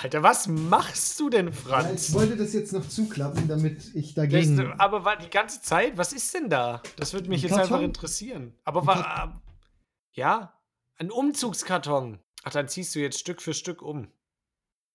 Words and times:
Alter, 0.00 0.22
was 0.22 0.46
machst 0.46 1.18
du 1.18 1.28
denn, 1.28 1.46
Ja, 1.48 1.52
Franz? 1.52 2.08
ich 2.10 2.14
wollte 2.14 2.36
das 2.36 2.52
jetzt 2.52 2.72
noch 2.72 2.86
zuklappen, 2.86 3.48
damit 3.48 3.94
ich 3.94 4.14
Das, 4.14 4.30
dagegen. 4.30 4.72
aber 4.78 5.04
war 5.04 5.16
die 5.16 5.28
ganze 5.28 5.60
Zeit, 5.60 5.96
was 5.98 6.12
ist 6.12 6.32
denn 6.34 6.48
da? 6.48 6.82
Das 6.96 7.12
würde 7.14 7.28
mich 7.28 7.42
Ein 7.42 7.48
jetzt 7.48 7.56
Karton? 7.58 7.74
einfach 7.74 7.84
interessieren. 7.84 8.54
Aber 8.64 8.82
Ein 8.82 8.86
war. 8.86 9.42
Ja, 10.12 10.52
ein 10.98 11.10
Umzugskarton. 11.10 12.18
Ach, 12.44 12.50
dann 12.52 12.68
ziehst 12.68 12.94
du 12.94 13.00
jetzt 13.00 13.18
Stück 13.18 13.42
für 13.42 13.54
Stück 13.54 13.82
um. 13.82 14.08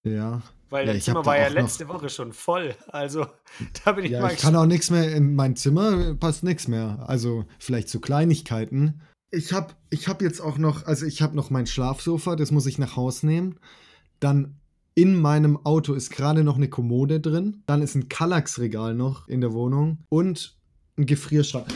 Ja. 0.03 0.41
Weil 0.69 0.87
Ja, 0.87 0.93
dein 0.93 1.01
Zimmer 1.01 1.25
war 1.25 1.37
ja 1.37 1.47
letzte 1.49 1.87
Woche 1.89 2.09
schon 2.09 2.31
voll. 2.33 2.75
Also, 2.87 3.25
da 3.83 3.91
bin 3.91 4.05
ich 4.05 4.11
Ja, 4.11 4.21
mal 4.21 4.31
ich 4.33 4.39
kann 4.39 4.55
auch 4.55 4.65
nichts 4.65 4.89
mehr 4.89 5.13
in 5.13 5.35
mein 5.35 5.55
Zimmer, 5.57 6.15
passt 6.15 6.43
nichts 6.43 6.67
mehr. 6.69 7.03
Also 7.07 7.45
vielleicht 7.59 7.89
so 7.89 7.99
Kleinigkeiten. 7.99 9.01
Ich 9.31 9.51
habe 9.51 9.73
ich 9.89 10.07
hab 10.07 10.21
jetzt 10.21 10.39
auch 10.39 10.57
noch, 10.57 10.85
also 10.85 11.05
ich 11.05 11.21
habe 11.21 11.35
noch 11.35 11.49
mein 11.49 11.67
Schlafsofa, 11.67 12.35
das 12.37 12.51
muss 12.51 12.65
ich 12.67 12.77
nach 12.79 12.95
Haus 12.95 13.23
nehmen. 13.23 13.59
Dann 14.19 14.59
in 14.95 15.19
meinem 15.19 15.57
Auto 15.65 15.93
ist 15.93 16.11
gerade 16.11 16.43
noch 16.43 16.55
eine 16.55 16.69
Kommode 16.69 17.19
drin. 17.19 17.63
Dann 17.65 17.81
ist 17.81 17.95
ein 17.95 18.09
Kallax-Regal 18.09 18.93
noch 18.93 19.27
in 19.27 19.41
der 19.41 19.53
Wohnung 19.53 20.05
und 20.09 20.57
ein 20.97 21.05
Gefrierschrank. 21.05 21.67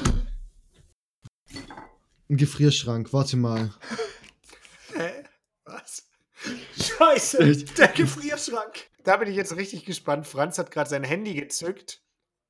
Ein 2.29 2.37
Gefrierschrank, 2.37 3.13
warte 3.13 3.37
mal. 3.37 3.73
Hä? 4.93 5.23
Was? 5.65 6.07
Scheiße, 6.77 7.65
der 7.77 7.87
Gefrierschrank. 7.87 8.89
Da 9.03 9.17
bin 9.17 9.29
ich 9.29 9.35
jetzt 9.35 9.55
richtig 9.55 9.85
gespannt. 9.85 10.27
Franz 10.27 10.57
hat 10.57 10.71
gerade 10.71 10.89
sein 10.89 11.03
Handy 11.03 11.33
gezückt 11.33 12.03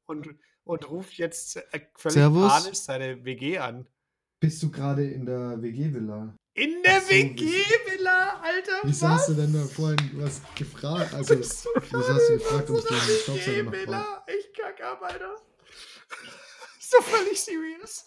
und, 0.07 0.35
und 0.63 0.90
ruft 0.90 1.13
jetzt 1.13 1.57
äh, 1.57 1.81
völlig 1.95 2.15
Servus. 2.15 2.52
panisch 2.52 2.79
seine 2.79 3.23
WG 3.23 3.59
an. 3.59 3.88
Bist 4.40 4.62
du 4.63 4.70
gerade 4.70 5.05
in 5.05 5.26
der 5.26 5.62
WG-Villa? 5.62 6.35
In 6.58 6.82
der 6.84 7.02
so, 7.02 7.10
WG-Villa, 7.10 8.42
Alter, 8.42 8.80
Wieso 8.82 9.06
was? 9.06 9.12
hast 9.12 9.30
du 9.30 9.34
denn 9.36 9.54
da 9.54 9.60
vorhin 9.60 9.98
was 10.16 10.41
gefragt? 10.55 11.14
Also, 11.14 11.36
gerade 11.36 12.14
hast 12.14 12.30
du 12.30 12.34
gefragt, 12.34 12.70
ob 12.72 12.80
ich 12.80 12.90
einen 12.90 13.20
Staubsauger 13.22 13.64
noch 13.64 13.72
brauche? 13.72 13.82
WG-Villa? 13.82 14.26
Ich 14.40 14.54
kack 14.54 14.84
ab, 14.84 15.02
Alter. 15.04 15.36
Ist 16.80 16.94
doch 16.94 17.04
völlig 17.04 17.40
serious. 17.40 18.05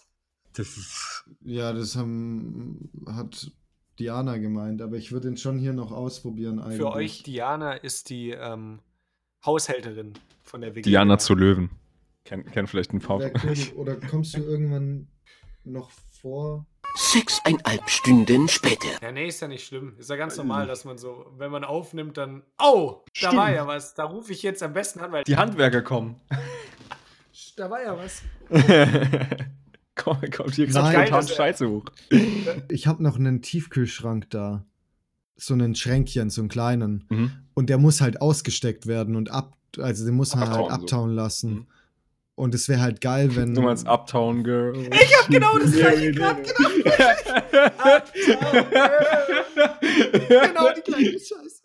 Das 0.51 0.67
ist. 0.67 1.23
Ja, 1.45 1.71
das 1.71 1.95
haben, 1.95 2.89
hat 3.07 3.49
Diana 3.99 4.37
gemeint, 4.37 4.81
aber 4.81 4.97
ich 4.97 5.13
würde 5.13 5.29
ihn 5.29 5.37
schon 5.37 5.57
hier 5.57 5.71
noch 5.71 5.93
ausprobieren 5.93 6.59
eigentlich. 6.59 6.77
Für 6.77 6.91
euch, 6.91 7.23
Diana 7.23 7.75
ist 7.75 8.09
die 8.09 8.31
ähm, 8.31 8.81
Haushälterin 9.45 10.15
von 10.43 10.59
der 10.59 10.75
WG. 10.75 10.89
Diana 10.89 11.17
zu 11.17 11.35
Löwen. 11.35 11.69
Kennt 12.25 12.51
kenn 12.51 12.67
vielleicht 12.67 12.91
ein 12.91 12.99
paar 12.99 13.21
oder 13.75 13.95
kommst 13.95 14.35
du 14.35 14.43
irgendwann 14.43 15.07
noch 15.63 15.89
vor? 16.21 16.65
Sechseinhalb 16.95 17.89
Stunden 17.89 18.47
später. 18.47 18.87
Ja, 19.01 19.11
nee, 19.11 19.27
ist 19.27 19.39
ja 19.41 19.47
nicht 19.47 19.65
schlimm. 19.65 19.95
Ist 19.97 20.09
ja 20.09 20.15
ganz 20.15 20.37
normal, 20.37 20.67
dass 20.67 20.85
man 20.85 20.97
so, 20.97 21.25
wenn 21.37 21.51
man 21.51 21.63
aufnimmt, 21.63 22.17
dann. 22.17 22.43
Oh, 22.61 23.01
da 23.05 23.11
Stimmt. 23.13 23.35
war 23.35 23.51
ja 23.51 23.67
was. 23.67 23.93
Da 23.93 24.03
rufe 24.05 24.31
ich 24.33 24.43
jetzt 24.43 24.61
am 24.63 24.73
besten 24.73 24.99
an, 24.99 25.11
weil. 25.11 25.23
Die 25.23 25.37
Handwerker 25.37 25.81
kommen. 25.81 26.15
Da 27.55 27.69
war 27.69 27.81
ja 27.83 27.97
was. 27.97 28.21
Komm, 29.95 30.17
kommt 30.31 30.55
hier 30.55 30.67
gerade 30.67 30.95
er- 30.95 31.21
Scheiße 31.27 31.69
hoch. 31.69 31.85
Ich 32.69 32.87
habe 32.87 33.03
noch 33.03 33.17
einen 33.17 33.41
Tiefkühlschrank 33.41 34.29
da. 34.29 34.65
So 35.35 35.53
einen 35.53 35.75
Schränkchen, 35.75 36.29
so 36.29 36.41
einen 36.41 36.49
kleinen. 36.49 37.05
Mhm. 37.09 37.31
Und 37.53 37.69
der 37.69 37.77
muss 37.77 37.99
halt 38.01 38.21
ausgesteckt 38.21 38.85
werden 38.87 39.15
und 39.15 39.31
ab. 39.31 39.57
Also 39.79 40.05
den 40.05 40.15
muss 40.15 40.35
man 40.35 40.49
halt 40.49 40.51
Abtauen, 40.59 40.69
so. 40.69 40.75
abtauen 40.83 41.09
lassen. 41.15 41.53
Mhm. 41.53 41.67
Und 42.35 42.55
es 42.55 42.69
wäre 42.69 42.81
halt 42.81 43.01
geil, 43.01 43.35
wenn. 43.35 43.53
Du 43.53 43.61
meinst 43.61 43.87
Uptown 43.87 44.43
Girl. 44.43 44.75
Ich 44.77 45.17
hab 45.17 45.27
genau 45.27 45.57
das 45.57 45.73
gleiche 45.73 46.11
gerade 46.11 46.41
gedacht. 46.41 48.13
genau 50.29 50.73
die 50.73 50.81
gleiche 50.81 51.19
Scheiße. 51.19 51.61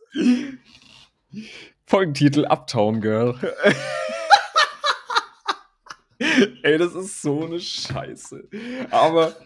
Folgentitel 1.86 2.44
Uptown 2.46 3.00
Girl. 3.00 3.34
Ey, 6.62 6.78
das 6.78 6.94
ist 6.94 7.20
so 7.22 7.44
eine 7.44 7.60
Scheiße. 7.60 8.48
Aber 8.90 9.36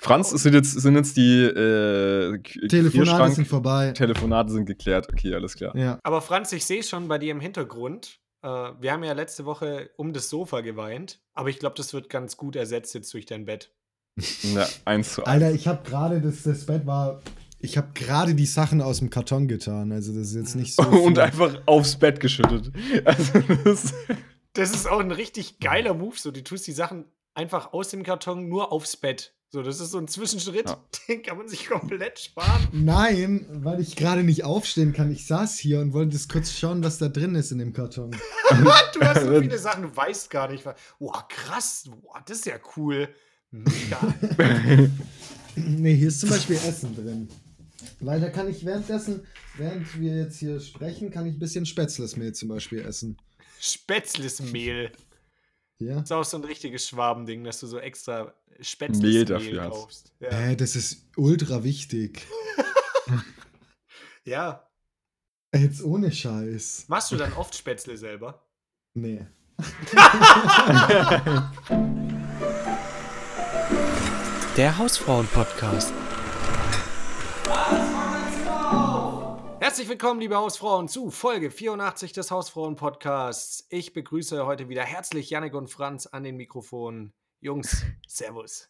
Franz, 0.00 0.32
es 0.32 0.42
sind 0.42 0.54
jetzt, 0.54 0.72
sind 0.72 0.94
jetzt 0.94 1.16
die 1.16 1.42
äh, 1.42 2.38
Telefonate 2.68 3.32
sind 3.32 3.48
vorbei. 3.48 3.92
Telefonate 3.92 4.52
sind 4.52 4.66
geklärt. 4.66 5.08
Okay, 5.10 5.34
alles 5.34 5.54
klar. 5.54 5.74
Ja. 5.76 5.98
Aber 6.02 6.20
Franz, 6.20 6.52
ich 6.52 6.64
sehe 6.64 6.82
schon 6.82 7.08
bei 7.08 7.18
dir 7.18 7.32
im 7.32 7.40
Hintergrund. 7.40 8.20
Äh, 8.42 8.48
wir 8.48 8.92
haben 8.92 9.04
ja 9.04 9.12
letzte 9.12 9.44
Woche 9.44 9.90
um 9.96 10.12
das 10.12 10.28
Sofa 10.28 10.60
geweint. 10.60 11.20
Aber 11.34 11.48
ich 11.48 11.58
glaube, 11.58 11.76
das 11.76 11.92
wird 11.92 12.10
ganz 12.10 12.36
gut 12.36 12.56
ersetzt 12.56 12.94
jetzt 12.94 13.12
durch 13.14 13.26
dein 13.26 13.44
Bett. 13.44 13.72
Na, 14.54 14.66
eins 14.84 15.14
zu 15.14 15.24
eins. 15.24 15.28
Alter, 15.28 15.52
ich 15.52 15.68
habe 15.68 15.88
gerade, 15.88 16.20
das, 16.20 16.42
das 16.42 16.66
Bett 16.66 16.86
war. 16.86 17.20
Ich 17.58 17.76
habe 17.76 17.88
gerade 17.94 18.34
die 18.34 18.46
Sachen 18.46 18.80
aus 18.80 18.98
dem 18.98 19.10
Karton 19.10 19.48
getan. 19.48 19.92
Also, 19.92 20.12
das 20.12 20.28
ist 20.28 20.36
jetzt 20.36 20.54
nicht 20.56 20.74
so. 20.74 20.82
Und 21.04 21.18
einfach 21.18 21.62
aufs 21.66 21.96
Bett 21.98 22.20
geschüttet. 22.20 22.72
Also, 23.04 23.40
das, 23.64 23.94
Das 24.56 24.70
ist 24.70 24.88
auch 24.88 25.00
ein 25.00 25.10
richtig 25.10 25.60
geiler 25.60 25.92
Move. 25.92 26.16
So, 26.16 26.30
du 26.30 26.42
tust 26.42 26.66
die 26.66 26.72
Sachen 26.72 27.04
einfach 27.34 27.74
aus 27.74 27.90
dem 27.90 28.02
Karton 28.02 28.48
nur 28.48 28.72
aufs 28.72 28.96
Bett. 28.96 29.35
So, 29.48 29.62
das 29.62 29.80
ist 29.80 29.92
so 29.92 29.98
ein 29.98 30.08
Zwischenschritt, 30.08 30.68
Ja. 30.68 30.84
den 31.08 31.22
kann 31.22 31.38
man 31.38 31.48
sich 31.48 31.68
komplett 31.68 32.18
sparen. 32.18 32.66
Nein, 32.72 33.46
weil 33.62 33.80
ich 33.80 33.94
gerade 33.96 34.24
nicht 34.24 34.44
aufstehen 34.44 34.92
kann. 34.92 35.10
Ich 35.12 35.26
saß 35.26 35.56
hier 35.58 35.80
und 35.80 35.92
wollte 35.92 36.12
das 36.12 36.28
kurz 36.28 36.50
schauen, 36.52 36.82
was 36.82 36.98
da 36.98 37.08
drin 37.08 37.34
ist 37.36 37.52
in 37.52 37.58
dem 37.58 37.72
Karton. 37.72 38.10
Du 38.94 39.00
hast 39.02 39.24
so 39.24 39.40
viele 39.40 39.58
Sachen, 39.58 39.82
du 39.82 39.96
weißt 39.96 40.30
gar 40.30 40.50
nicht. 40.50 40.64
was- 40.64 40.76
Boah, 40.98 41.26
krass. 41.28 41.84
Boah, 42.02 42.22
das 42.26 42.38
ist 42.38 42.46
ja 42.46 42.58
cool. 42.76 43.08
Mega. 43.50 44.14
nee, 45.56 45.94
hier 45.94 46.08
ist 46.08 46.20
zum 46.20 46.30
Beispiel 46.30 46.56
Essen 46.56 46.94
drin. 46.94 47.28
Da 48.00 48.28
kann 48.30 48.48
ich 48.48 48.64
währenddessen, 48.64 49.26
während 49.56 49.98
wir 50.00 50.16
jetzt 50.16 50.38
hier 50.38 50.60
sprechen, 50.60 51.10
kann 51.10 51.26
ich 51.26 51.34
ein 51.34 51.38
bisschen 51.38 51.66
Spätzlesmehl 51.66 52.32
zum 52.32 52.48
Beispiel 52.48 52.80
essen. 52.80 53.16
Spätzlesmehl. 53.60 54.92
Ja? 55.78 56.00
ist 56.00 56.10
auch 56.12 56.24
so 56.24 56.38
ein 56.38 56.44
richtiges 56.44 56.88
Schwabending, 56.88 57.44
dass 57.44 57.60
du 57.60 57.66
so 57.66 57.78
extra 57.78 58.32
Spätzles 58.60 59.02
Mehl 59.02 59.24
dafür 59.26 59.62
hast. 59.64 59.70
kaufst. 59.70 60.12
Ja. 60.20 60.28
Äh, 60.28 60.56
das 60.56 60.76
ist 60.76 61.06
ultra 61.16 61.62
wichtig. 61.62 62.26
ja. 64.24 64.66
Jetzt 65.54 65.84
ohne 65.84 66.10
Scheiß. 66.10 66.86
Machst 66.88 67.12
du 67.12 67.16
dann 67.16 67.32
oft 67.34 67.54
Spätzle 67.54 67.96
selber? 67.96 68.42
Nee. 68.94 69.26
Der 74.56 74.78
Hausfrauen-Podcast. 74.78 75.92
Herzlich 79.66 79.88
willkommen, 79.88 80.20
liebe 80.20 80.36
Hausfrauen, 80.36 80.86
zu 80.86 81.10
Folge 81.10 81.50
84 81.50 82.12
des 82.12 82.30
Hausfrauen-Podcasts. 82.30 83.66
Ich 83.68 83.92
begrüße 83.92 84.46
heute 84.46 84.68
wieder 84.68 84.84
herzlich 84.84 85.28
Janik 85.28 85.54
und 85.54 85.66
Franz 85.66 86.06
an 86.06 86.22
den 86.22 86.36
Mikrofonen. 86.36 87.12
Jungs, 87.40 87.84
Servus. 88.06 88.68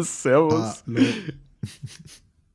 Servus. 0.00 0.82
Hallo. 0.86 1.02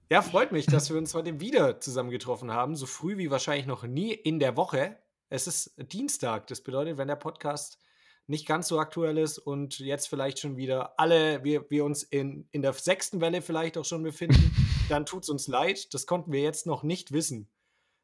Ja, 0.09 0.23
freut 0.23 0.51
mich, 0.51 0.65
dass 0.65 0.89
wir 0.89 0.97
uns 0.97 1.13
heute 1.13 1.39
wieder 1.39 1.79
zusammengetroffen 1.79 2.49
haben, 2.49 2.75
so 2.75 2.87
früh 2.87 3.19
wie 3.19 3.29
wahrscheinlich 3.29 3.67
noch 3.67 3.83
nie 3.83 4.11
in 4.11 4.39
der 4.39 4.57
Woche. 4.57 4.97
Es 5.29 5.45
ist 5.45 5.75
Dienstag, 5.77 6.47
das 6.47 6.61
bedeutet, 6.61 6.97
wenn 6.97 7.07
der 7.07 7.17
Podcast 7.17 7.77
nicht 8.27 8.47
ganz 8.47 8.67
so 8.67 8.79
aktuell 8.79 9.17
ist 9.17 9.37
und 9.37 9.79
jetzt 9.79 10.07
vielleicht 10.07 10.39
schon 10.39 10.55
wieder 10.55 10.99
alle, 10.99 11.43
wir, 11.43 11.69
wir 11.69 11.83
uns 11.83 12.03
in, 12.03 12.47
in 12.51 12.61
der 12.61 12.73
sechsten 12.73 13.21
Welle 13.21 13.41
vielleicht 13.41 13.77
auch 13.77 13.85
schon 13.85 14.03
befinden, 14.03 14.55
dann 14.89 15.05
tut 15.05 15.23
es 15.23 15.29
uns 15.29 15.47
leid. 15.47 15.93
Das 15.93 16.07
konnten 16.07 16.31
wir 16.31 16.41
jetzt 16.41 16.65
noch 16.65 16.83
nicht 16.83 17.11
wissen. 17.11 17.47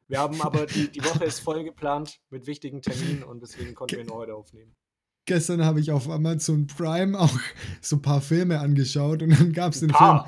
Wir 0.08 0.18
haben 0.18 0.42
aber, 0.42 0.66
die, 0.66 0.90
die 0.90 1.04
Woche 1.04 1.24
ist 1.24 1.40
voll 1.40 1.64
geplant 1.64 2.20
mit 2.30 2.46
wichtigen 2.46 2.82
Terminen 2.82 3.22
und 3.22 3.40
deswegen 3.40 3.74
konnten 3.74 3.96
wir 3.96 4.04
nur 4.04 4.16
heute 4.16 4.34
aufnehmen. 4.34 4.74
Gestern 5.24 5.64
habe 5.64 5.78
ich 5.78 5.92
auf 5.92 6.10
Amazon 6.10 6.66
Prime 6.66 7.18
auch 7.18 7.38
so 7.80 7.96
ein 7.96 8.02
paar 8.02 8.20
Filme 8.20 8.58
angeschaut 8.58 9.22
und 9.22 9.30
dann 9.30 9.52
gab 9.52 9.72
es 9.72 9.80
den. 9.80 9.90
Film. 9.90 10.20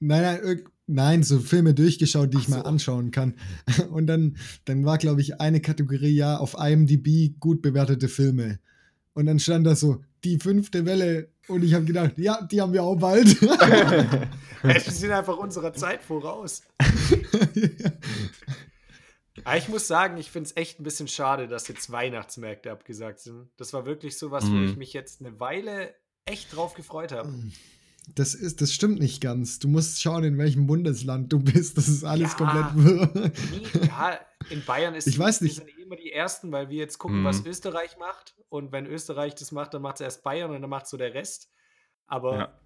Nein, 0.00 0.22
nein, 0.22 0.64
nein, 0.86 1.22
so 1.22 1.38
Filme 1.40 1.74
durchgeschaut, 1.74 2.32
die 2.32 2.38
ich 2.38 2.44
Ach 2.44 2.50
so. 2.50 2.56
mal 2.58 2.62
anschauen 2.62 3.10
kann. 3.10 3.34
Und 3.90 4.06
dann, 4.06 4.36
dann 4.64 4.84
war, 4.84 4.98
glaube 4.98 5.20
ich, 5.20 5.40
eine 5.40 5.60
Kategorie 5.60 6.14
ja 6.14 6.38
auf 6.38 6.56
IMDb 6.58 7.38
gut 7.40 7.62
bewertete 7.62 8.08
Filme. 8.08 8.60
Und 9.18 9.26
dann 9.26 9.40
stand 9.40 9.66
da 9.66 9.74
so, 9.74 10.00
die 10.22 10.38
fünfte 10.38 10.86
Welle. 10.86 11.28
Und 11.48 11.64
ich 11.64 11.74
habe 11.74 11.84
gedacht, 11.84 12.12
ja, 12.18 12.40
die 12.42 12.60
haben 12.60 12.72
wir 12.72 12.84
auch 12.84 12.94
bald. 12.94 13.26
Ey, 13.42 14.28
Wir 14.62 14.80
sind 14.80 15.10
einfach 15.10 15.36
unserer 15.36 15.72
Zeit 15.72 16.04
voraus. 16.04 16.62
Aber 19.42 19.56
ich 19.56 19.68
muss 19.68 19.88
sagen, 19.88 20.18
ich 20.18 20.30
finde 20.30 20.50
es 20.50 20.56
echt 20.56 20.78
ein 20.78 20.84
bisschen 20.84 21.08
schade, 21.08 21.48
dass 21.48 21.66
jetzt 21.66 21.90
Weihnachtsmärkte 21.90 22.70
abgesagt 22.70 23.18
sind. 23.18 23.48
Das 23.56 23.72
war 23.72 23.86
wirklich 23.86 24.16
so 24.18 24.30
was, 24.30 24.46
wo 24.46 24.50
Mhm. 24.54 24.68
ich 24.70 24.76
mich 24.76 24.92
jetzt 24.92 25.20
eine 25.20 25.40
Weile 25.40 25.94
echt 26.24 26.54
drauf 26.54 26.74
gefreut 26.74 27.10
habe. 27.10 27.32
Das, 28.14 28.34
ist, 28.34 28.60
das 28.60 28.72
stimmt 28.72 28.98
nicht 29.00 29.20
ganz. 29.20 29.58
Du 29.58 29.68
musst 29.68 30.00
schauen, 30.02 30.24
in 30.24 30.38
welchem 30.38 30.66
Bundesland 30.66 31.32
du 31.32 31.38
bist. 31.40 31.76
Das 31.76 31.88
ist 31.88 32.04
alles 32.04 32.32
Ja. 32.32 32.36
komplett 32.38 32.66
wirr. 32.76 33.32
Ja, 33.86 34.18
in 34.50 34.64
Bayern 34.64 34.94
ist 34.94 35.06
Ich 35.06 35.18
weiß 35.18 35.40
wir 35.40 35.46
nicht. 35.46 35.56
sind 35.56 35.68
eh 35.68 35.82
immer 35.82 35.96
die 35.96 36.12
Ersten, 36.12 36.50
weil 36.50 36.68
wir 36.70 36.78
jetzt 36.78 36.98
gucken, 36.98 37.20
Mhm. 37.20 37.24
was 37.24 37.44
Österreich 37.44 37.96
macht. 37.98 38.34
Und 38.48 38.72
wenn 38.72 38.86
Österreich 38.86 39.34
das 39.34 39.52
macht, 39.52 39.74
dann 39.74 39.82
macht 39.82 39.96
es 39.96 40.00
erst 40.00 40.22
Bayern 40.24 40.50
und 40.50 40.60
dann 40.62 40.70
macht 40.70 40.86
so 40.86 40.96
der 40.96 41.14
Rest. 41.14 41.50
Aber 42.06 42.36
Ja. 42.38 42.58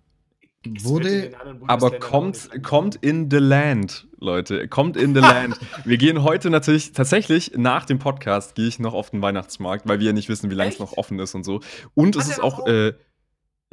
Wurde- 0.85 1.33
Aber 1.67 1.99
kommt, 1.99 2.49
kommt 2.63 2.95
in 2.95 3.29
the 3.29 3.39
land, 3.39 4.07
Leute. 4.19 4.69
Kommt 4.69 4.97
in 4.97 5.13
the 5.13 5.21
land. 5.21 5.59
Wir 5.85 5.97
gehen 5.99 6.23
heute 6.23 6.51
natürlich, 6.51 6.93
tatsächlich 6.93 7.55
nach 7.57 7.85
dem 7.85 7.99
Podcast 7.99 8.55
gehe 8.55 8.69
ich 8.69 8.79
noch 8.79 8.95
auf 8.95 9.11
den 9.11 9.21
Weihnachtsmarkt, 9.23 9.89
weil 9.89 9.99
wir 9.99 10.07
ja 10.07 10.13
nicht 10.13 10.29
wissen, 10.29 10.51
wie 10.53 10.55
lange 10.55 10.71
es 10.71 10.79
noch 10.79 10.93
offen 10.97 11.19
ist 11.19 11.35
und 11.35 11.43
so. 11.43 11.61
Und 11.95 12.15
Hat 12.15 12.23
es 12.23 12.31
ist 12.31 12.41
auch, 12.41 12.65
äh, 12.69 12.93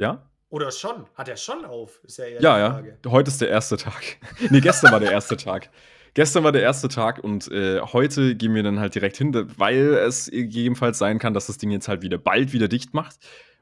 ja? 0.00 0.28
Oder 0.50 0.72
schon? 0.72 1.06
Hat 1.14 1.28
er 1.28 1.36
schon 1.36 1.64
auf? 1.64 2.00
Ist 2.04 2.18
ja 2.18 2.24
eher 2.24 2.42
Ja, 2.42 2.58
ja. 2.58 2.70
Frage. 2.72 2.98
Heute 3.06 3.30
ist 3.30 3.40
der 3.40 3.48
erste 3.48 3.76
Tag. 3.76 4.18
nee, 4.50 4.60
gestern 4.60 4.92
war 4.92 5.00
der 5.00 5.12
erste 5.12 5.36
Tag. 5.36 5.70
Gestern 6.14 6.42
war 6.42 6.50
der 6.50 6.62
erste 6.62 6.88
Tag 6.88 7.22
und 7.22 7.50
äh, 7.52 7.80
heute 7.80 8.34
gehen 8.34 8.52
wir 8.54 8.64
dann 8.64 8.80
halt 8.80 8.96
direkt 8.96 9.16
hin, 9.16 9.32
weil 9.56 9.94
es 9.94 10.28
gegebenenfalls 10.28 10.98
sein 10.98 11.20
kann, 11.20 11.34
dass 11.34 11.46
das 11.46 11.56
Ding 11.56 11.70
jetzt 11.70 11.86
halt 11.86 12.02
wieder 12.02 12.18
bald 12.18 12.52
wieder 12.52 12.66
dicht 12.68 12.94
macht. 12.94 13.16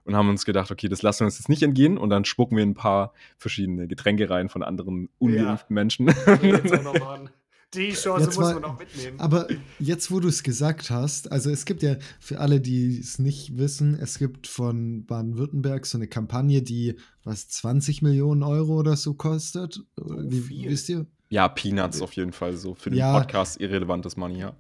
Und 0.05 0.17
haben 0.17 0.31
uns 0.31 0.47
gedacht, 0.47 0.71
okay, 0.71 0.89
das 0.89 1.03
lassen 1.03 1.21
wir 1.21 1.25
uns 1.27 1.39
jetzt 1.39 1.51
nicht 1.51 1.63
entgehen 1.63 1.99
und 1.99 2.09
dann 2.09 2.25
spucken 2.25 2.57
wir 2.57 2.65
ein 2.65 2.73
paar 2.73 3.13
verschiedene 3.37 3.87
Getränke 3.87 4.31
rein 4.31 4.49
von 4.49 4.63
anderen 4.63 5.11
ungeimpften 5.19 5.75
Menschen. 5.75 6.07
Nee, 6.41 6.53
jetzt 6.53 6.73
auch 6.73 6.83
noch 6.83 6.99
mal 6.99 7.15
an. 7.17 7.31
Die 7.75 7.91
Chance 7.91 8.25
Jetzt 8.25 8.37
muss 8.37 8.47
mal- 8.47 8.53
man 8.55 8.63
noch 8.63 8.79
mitnehmen. 8.79 9.21
Aber 9.21 9.47
jetzt, 9.79 10.11
wo 10.11 10.21
du 10.21 10.29
es 10.29 10.43
gesagt 10.43 10.89
hast, 10.91 11.31
also 11.31 11.51
es 11.51 11.67
gibt 11.67 11.83
ja 11.83 11.97
für 12.19 12.41
alle, 12.41 12.61
die 12.63 12.99
es 12.99 13.19
nicht 13.19 13.59
wissen, 13.59 13.95
es 13.95 14.19
gibt 14.19 14.47
von 14.47 15.05
Baden-Württemberg 15.05 15.85
so 15.85 15.99
eine 15.99 16.07
Kampagne, 16.09 16.63
die 16.63 16.95
was 17.25 17.49
20 17.49 18.01
Millionen 18.01 18.43
Euro 18.43 18.79
oder 18.79 18.97
so 18.97 19.13
kostet. 19.13 19.81
Wie, 19.97 20.41
viel. 20.41 20.71
wisst 20.71 20.89
ihr? 20.89 21.07
ja, 21.31 21.47
Peanuts 21.47 22.01
auf 22.01 22.15
jeden 22.15 22.33
Fall 22.33 22.57
so. 22.57 22.75
Für 22.75 22.89
den 22.89 23.01
Ja. 23.01 23.13
Podcast 23.19 23.61
irrelevantes 23.61 24.17
Money, 24.17 24.39
ja. 24.39 24.57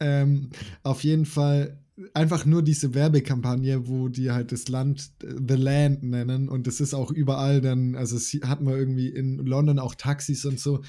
Ähm, 0.00 0.48
auf 0.82 1.04
jeden 1.04 1.26
Fall 1.26 1.78
einfach 2.14 2.44
nur 2.46 2.62
diese 2.62 2.94
Werbekampagne, 2.94 3.86
wo 3.88 4.08
die 4.08 4.30
halt 4.30 4.52
das 4.52 4.68
Land 4.68 5.10
äh, 5.22 5.28
The 5.48 5.54
Land 5.56 6.02
nennen 6.02 6.48
und 6.50 6.66
das 6.66 6.80
ist 6.80 6.92
auch 6.94 7.10
überall 7.10 7.60
dann, 7.62 7.96
also 7.96 8.16
es 8.16 8.32
hat 8.44 8.60
man 8.62 8.74
irgendwie 8.74 9.08
in 9.08 9.38
London 9.38 9.78
auch 9.78 9.94
Taxis 9.94 10.44
und 10.44 10.60
so 10.60 10.82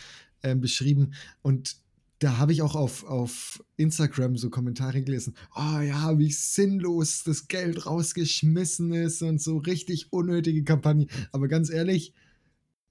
ähm, 0.47 0.61
beschrieben 0.61 1.13
und 1.41 1.77
da 2.19 2.37
habe 2.37 2.51
ich 2.51 2.61
auch 2.63 2.75
auf, 2.75 3.03
auf 3.03 3.63
Instagram 3.75 4.37
so 4.37 4.49
Kommentare 4.49 5.03
gelesen, 5.03 5.35
oh 5.55 5.79
ja, 5.79 6.17
wie 6.17 6.31
sinnlos 6.31 7.23
das 7.23 7.47
Geld 7.47 7.85
rausgeschmissen 7.85 8.91
ist 8.91 9.21
und 9.21 9.39
so 9.39 9.57
richtig 9.57 10.11
unnötige 10.11 10.63
Kampagne. 10.63 11.05
Aber 11.31 11.47
ganz 11.47 11.69
ehrlich, 11.69 12.13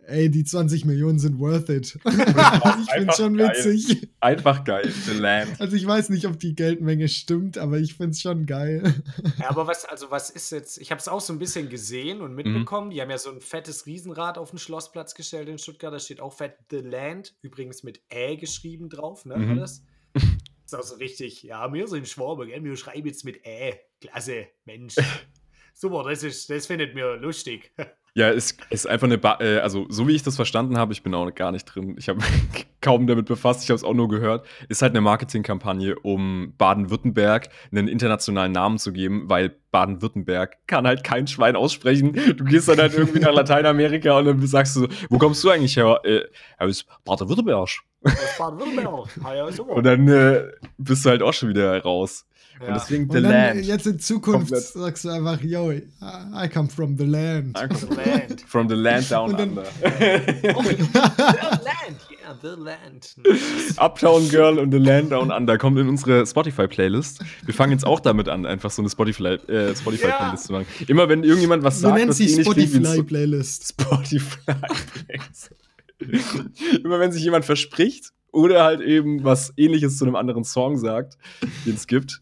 ey, 0.06 0.30
die 0.30 0.44
20 0.44 0.84
Millionen 0.84 1.18
sind 1.18 1.38
worth 1.38 1.68
it. 1.68 1.94
ich 2.04 2.10
finde 2.12 2.36
einfach 2.90 3.16
schon 3.16 3.36
geil. 3.36 3.50
witzig. 3.56 4.08
Einfach 4.20 4.64
geil. 4.64 4.90
The 5.06 5.12
Land. 5.14 5.60
Also 5.60 5.76
ich 5.76 5.86
weiß 5.86 6.08
nicht, 6.10 6.26
ob 6.26 6.38
die 6.38 6.54
Geldmenge 6.54 7.08
stimmt, 7.08 7.58
aber 7.58 7.78
ich 7.78 7.94
finde 7.94 8.10
es 8.12 8.20
schon 8.20 8.46
geil. 8.46 8.94
Ja, 9.38 9.50
aber 9.50 9.66
was, 9.66 9.84
also 9.84 10.10
was 10.10 10.30
ist 10.30 10.50
jetzt, 10.52 10.78
ich 10.78 10.90
habe 10.90 10.98
es 11.00 11.08
auch 11.08 11.20
so 11.20 11.32
ein 11.32 11.38
bisschen 11.38 11.68
gesehen 11.68 12.20
und 12.20 12.34
mitbekommen, 12.34 12.90
die 12.90 13.00
haben 13.00 13.10
ja 13.10 13.18
so 13.18 13.30
ein 13.30 13.40
fettes 13.40 13.86
Riesenrad 13.86 14.38
auf 14.38 14.50
den 14.50 14.58
Schlossplatz 14.58 15.14
gestellt 15.14 15.48
in 15.48 15.58
Stuttgart, 15.58 15.92
da 15.92 15.98
steht 15.98 16.20
auch 16.20 16.32
fett 16.32 16.54
The 16.70 16.78
Land, 16.78 17.34
übrigens 17.42 17.82
mit 17.82 18.00
Ä 18.12 18.36
geschrieben 18.36 18.88
drauf, 18.88 19.24
ne, 19.24 19.36
Mhm. 19.36 19.50
alles. 19.50 19.82
Ist 20.64 20.74
auch 20.74 20.82
so 20.82 20.96
richtig, 20.96 21.42
ja, 21.44 21.72
wir 21.72 21.86
sind 21.86 22.08
Schwabe, 22.08 22.46
gell, 22.46 22.64
wir 22.64 22.76
schreiben 22.76 23.06
jetzt 23.06 23.24
mit 23.24 23.46
Ä, 23.46 23.74
klasse, 24.00 24.46
Mensch. 24.64 24.94
Super, 25.74 26.04
das, 26.08 26.22
ist, 26.22 26.48
das 26.50 26.66
findet 26.66 26.94
mir 26.94 27.16
lustig. 27.16 27.72
Ja, 28.16 28.30
es 28.30 28.56
ist 28.70 28.88
einfach 28.88 29.08
eine, 29.08 29.18
ba 29.18 29.36
äh, 29.42 29.58
also 29.58 29.84
so 29.90 30.08
wie 30.08 30.14
ich 30.14 30.22
das 30.22 30.36
verstanden 30.36 30.78
habe, 30.78 30.94
ich 30.94 31.02
bin 31.02 31.12
auch 31.12 31.30
gar 31.34 31.52
nicht 31.52 31.64
drin, 31.66 31.96
ich 31.98 32.08
habe 32.08 32.20
kaum 32.80 33.06
damit 33.06 33.26
befasst, 33.26 33.62
ich 33.62 33.68
habe 33.68 33.76
es 33.76 33.84
auch 33.84 33.92
nur 33.92 34.08
gehört, 34.08 34.46
ist 34.70 34.80
halt 34.80 34.92
eine 34.92 35.02
Marketingkampagne, 35.02 35.98
um 35.98 36.54
Baden-Württemberg 36.56 37.50
einen 37.70 37.88
internationalen 37.88 38.52
Namen 38.52 38.78
zu 38.78 38.94
geben, 38.94 39.24
weil 39.28 39.54
Baden-Württemberg 39.70 40.56
kann 40.66 40.86
halt 40.86 41.04
kein 41.04 41.26
Schwein 41.26 41.56
aussprechen. 41.56 42.14
Du 42.14 42.44
gehst 42.44 42.70
dann 42.70 42.78
halt 42.78 42.94
irgendwie 42.94 43.18
nach 43.18 43.34
Lateinamerika 43.34 44.18
und 44.18 44.24
dann 44.24 44.46
sagst 44.46 44.76
du 44.76 44.80
so, 44.80 44.88
wo 45.10 45.18
kommst 45.18 45.44
du 45.44 45.50
eigentlich 45.50 45.76
her? 45.76 46.00
Äh, 46.04 46.22
aus 46.56 46.86
Baden-Württemberg. 47.04 47.68
Baden-Württemberg. 48.38 49.10
Ah. 49.24 49.62
Und 49.74 49.84
dann 49.84 50.08
äh, 50.08 50.44
bist 50.78 51.04
du 51.04 51.10
halt 51.10 51.20
auch 51.20 51.34
schon 51.34 51.50
wieder 51.50 51.82
raus. 51.82 52.24
Ja. 52.60 52.68
Und 52.68 52.74
deswegen 52.76 53.04
Und 53.04 53.12
The 53.16 53.22
dann 53.22 53.30
Land. 53.32 53.56
äh, 53.60 53.62
jetzt 53.62 53.86
in 53.86 53.98
Zukunft 53.98 54.48
Komplett. 54.52 54.62
sagst 54.64 55.04
du 55.04 55.08
einfach, 55.10 55.40
yo, 55.42 55.70
I 55.72 55.82
I 56.00 56.48
come 56.48 56.68
from 56.68 56.96
the 56.96 57.04
land. 57.04 57.58
The 57.58 57.94
Land. 57.94 58.40
From 58.48 58.68
the 58.68 58.74
land 58.74 59.10
down 59.10 59.30
Und 59.30 59.38
dann- 59.38 59.48
under. 59.50 59.62
Oh, 60.54 60.62
the 60.62 60.76
Land, 60.82 61.98
yeah, 62.10 62.38
The 62.42 62.54
Land. 62.56 63.16
Uptown 63.78 64.28
Girl 64.30 64.58
und 64.58 64.70
The 64.72 64.78
Land 64.78 65.12
Down 65.12 65.30
Under 65.30 65.58
kommt 65.58 65.78
in 65.78 65.88
unsere 65.88 66.26
Spotify-Playlist. 66.26 67.20
Wir 67.44 67.54
fangen 67.54 67.72
jetzt 67.72 67.86
auch 67.86 68.00
damit 68.00 68.28
an, 68.28 68.46
einfach 68.46 68.70
so 68.70 68.80
eine 68.82 68.88
Spotify-Playlist 68.90 69.48
äh, 69.48 69.74
Spotify 69.76 70.06
Ja. 70.08 70.34
zu 70.36 70.52
machen. 70.52 70.66
Immer 70.86 71.08
wenn 71.08 71.24
irgendjemand 71.24 71.62
was 71.62 71.80
sagt, 71.80 72.08
was 72.08 72.16
sie 72.16 72.42
Spotify-Playlist. 72.42 73.74
Spotify-Playlist. 73.80 75.50
Immer 76.84 77.00
wenn 77.00 77.12
sich 77.12 77.22
jemand 77.22 77.44
verspricht 77.44 78.10
oder 78.32 78.64
halt 78.64 78.80
eben 78.82 79.24
was 79.24 79.52
ähnliches 79.56 79.96
zu 79.96 80.04
einem 80.04 80.16
anderen 80.16 80.44
Song 80.44 80.76
sagt, 80.76 81.16
den 81.64 81.74
es 81.74 81.86
gibt, 81.86 82.20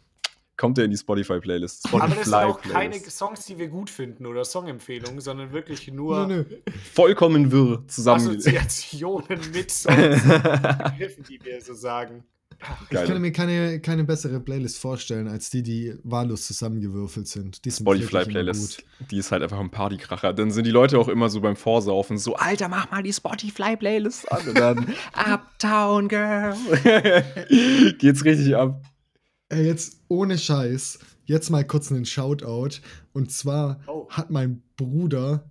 kommt 0.56 0.79
er 0.79 0.85
in 0.85 0.91
die 0.91 0.97
Spotify-Playlist. 0.97 1.93
Aber 1.93 2.09
das 2.09 2.25
sind 2.25 2.35
auch 2.35 2.61
keine. 2.61 2.95
Songs, 2.95 3.47
die 3.47 3.59
wir 3.59 3.69
gut 3.69 3.91
finden 3.91 4.27
oder 4.27 4.45
Songempfehlungen, 4.45 5.21
sondern 5.21 5.53
wirklich 5.53 5.91
nur 5.91 6.27
Nö, 6.27 6.45
nö. 6.49 6.56
Vollkommen 6.93 7.51
wirr 7.51 7.85
zusammen. 7.87 8.29
Assoziationen 8.29 9.41
mit 9.53 9.71
Songs, 9.71 10.23
Begriffen, 10.23 11.25
die 11.29 11.41
wir 11.43 11.61
so 11.61 11.75
sagen. 11.75 12.25
Ich 12.91 13.05
kann 13.05 13.21
mir 13.21 13.33
keine, 13.33 13.81
keine 13.81 14.05
bessere 14.05 14.41
Playlist 14.41 14.79
vorstellen, 14.79 15.29
als 15.29 15.51
die, 15.51 15.62
die 15.62 15.95
wahllos 16.03 16.47
zusammengewürfelt 16.47 17.27
sind. 17.27 17.65
Die 17.65 17.71
Spotify-Playlist. 17.71 18.79
gut. 18.79 19.11
Die 19.11 19.19
ist 19.19 19.33
halt 19.33 19.43
einfach 19.43 19.59
ein 19.59 19.71
Partykracher. 19.71 20.33
Dann 20.33 20.51
sind 20.51 20.65
die 20.65 20.71
Leute 20.71 20.99
auch 20.99 21.09
immer 21.09 21.29
so 21.29 21.41
beim 21.41 21.56
Vorsaufen 21.56 22.17
so, 22.17 22.37
Alter, 22.37 22.69
mach 22.69 22.91
mal 22.91 23.03
die 23.03 23.12
Spotify-Playlist 23.12 24.31
an. 24.31 24.49
Und 24.49 24.59
dann 24.59 24.95
Uptown 25.12 26.09
Girl. 26.09 26.55
Geht's 27.99 28.25
richtig 28.25 28.56
ab. 28.56 28.81
Ey, 29.50 29.67
jetzt 29.67 30.00
ohne 30.08 30.38
Scheiß, 30.38 30.99
jetzt 31.25 31.50
mal 31.50 31.64
kurz 31.67 31.91
einen 31.93 32.06
Shoutout. 32.06 32.81
Und 33.12 33.31
zwar 33.31 33.81
Oh. 33.87 34.08
hat 34.11 34.31
mein 34.31 34.62
Bruder 34.76 35.50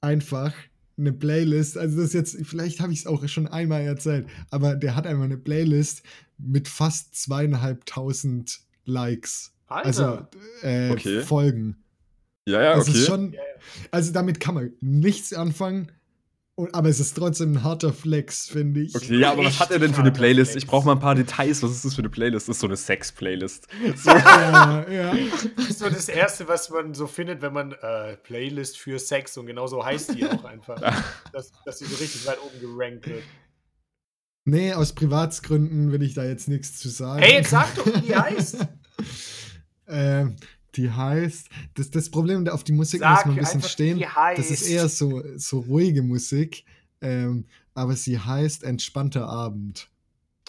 einfach 0.00 0.52
eine 0.98 1.12
Playlist, 1.12 1.76
also 1.76 1.96
das 1.98 2.06
ist 2.06 2.14
jetzt, 2.14 2.46
vielleicht 2.46 2.80
habe 2.80 2.92
ich 2.92 3.00
es 3.00 3.06
auch 3.06 3.26
schon 3.28 3.46
einmal 3.48 3.82
erzählt, 3.82 4.28
aber 4.50 4.76
der 4.76 4.96
hat 4.96 5.06
einfach 5.06 5.24
eine 5.24 5.36
Playlist 5.36 6.02
mit 6.38 6.68
fast 6.68 7.14
zweieinhalbtausend 7.16 8.60
Likes. 8.86 9.52
Alter. 9.66 9.86
Also 9.86 10.26
äh, 10.62 10.90
Okay. 10.90 11.20
Folgen. 11.22 11.76
Ja, 12.48 12.62
ja, 12.62 12.76
Das 12.76 12.88
okay. 12.88 12.98
ist 12.98 13.06
schon, 13.06 13.32
Ja, 13.32 13.40
ja. 13.40 13.88
also 13.90 14.12
damit 14.12 14.40
kann 14.40 14.54
man 14.54 14.72
nichts 14.80 15.32
anfangen, 15.34 15.90
und, 16.56 16.74
aber 16.74 16.88
es 16.88 17.00
ist 17.00 17.14
trotzdem 17.14 17.52
ein 17.52 17.62
harter 17.62 17.92
Flex, 17.92 18.48
finde 18.48 18.80
ich. 18.80 18.94
Okay, 18.94 19.18
ja, 19.18 19.32
aber 19.32 19.44
was 19.44 19.60
hat 19.60 19.70
er 19.70 19.78
denn 19.78 19.92
für 19.92 20.00
eine 20.00 20.10
Playlist? 20.10 20.52
harter 20.52 20.58
Ich 20.58 20.66
brauche 20.66 20.86
mal 20.86 20.92
ein 20.92 21.00
paar 21.00 21.14
Details. 21.14 21.62
Was 21.62 21.70
ist 21.70 21.84
das 21.84 21.94
für 21.94 22.00
eine 22.00 22.08
Playlist? 22.08 22.48
Das 22.48 22.56
ist 22.56 22.60
so 22.60 22.66
eine 22.66 22.76
Sex-Playlist. 22.76 23.68
So, 23.94 24.10
Ja, 24.16 24.88
ja. 24.88 25.14
Das 25.54 25.68
ist 25.68 25.78
so 25.80 25.90
das 25.90 26.08
Erste, 26.08 26.48
was 26.48 26.70
man 26.70 26.94
so 26.94 27.06
findet, 27.06 27.42
wenn 27.42 27.52
man 27.52 27.72
äh, 27.72 28.16
Playlist 28.16 28.78
für 28.78 28.98
Sex 28.98 29.36
und 29.36 29.46
genau 29.46 29.66
so 29.66 29.84
heißt 29.84 30.14
die 30.14 30.26
auch 30.26 30.44
einfach. 30.44 30.80
dass, 31.30 31.52
dass 31.66 31.78
die 31.78 31.84
so 31.84 31.96
richtig 31.96 32.26
weit 32.26 32.38
oben 32.42 32.58
gerankt 32.58 33.06
wird. 33.06 33.22
Nee, 34.46 34.72
aus 34.72 34.94
Privatsgründen 34.94 35.92
will 35.92 36.02
ich 36.02 36.14
da 36.14 36.24
jetzt 36.24 36.48
nichts 36.48 36.78
zu 36.78 36.88
sagen. 36.88 37.20
Hey, 37.20 37.34
jetzt 37.34 37.50
sag 37.50 37.74
doch, 37.74 37.84
wie 37.84 38.00
die 38.00 38.16
heißt. 38.16 38.58
Ähm, 39.88 40.34
die 40.76 40.90
heißt, 40.90 41.48
das, 41.74 41.90
das 41.90 42.10
Problem, 42.10 42.46
auf 42.48 42.64
die 42.64 42.72
Musik 42.72 43.00
Sag 43.00 43.10
muss 43.10 43.24
man 43.26 43.34
ein 43.34 43.40
bisschen 43.40 43.62
stehen. 43.62 43.98
die 43.98 44.06
heißt. 44.08 44.38
Das 44.38 44.50
ist 44.50 44.68
eher 44.68 44.88
so, 44.88 45.22
so 45.36 45.60
ruhige 45.60 46.02
Musik. 46.02 46.64
Ähm, 47.00 47.46
aber 47.74 47.94
sie 47.94 48.18
heißt 48.18 48.64
Entspannter 48.64 49.28
Abend. 49.28 49.90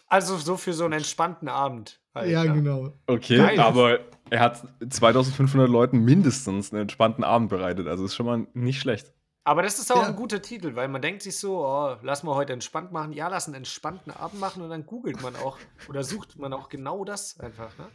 Also 0.07 0.37
so 0.37 0.55
für 0.55 0.73
so 0.73 0.85
einen 0.85 0.93
entspannten 0.93 1.49
Abend. 1.49 1.99
halt, 2.15 2.31
ja, 2.31 2.45
ne? 2.45 2.53
genau. 2.53 2.93
okay, 3.07 3.37
Geil. 3.37 3.59
aber 3.59 3.99
er 4.29 4.39
hat 4.39 4.65
2500 4.89 5.69
Leuten 5.69 5.99
mindestens 6.05 6.71
einen 6.71 6.83
entspannten 6.83 7.23
Abend 7.25 7.49
bereitet. 7.49 7.87
Also 7.87 8.05
ist 8.05 8.15
schon 8.15 8.25
mal 8.25 8.47
nicht 8.53 8.79
schlecht. 8.79 9.13
Aber 9.43 9.61
das 9.61 9.79
ist 9.79 9.91
auch 9.93 10.01
Ja. 10.01 10.07
ein 10.07 10.15
guter 10.15 10.41
Titel, 10.41 10.75
weil 10.75 10.87
man 10.89 11.01
denkt 11.01 11.21
sich 11.23 11.37
so, 11.37 11.65
oh, 11.65 11.95
lass 12.01 12.23
mal 12.23 12.35
heute 12.35 12.51
entspannt 12.53 12.91
machen. 12.91 13.13
Ja, 13.13 13.27
lass 13.29 13.45
einen 13.47 13.55
entspannten 13.55 14.11
Abend 14.11 14.39
machen 14.41 14.61
und 14.61 14.69
dann 14.69 14.85
googelt 14.85 15.21
man 15.21 15.35
auch 15.37 15.57
oder 15.89 16.03
sucht 16.03 16.37
man 16.37 16.51
auch 16.53 16.67
genau 16.69 17.05
das 17.05 17.39
einfach. 17.39 17.77
Ne? 17.77 17.85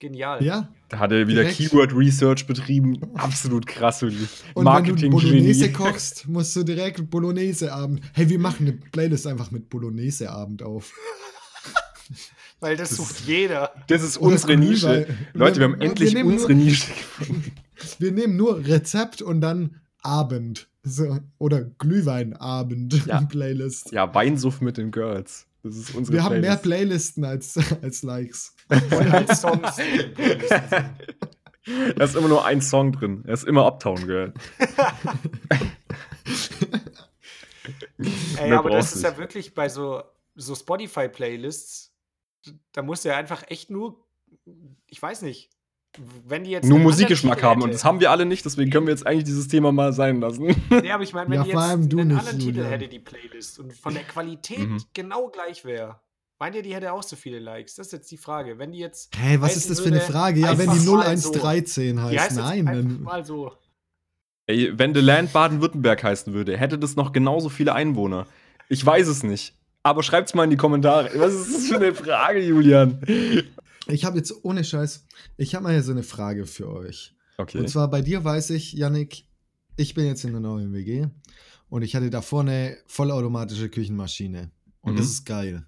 Genial. 0.00 0.42
Ja. 0.44 0.68
Da 0.88 0.98
hat 0.98 1.12
er 1.12 1.26
wieder 1.28 1.42
Direkt. 1.42 1.56
Keyword 1.56 1.94
Research 1.94 2.46
betrieben. 2.46 2.98
Absolut 3.14 3.66
krass. 3.66 4.02
Und 4.02 4.12
wenn 4.56 4.84
du 4.96 5.10
Bolognese 5.10 5.72
kochst, 5.72 6.28
musst 6.28 6.54
du 6.56 6.62
direkt 6.62 7.08
Bolognese-Abend. 7.10 8.00
Hey, 8.12 8.28
wir 8.28 8.38
machen 8.38 8.66
eine 8.66 8.72
Playlist 8.76 9.26
einfach 9.26 9.50
mit 9.50 9.70
Bolognese-Abend 9.70 10.62
auf. 10.62 10.92
Weil 12.60 12.76
das, 12.76 12.90
Das- 12.90 12.98
sucht 12.98 13.20
jeder. 13.26 13.72
Das 13.88 14.02
ist 14.02 14.18
Oder 14.18 14.32
unsere 14.32 14.56
Nische. 14.56 15.06
Leute, 15.32 15.58
wir 15.60 15.64
haben 15.64 15.80
Wir- 15.80 15.86
endlich 15.88 16.12
wir 16.14 16.22
nehmen 16.22 16.32
unsere 16.34 16.54
nur- 16.54 16.64
Nische 16.64 16.92
gefunden. 16.92 17.52
Wir 17.98 18.12
nehmen 18.12 18.36
nur 18.36 18.64
Rezept 18.64 19.20
und 19.20 19.40
dann 19.42 19.80
Abend. 20.00 20.68
So, 20.84 21.18
oder 21.38 21.62
Glühweinabend 21.64 23.04
Ja. 23.06 23.20
Playlist. 23.28 23.90
Ja, 23.92 24.14
Weinsuff 24.14 24.60
mit 24.60 24.78
den 24.78 24.90
Girls. 24.90 25.46
Das 25.62 25.76
ist 25.76 25.94
unsere 25.94 26.16
Wir 26.16 26.24
haben 26.24 26.40
mehr 26.40 26.56
Playlist. 26.56 27.16
Playlisten 27.16 27.24
als, 27.24 27.58
als 27.82 28.02
Likes. 28.02 28.53
Als 28.68 29.40
Songs. 29.42 29.76
die 29.76 29.82
in 29.82 29.98
den 29.98 30.14
Playlisten 30.14 30.68
sind. 30.70 31.98
Da 31.98 32.04
ist 32.04 32.14
immer 32.16 32.28
nur 32.28 32.44
ein 32.44 32.60
Song 32.60 32.92
drin. 32.92 33.22
Er 33.26 33.34
ist 33.34 33.44
immer 33.44 33.66
Uptown 33.66 34.06
Girl. 34.06 34.34
Ey, 38.38 38.52
aber 38.52 38.70
das 38.70 38.88
ist 38.94 38.96
nicht. 38.96 39.04
ja 39.04 39.16
wirklich 39.18 39.54
bei 39.54 39.68
so, 39.68 40.02
so 40.34 40.54
Spotify-Playlists, 40.54 41.92
da 42.72 42.82
musst 42.82 43.04
du 43.04 43.08
ja 43.10 43.16
einfach 43.16 43.44
echt 43.48 43.70
nur, 43.70 44.04
ich 44.86 45.00
weiß 45.00 45.22
nicht, 45.22 45.50
wenn 46.26 46.42
die 46.44 46.50
jetzt. 46.50 46.66
Nur 46.66 46.80
Musikgeschmack 46.80 47.42
haben 47.42 47.62
und 47.62 47.72
das 47.72 47.84
haben 47.84 48.00
wir 48.00 48.10
alle 48.10 48.26
nicht, 48.26 48.44
deswegen 48.44 48.70
können 48.70 48.86
wir 48.86 48.92
jetzt 48.92 49.06
eigentlich 49.06 49.24
dieses 49.24 49.46
Thema 49.48 49.70
mal 49.72 49.92
sein 49.92 50.20
lassen. 50.20 50.46
Nee, 50.70 50.90
aber 50.90 51.04
ich 51.04 51.12
meine, 51.14 51.30
wenn 51.30 51.38
Ja, 51.38 51.44
die 51.44 51.52
vor 51.52 51.60
jetzt 51.62 51.70
allem 51.70 51.88
du 51.88 51.98
einen 52.00 52.08
nicht, 52.08 52.18
anderen 52.18 52.38
Titel 52.40 52.64
hätte, 52.64 52.88
die 52.88 52.98
Playlist, 52.98 53.58
und 53.60 53.72
von 53.72 53.94
der 53.94 54.02
Qualität 54.02 54.58
Mhm. 54.68 54.82
genau 54.92 55.28
gleich 55.28 55.64
wäre, 55.64 56.00
meint 56.38 56.54
ihr, 56.56 56.62
die 56.62 56.74
hätte 56.74 56.92
auch 56.92 57.02
so 57.02 57.16
viele 57.16 57.38
Likes? 57.38 57.74
Das 57.76 57.86
ist 57.88 57.92
jetzt 57.92 58.10
die 58.10 58.16
Frage. 58.16 58.58
Wenn 58.58 58.72
die 58.72 58.78
jetzt. 58.78 59.14
Hä, 59.16 59.36
was 59.40 59.50
heißen 59.50 59.62
ist 59.62 59.70
das 59.70 59.80
für 59.80 59.88
eine 59.88 60.00
Frage? 60.00 60.40
Ja, 60.40 60.50
wenn 60.58 60.66
die 60.66 60.70
einfach 60.70 60.74
mal 60.76 61.16
so- 61.18 61.32
0113 61.34 61.96
Die 61.96 62.02
heißt, 62.02 62.12
heißt 62.18 62.24
jetzt 62.30 62.36
nein. 62.36 62.68
einfach 62.68 62.82
Dann, 62.82 63.02
mal 63.02 63.24
so. 63.24 63.52
Ey, 64.46 64.78
wenn 64.78 64.94
The 64.94 65.00
Land 65.00 65.32
Baden-Württemberg 65.32 66.02
heißen 66.04 66.32
würde, 66.34 66.56
hätte 66.58 66.78
das 66.78 66.96
noch 66.96 67.12
genauso 67.12 67.48
viele 67.48 67.74
Einwohner. 67.74 68.26
Ich 68.68 68.84
weiß 68.84 69.08
es 69.08 69.22
nicht. 69.22 69.54
Aber 69.82 70.02
schreibt's 70.02 70.34
mal 70.34 70.44
in 70.44 70.50
die 70.50 70.56
Kommentare. 70.56 71.10
Was 71.16 71.34
ist 71.34 71.54
das 71.54 71.66
für 71.66 71.76
eine 71.76 71.94
Frage, 71.94 72.40
Julian? 72.44 73.00
ich 73.86 74.04
habe 74.04 74.16
jetzt 74.18 74.44
ohne 74.44 74.64
Scheiß, 74.64 75.06
ich 75.36 75.54
habe 75.54 75.64
mal 75.64 75.72
hier 75.72 75.82
so 75.82 75.92
eine 75.92 76.02
Frage 76.02 76.46
für 76.46 76.68
euch. 76.70 77.14
Okay. 77.36 77.58
Und 77.58 77.68
zwar 77.68 77.88
bei 77.90 78.00
dir 78.00 78.22
weiß 78.24 78.50
ich, 78.50 78.72
Yannick, 78.74 79.24
ich 79.76 79.94
bin 79.94 80.06
jetzt 80.06 80.24
in 80.24 80.32
der 80.32 80.40
neuen 80.40 80.72
WG 80.72 81.06
und 81.68 81.82
ich 81.82 81.94
hatte 81.96 82.08
davor 82.10 82.40
eine 82.42 82.76
vollautomatische 82.86 83.68
Küchenmaschine. 83.68 84.50
Und 84.80 84.92
Mhm. 84.94 84.96
das 84.98 85.06
ist 85.06 85.24
geil. 85.26 85.66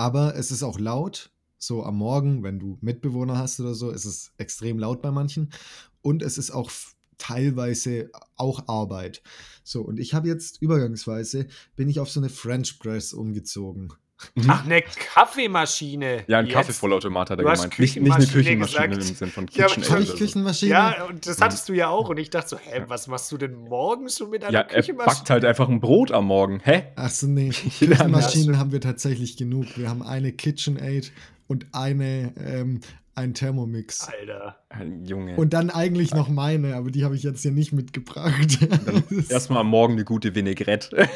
Aber 0.00 0.34
es 0.34 0.50
ist 0.50 0.62
auch 0.62 0.78
laut. 0.78 1.30
So 1.58 1.84
am 1.84 1.98
Morgen, 1.98 2.42
wenn 2.42 2.58
du 2.58 2.78
Mitbewohner 2.80 3.36
hast 3.36 3.60
oder 3.60 3.74
so, 3.74 3.90
ist 3.90 4.06
es 4.06 4.32
extrem 4.38 4.78
laut 4.78 5.02
bei 5.02 5.10
manchen. 5.10 5.52
Und 6.00 6.22
es 6.22 6.38
ist 6.38 6.52
auch 6.52 6.70
teilweise 7.18 8.10
auch 8.36 8.66
Arbeit. 8.66 9.22
So, 9.62 9.82
und 9.82 10.00
ich 10.00 10.14
habe 10.14 10.26
jetzt 10.26 10.62
übergangsweise, 10.62 11.48
bin 11.76 11.90
ich 11.90 12.00
auf 12.00 12.08
so 12.08 12.18
eine 12.18 12.30
French 12.30 12.78
Press 12.78 13.12
umgezogen. 13.12 13.92
Mhm. 14.34 14.44
Ach, 14.48 14.64
eine 14.64 14.82
Kaffeemaschine. 14.82 16.24
ja, 16.26 16.38
ein 16.38 16.46
Jetzt? 16.46 16.54
Kaffeevollautomat 16.54 17.30
hat 17.30 17.38
er 17.38 17.42
Du 17.44 17.48
hast 17.50 17.62
gemeint. 17.62 17.78
Nicht, 17.78 18.00
nicht 18.00 18.12
eine 18.14 18.26
Küchenmaschine 18.26 18.88
gesagt. 18.88 19.08
im 19.10 19.14
Sinn 19.16 19.28
von 19.30 19.46
Ja, 19.52 19.64
aber 19.66 19.74
KitchenAid. 19.74 19.82
ich 19.84 19.84
hab 19.84 19.90
Habe 19.90 20.02
oder 20.02 20.02
ich 20.02 20.10
so. 20.10 20.16
Küchenmaschine? 20.24 20.70
Ja, 20.70 21.04
und 21.04 21.26
das 21.26 21.40
hattest 21.40 21.68
du 21.68 21.72
ja 21.72 21.88
auch. 21.88 22.08
Und 22.08 22.18
ich 22.18 22.30
dachte 22.30 22.48
so, 22.50 22.58
hä, 22.58 22.82
was 22.88 23.06
machst 23.06 23.30
du 23.32 23.38
denn 23.38 23.54
morgens 23.54 24.18
schon 24.18 24.30
mit 24.30 24.44
einer 24.44 24.52
Ja, 24.52 24.60
er 24.60 24.66
Küchenmaschine? 24.82 25.14
backt 25.16 25.30
halt 25.30 25.44
einfach 25.44 25.68
ein 25.68 25.80
Brot 25.80 26.12
am 26.12 26.26
Morgen. 26.26 26.60
Hä? 26.64 26.84
Ach 26.96 27.10
so, 27.10 27.26
nee. 27.26 27.50
Küchenmaschinen 27.78 28.58
haben 28.58 28.72
wir 28.72 28.80
tatsächlich 28.80 29.36
genug. 29.36 29.66
Wir 29.76 29.88
haben 29.88 30.02
eine 30.02 30.32
KitchenAid 30.32 31.12
und 31.48 31.66
eine, 31.72 32.32
ähm, 32.38 32.80
ein 33.16 33.34
Thermomix. 33.34 34.08
Alter. 34.08 34.56
Ein 34.70 35.04
Junge. 35.04 35.36
Und 35.36 35.52
dann 35.52 35.68
eigentlich 35.68 36.14
noch 36.14 36.28
meine, 36.28 36.76
aber 36.76 36.90
die 36.90 37.04
habe 37.04 37.16
ich 37.16 37.22
jetzt 37.24 37.42
hier 37.42 37.50
nicht 37.50 37.72
mitgebracht. 37.72 38.58
Erstmal 39.28 39.58
am 39.60 39.66
Morgen 39.66 39.94
eine 39.94 40.04
gute 40.04 40.34
Vinaigrette. 40.34 40.96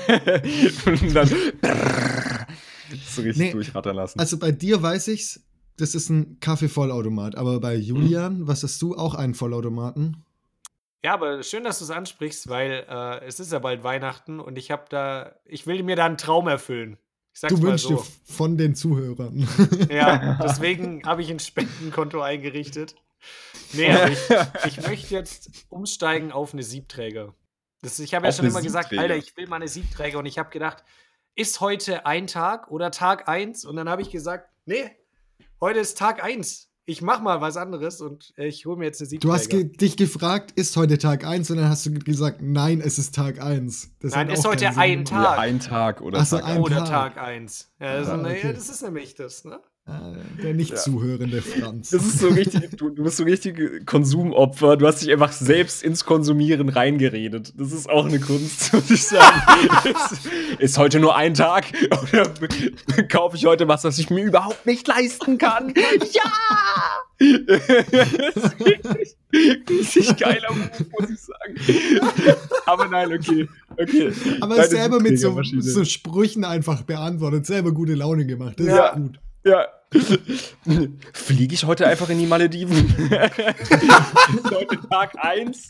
Und 0.86 1.14
dann 1.14 1.30
so 3.06 3.22
richtig 3.22 3.36
Nee, 3.38 3.52
durchrattern 3.52 3.96
lassen. 3.96 4.18
also 4.18 4.38
bei 4.38 4.52
dir 4.52 4.82
weiß 4.82 5.08
ich's, 5.08 5.42
das 5.76 5.94
ist 5.94 6.08
ein 6.10 6.38
Kaffee-Vollautomat. 6.40 7.34
Aber 7.36 7.58
bei 7.60 7.74
Julian, 7.74 8.46
was 8.46 8.62
hast 8.62 8.80
du? 8.82 8.94
Auch 8.96 9.14
einen 9.14 9.34
Vollautomaten? 9.34 10.24
Ja, 11.02 11.14
aber 11.14 11.42
schön, 11.42 11.64
dass 11.64 11.78
du 11.80 11.84
es 11.84 11.90
ansprichst, 11.90 12.48
weil 12.48 12.86
äh, 12.88 13.24
es 13.26 13.40
ist 13.40 13.52
ja 13.52 13.58
bald 13.58 13.82
Weihnachten 13.84 14.40
und 14.40 14.56
ich 14.56 14.70
habe 14.70 14.84
da, 14.88 15.34
ich 15.44 15.66
will 15.66 15.82
mir 15.82 15.96
da 15.96 16.06
einen 16.06 16.16
Traum 16.16 16.46
erfüllen. 16.48 16.96
Ich 17.34 17.40
sag's 17.40 17.52
Du 17.54 17.60
wünschst 17.62 17.88
so. 17.88 17.96
dir 17.96 18.02
von 18.32 18.56
den 18.56 18.74
Zuhörern. 18.74 19.46
Ja, 19.90 20.38
deswegen 20.42 21.04
habe 21.04 21.20
ich 21.22 21.30
ein 21.30 21.40
Spendenkonto 21.40 22.20
eingerichtet. 22.22 22.94
Nee, 23.72 23.90
aber 23.90 24.10
ich, 24.12 24.18
ich 24.66 24.86
möchte 24.86 25.14
jetzt 25.14 25.50
umsteigen 25.68 26.30
auf 26.30 26.52
eine 26.52 26.62
Siebträger. 26.62 27.34
Das, 27.82 27.98
ich 27.98 28.14
habe 28.14 28.26
ja 28.26 28.32
schon 28.32 28.46
immer 28.46 28.62
gesagt? 28.62 28.96
Alter, 28.96 29.16
ich 29.16 29.36
will 29.36 29.46
mal 29.48 29.56
eine 29.56 29.68
Siebträger 29.68 30.18
und 30.18 30.26
ich 30.26 30.38
habe 30.38 30.50
gedacht, 30.50 30.84
ist 31.36 31.60
heute 31.60 32.06
ein 32.06 32.26
Tag 32.26 32.70
oder 32.70 32.90
Tag 32.90 33.28
eins? 33.28 33.64
Und 33.64 33.76
dann 33.76 33.88
habe 33.88 34.02
ich 34.02 34.10
gesagt, 34.10 34.48
nee, 34.66 34.90
heute 35.60 35.80
ist 35.80 35.98
Tag 35.98 36.22
eins. 36.22 36.70
Ich 36.86 37.00
mach 37.00 37.22
mal 37.22 37.40
was 37.40 37.56
anderes 37.56 38.02
und 38.02 38.34
äh, 38.36 38.46
ich 38.46 38.66
hole 38.66 38.76
mir 38.76 38.84
jetzt 38.84 39.00
eine 39.00 39.08
Siebträger. 39.08 39.32
Du 39.32 39.34
hast 39.34 39.48
ge 39.48 39.64
dich 39.64 39.96
gefragt, 39.96 40.52
ist 40.52 40.76
heute 40.76 40.98
Tag 40.98 41.24
1? 41.24 41.50
Und 41.50 41.56
dann 41.56 41.70
hast 41.70 41.86
du 41.86 41.92
gesagt, 41.94 42.42
nein, 42.42 42.82
es 42.84 42.98
ist 42.98 43.14
Tag 43.14 43.40
1. 43.40 43.92
Das 44.00 44.12
Nein, 44.12 44.28
ist 44.28 44.46
heute 44.46 44.68
ein. 44.76 45.06
Tag. 45.06 45.22
Ja, 45.22 45.32
ein 45.38 45.60
Tag 45.60 46.02
oder 46.02 46.18
Ach 46.20 46.26
so, 46.26 46.36
Tag 46.36 46.44
ein 46.46 46.56
eins. 46.58 46.66
oder 46.66 46.76
Tag. 46.84 47.14
Tag 47.14 47.18
eins. 47.18 47.72
Ja, 47.80 47.96
das, 48.00 48.08
Ah, 48.10 48.16
ist, 48.16 48.20
okay. 48.38 48.52
das 48.52 48.68
ist 48.68 48.82
nämlich 48.82 49.14
das, 49.14 49.44
ne? 49.46 49.60
Ah, 49.86 50.12
Der 50.42 50.54
nicht 50.54 50.70
Ja. 50.70 50.76
zuhörende 50.76 51.42
Franz. 51.42 51.90
Das 51.90 52.06
ist 52.06 52.18
so 52.18 52.28
richtig, 52.28 52.70
du, 52.78 52.88
du 52.88 53.04
bist 53.04 53.18
so 53.18 53.24
richtig 53.24 53.84
Konsumopfer. 53.84 54.78
Du 54.78 54.86
hast 54.86 55.02
dich 55.02 55.12
einfach 55.12 55.30
selbst 55.32 55.82
ins 55.82 56.06
Konsumieren 56.06 56.70
reingeredet. 56.70 57.52
Das 57.58 57.70
ist 57.70 57.90
auch 57.90 58.06
eine 58.06 58.18
Kunst, 58.18 58.72
muss 58.72 58.90
ich 58.90 59.04
sagen. 59.04 59.42
ist, 59.84 60.60
ist 60.60 60.78
heute 60.78 61.00
nur 61.00 61.14
ein 61.16 61.34
Tag 61.34 61.66
oder 61.90 62.32
kaufe 63.08 63.36
ich 63.36 63.44
heute 63.44 63.68
was, 63.68 63.82
das 63.82 63.98
ich 63.98 64.08
mir 64.08 64.24
überhaupt 64.24 64.64
nicht 64.64 64.88
leisten 64.88 65.36
kann? 65.36 65.74
Ja! 66.12 66.30
das 67.18 68.36
ist 68.36 68.60
richtig, 68.60 69.16
richtig 69.68 70.16
geiler 70.16 70.50
Move, 70.50 70.86
muss 70.98 71.10
ich 71.10 71.20
sagen. 71.20 72.40
Aber 72.66 72.88
nein, 72.88 73.12
okay. 73.12 73.48
okay. 73.78 74.12
Aber 74.40 74.64
selber 74.66 74.98
mit 75.00 75.20
so, 75.20 75.38
so 75.60 75.84
Sprüchen 75.84 76.44
einfach 76.44 76.82
beantwortet, 76.82 77.44
selber 77.46 77.72
gute 77.72 77.94
Laune 77.94 78.24
gemacht. 78.24 78.58
Das 78.58 78.66
Ja. 78.66 78.86
ist 78.88 78.96
gut. 78.96 79.18
Ja. 79.44 79.68
Fliege 81.12 81.54
ich 81.54 81.64
heute 81.64 81.86
einfach 81.86 82.08
in 82.08 82.18
die 82.18 82.26
Malediven? 82.26 82.74
heute 84.50 84.80
Tag 84.90 85.12
1. 85.22 85.68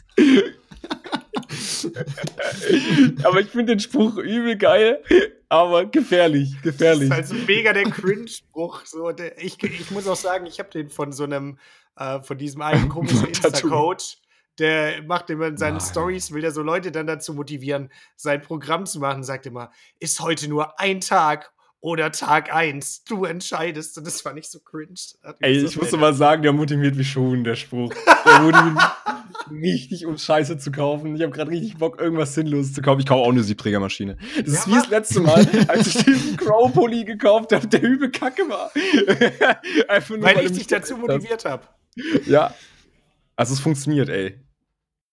aber 3.23 3.41
ich 3.41 3.49
finde 3.49 3.73
den 3.73 3.81
Spruch 3.81 4.17
übel 4.17 4.57
geil, 4.57 5.03
aber 5.49 5.87
gefährlich, 5.87 6.53
Das 6.55 6.63
gefährlich. 6.63 7.05
ist 7.05 7.15
halt 7.15 7.27
so 7.27 7.35
mega 7.35 7.73
der 7.73 7.85
Cringe-Spruch. 7.85 8.87
So, 8.87 9.11
der, 9.11 9.43
ich, 9.43 9.63
ich 9.63 9.91
muss 9.91 10.07
auch 10.07 10.17
sagen, 10.17 10.47
ich 10.47 10.59
habe 10.59 10.71
den 10.71 10.89
von 10.89 11.13
so 11.13 11.25
einem, 11.25 11.59
äh, 11.97 12.23
von 12.23 12.39
diesem 12.39 12.63
einen 12.63 12.89
komischen. 12.89 13.27
Insta-Coach. 13.29 14.19
Der 14.61 15.03
macht 15.03 15.31
immer 15.31 15.49
in 15.49 15.57
seinen 15.57 15.79
Nein. 15.79 15.87
Stories, 15.87 16.31
will 16.33 16.45
er 16.45 16.53
so 16.53 16.63
Leute 16.63 16.93
dann 16.93 17.09
dazu 17.09 17.35
motivieren, 17.35 17.91
sein 18.15 18.41
Programm 18.41 18.87
zu 18.87 19.01
machen. 19.01 19.25
Sagt 19.25 19.47
immer, 19.47 19.73
ist 19.99 20.21
heute 20.21 20.49
nur 20.49 20.79
ein 20.79 21.01
Tag 21.01 21.51
oder 21.85 22.11
Tag 22.11 22.53
eins. 22.53 23.05
Du 23.05 23.27
entscheidest. 23.27 23.99
Und 23.99 24.07
das 24.07 24.23
fand 24.23 24.39
ich 24.39 24.49
so 24.49 24.59
cringe. 24.59 24.95
Ey, 25.41 25.61
so 25.61 25.67
ich 25.67 25.77
muss 25.77 25.93
mal 25.93 26.15
sagen, 26.15 26.43
der 26.43 26.55
motiviert 26.55 26.97
mich 26.97 27.11
schon, 27.11 27.45
der 27.45 27.57
Spruch. 27.57 27.93
Der 28.25 28.41
motiviert 28.41 28.75
mich 29.51 29.63
richtig, 29.63 30.07
um 30.07 30.17
Scheiße 30.17 30.57
zu 30.57 30.73
kaufen. 30.73 31.15
Ich 31.15 31.21
habe 31.21 31.31
gerade 31.31 31.51
richtig 31.51 31.77
Bock, 31.77 32.01
irgendwas 32.01 32.33
Sinnloses 32.33 32.73
zu 32.73 32.81
kaufen. 32.81 33.01
Ich 33.01 33.07
kaufe 33.07 33.21
auch 33.21 33.31
eine 33.31 33.43
Siebträgermaschine. 33.43 34.17
Das 34.39 34.47
ist 34.49 34.67
Ja, 34.67 34.73
wie 34.73 34.77
das 34.77 34.89
letzte 34.89 35.21
Mal, 35.21 35.47
als 35.69 35.89
ich 35.89 36.05
diesen 36.05 36.39
Crow-Pulli 36.39 37.05
gekauft 37.05 37.53
habe, 37.53 37.67
der 37.67 37.83
übel 37.83 38.11
kacke 38.11 38.49
war. 38.49 38.73
Einfach 39.89 40.17
nur, 40.17 40.25
Weil 40.25 40.37
du 40.37 40.41
ich 40.41 40.53
dich 40.53 40.67
dazu 40.67 40.97
motiviert 40.97 41.45
habe. 41.45 41.65
Ja. 42.25 42.55
Also 43.37 43.53
es 43.53 43.61
funktioniert, 43.61 44.09
ey. 44.09 44.41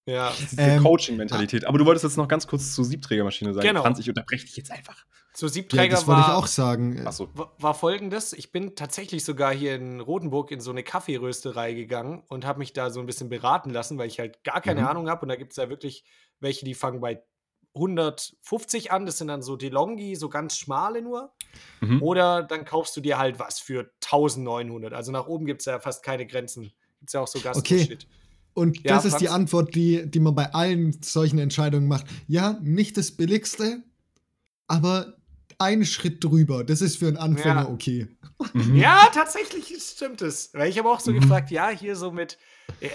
Ja. 0.05 0.31
Diese 0.51 0.59
Ähm, 0.61 0.83
Coaching-Mentalität. 0.83 1.65
Aber 1.67 1.77
du 1.77 1.85
wolltest 1.85 2.03
jetzt 2.03 2.17
noch 2.17 2.27
ganz 2.27 2.47
kurz 2.47 2.73
zur 2.73 2.85
Siebträgermaschine 2.85 3.53
sagen. 3.53 3.67
Genau. 3.67 3.81
Franz, 3.83 3.99
ich 3.99 4.09
unterbreche 4.09 4.45
dich 4.45 4.55
jetzt 4.57 4.71
einfach. 4.71 5.05
So 5.33 5.45
Ja, 5.45 5.53
Siebträger 5.53 5.95
das 5.95 6.07
wollte 6.07 6.21
ich 6.21 6.27
war, 6.27 6.37
auch 6.37 6.47
sagen. 6.47 7.07
Achso. 7.07 7.29
wa- 7.35 7.51
war 7.57 7.73
folgendes. 7.73 8.33
Ich 8.33 8.51
bin 8.51 8.75
tatsächlich 8.75 9.23
sogar 9.23 9.53
hier 9.53 9.75
in 9.75 10.01
Rotenburg 10.01 10.51
in 10.51 10.59
so 10.59 10.71
eine 10.71 10.83
Kaffeerösterei 10.83 11.73
gegangen 11.73 12.23
und 12.27 12.45
habe 12.45 12.59
mich 12.59 12.73
da 12.73 12.89
so 12.89 12.99
ein 12.99 13.05
bisschen 13.05 13.29
beraten 13.29 13.69
lassen, 13.69 13.97
weil 13.97 14.07
ich 14.07 14.19
halt 14.19 14.43
gar 14.43 14.59
keine 14.59 14.81
Mhm. 14.81 14.87
Ahnung 14.87 15.09
habe. 15.09 15.21
Und 15.21 15.29
da 15.29 15.35
gibt 15.37 15.53
es 15.53 15.57
ja 15.57 15.69
wirklich 15.69 16.03
welche, 16.41 16.65
die 16.65 16.73
fangen 16.73 16.99
bei 16.99 17.21
150 17.75 18.91
an. 18.91 19.05
Das 19.05 19.17
sind 19.17 19.27
dann 19.27 19.41
so 19.41 19.55
DeLonghi, 19.55 20.15
so 20.15 20.29
ganz 20.29 20.57
schmale 20.57 21.01
nur. 21.01 21.31
Mhm. 21.79 22.01
Oder 22.01 22.43
dann 22.43 22.65
kaufst 22.65 22.95
du 22.97 23.01
dir 23.01 23.17
halt 23.17 23.39
was 23.39 23.59
für 23.59 23.91
1900. 24.03 24.93
Also 24.93 25.11
nach 25.11 25.27
oben 25.27 25.45
gibt 25.45 25.61
es 25.61 25.65
ja 25.65 25.79
fast 25.79 26.03
keine 26.03 26.25
Grenzen. 26.25 26.63
Gibt 26.99 27.09
es 27.09 27.13
ja 27.13 27.21
auch 27.21 27.27
so 27.27 27.39
Gastro-Shit. 27.39 28.07
Und 28.53 28.83
Ja, 28.83 28.95
das 28.95 29.05
ist 29.05 29.17
die? 29.19 29.29
Antwort, 29.29 29.75
die, 29.75 30.09
die 30.09 30.19
man 30.19 30.35
bei 30.35 30.53
allen 30.53 31.01
solchen 31.01 31.39
Entscheidungen 31.39 31.87
macht. 31.87 32.05
Ja, 32.27 32.57
nicht 32.61 32.97
das 32.97 33.11
Billigste, 33.11 33.83
aber 34.67 35.17
einen 35.57 35.85
Schritt 35.85 36.23
drüber. 36.23 36.63
Das 36.63 36.81
ist 36.81 36.97
für 36.97 37.07
einen 37.07 37.17
Anfänger 37.17 37.63
Ja. 37.63 37.69
okay. 37.69 38.07
Mhm. 38.53 38.75
Ja, 38.75 38.99
tatsächlich 39.13 39.73
stimmt 39.81 40.21
es. 40.21 40.53
Weil 40.53 40.69
ich 40.69 40.77
habe 40.79 40.89
auch 40.89 40.99
so 40.99 41.11
Mhm. 41.11 41.19
gefragt, 41.21 41.51
ja, 41.51 41.69
hier 41.69 41.95
so 41.95 42.11
mit, 42.11 42.37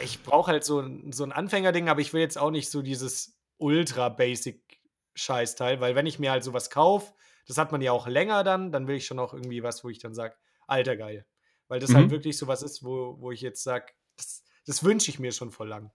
ich 0.03 0.23
brauche 0.23 0.51
halt 0.51 0.65
so 0.65 0.81
ein, 0.81 1.13
so 1.13 1.25
ein 1.25 1.33
Anfängerding, 1.33 1.89
aber 1.89 2.01
ich 2.01 2.13
will 2.13 2.21
jetzt 2.21 2.39
auch 2.39 2.51
nicht 2.51 2.71
so 2.71 2.83
dieses 2.83 3.37
ultra-basic-Scheißteil, 3.59 5.81
weil 5.81 5.95
wenn 5.95 6.07
ich 6.07 6.19
mir 6.19 6.31
halt 6.31 6.45
sowas 6.45 6.71
kaufe, 6.71 7.13
das 7.47 7.59
hat 7.59 7.73
man 7.73 7.81
ja 7.81 7.93
auch 7.93 8.07
länger 8.09 8.43
dann, 8.45 8.73
dann 8.73 8.89
will 8.89 8.97
ich 8.97 9.07
schon 9.07 9.19
auch 9.19 9.33
irgendwie 9.33 9.63
was, 9.63 9.85
wo 9.85 9.89
ich 9.89 9.99
dann 9.99 10.15
sage, 10.15 10.35
alter 10.67 10.97
geil. 10.97 11.27
Weil 11.69 11.81
das 11.81 11.91
Mhm. 11.91 11.95
halt 11.97 12.11
wirklich 12.11 12.37
sowas 12.39 12.63
ist, 12.63 12.83
wo, 12.85 13.17
wo 13.21 13.31
ich 13.31 13.41
jetzt 13.41 13.63
sage, 13.63 13.87
das, 14.17 14.43
das 14.67 14.85
wünsche 14.85 15.11
ich 15.11 15.19
mir 15.19 15.33
schon 15.33 15.51
voll 15.51 15.69
lang. 15.69 15.91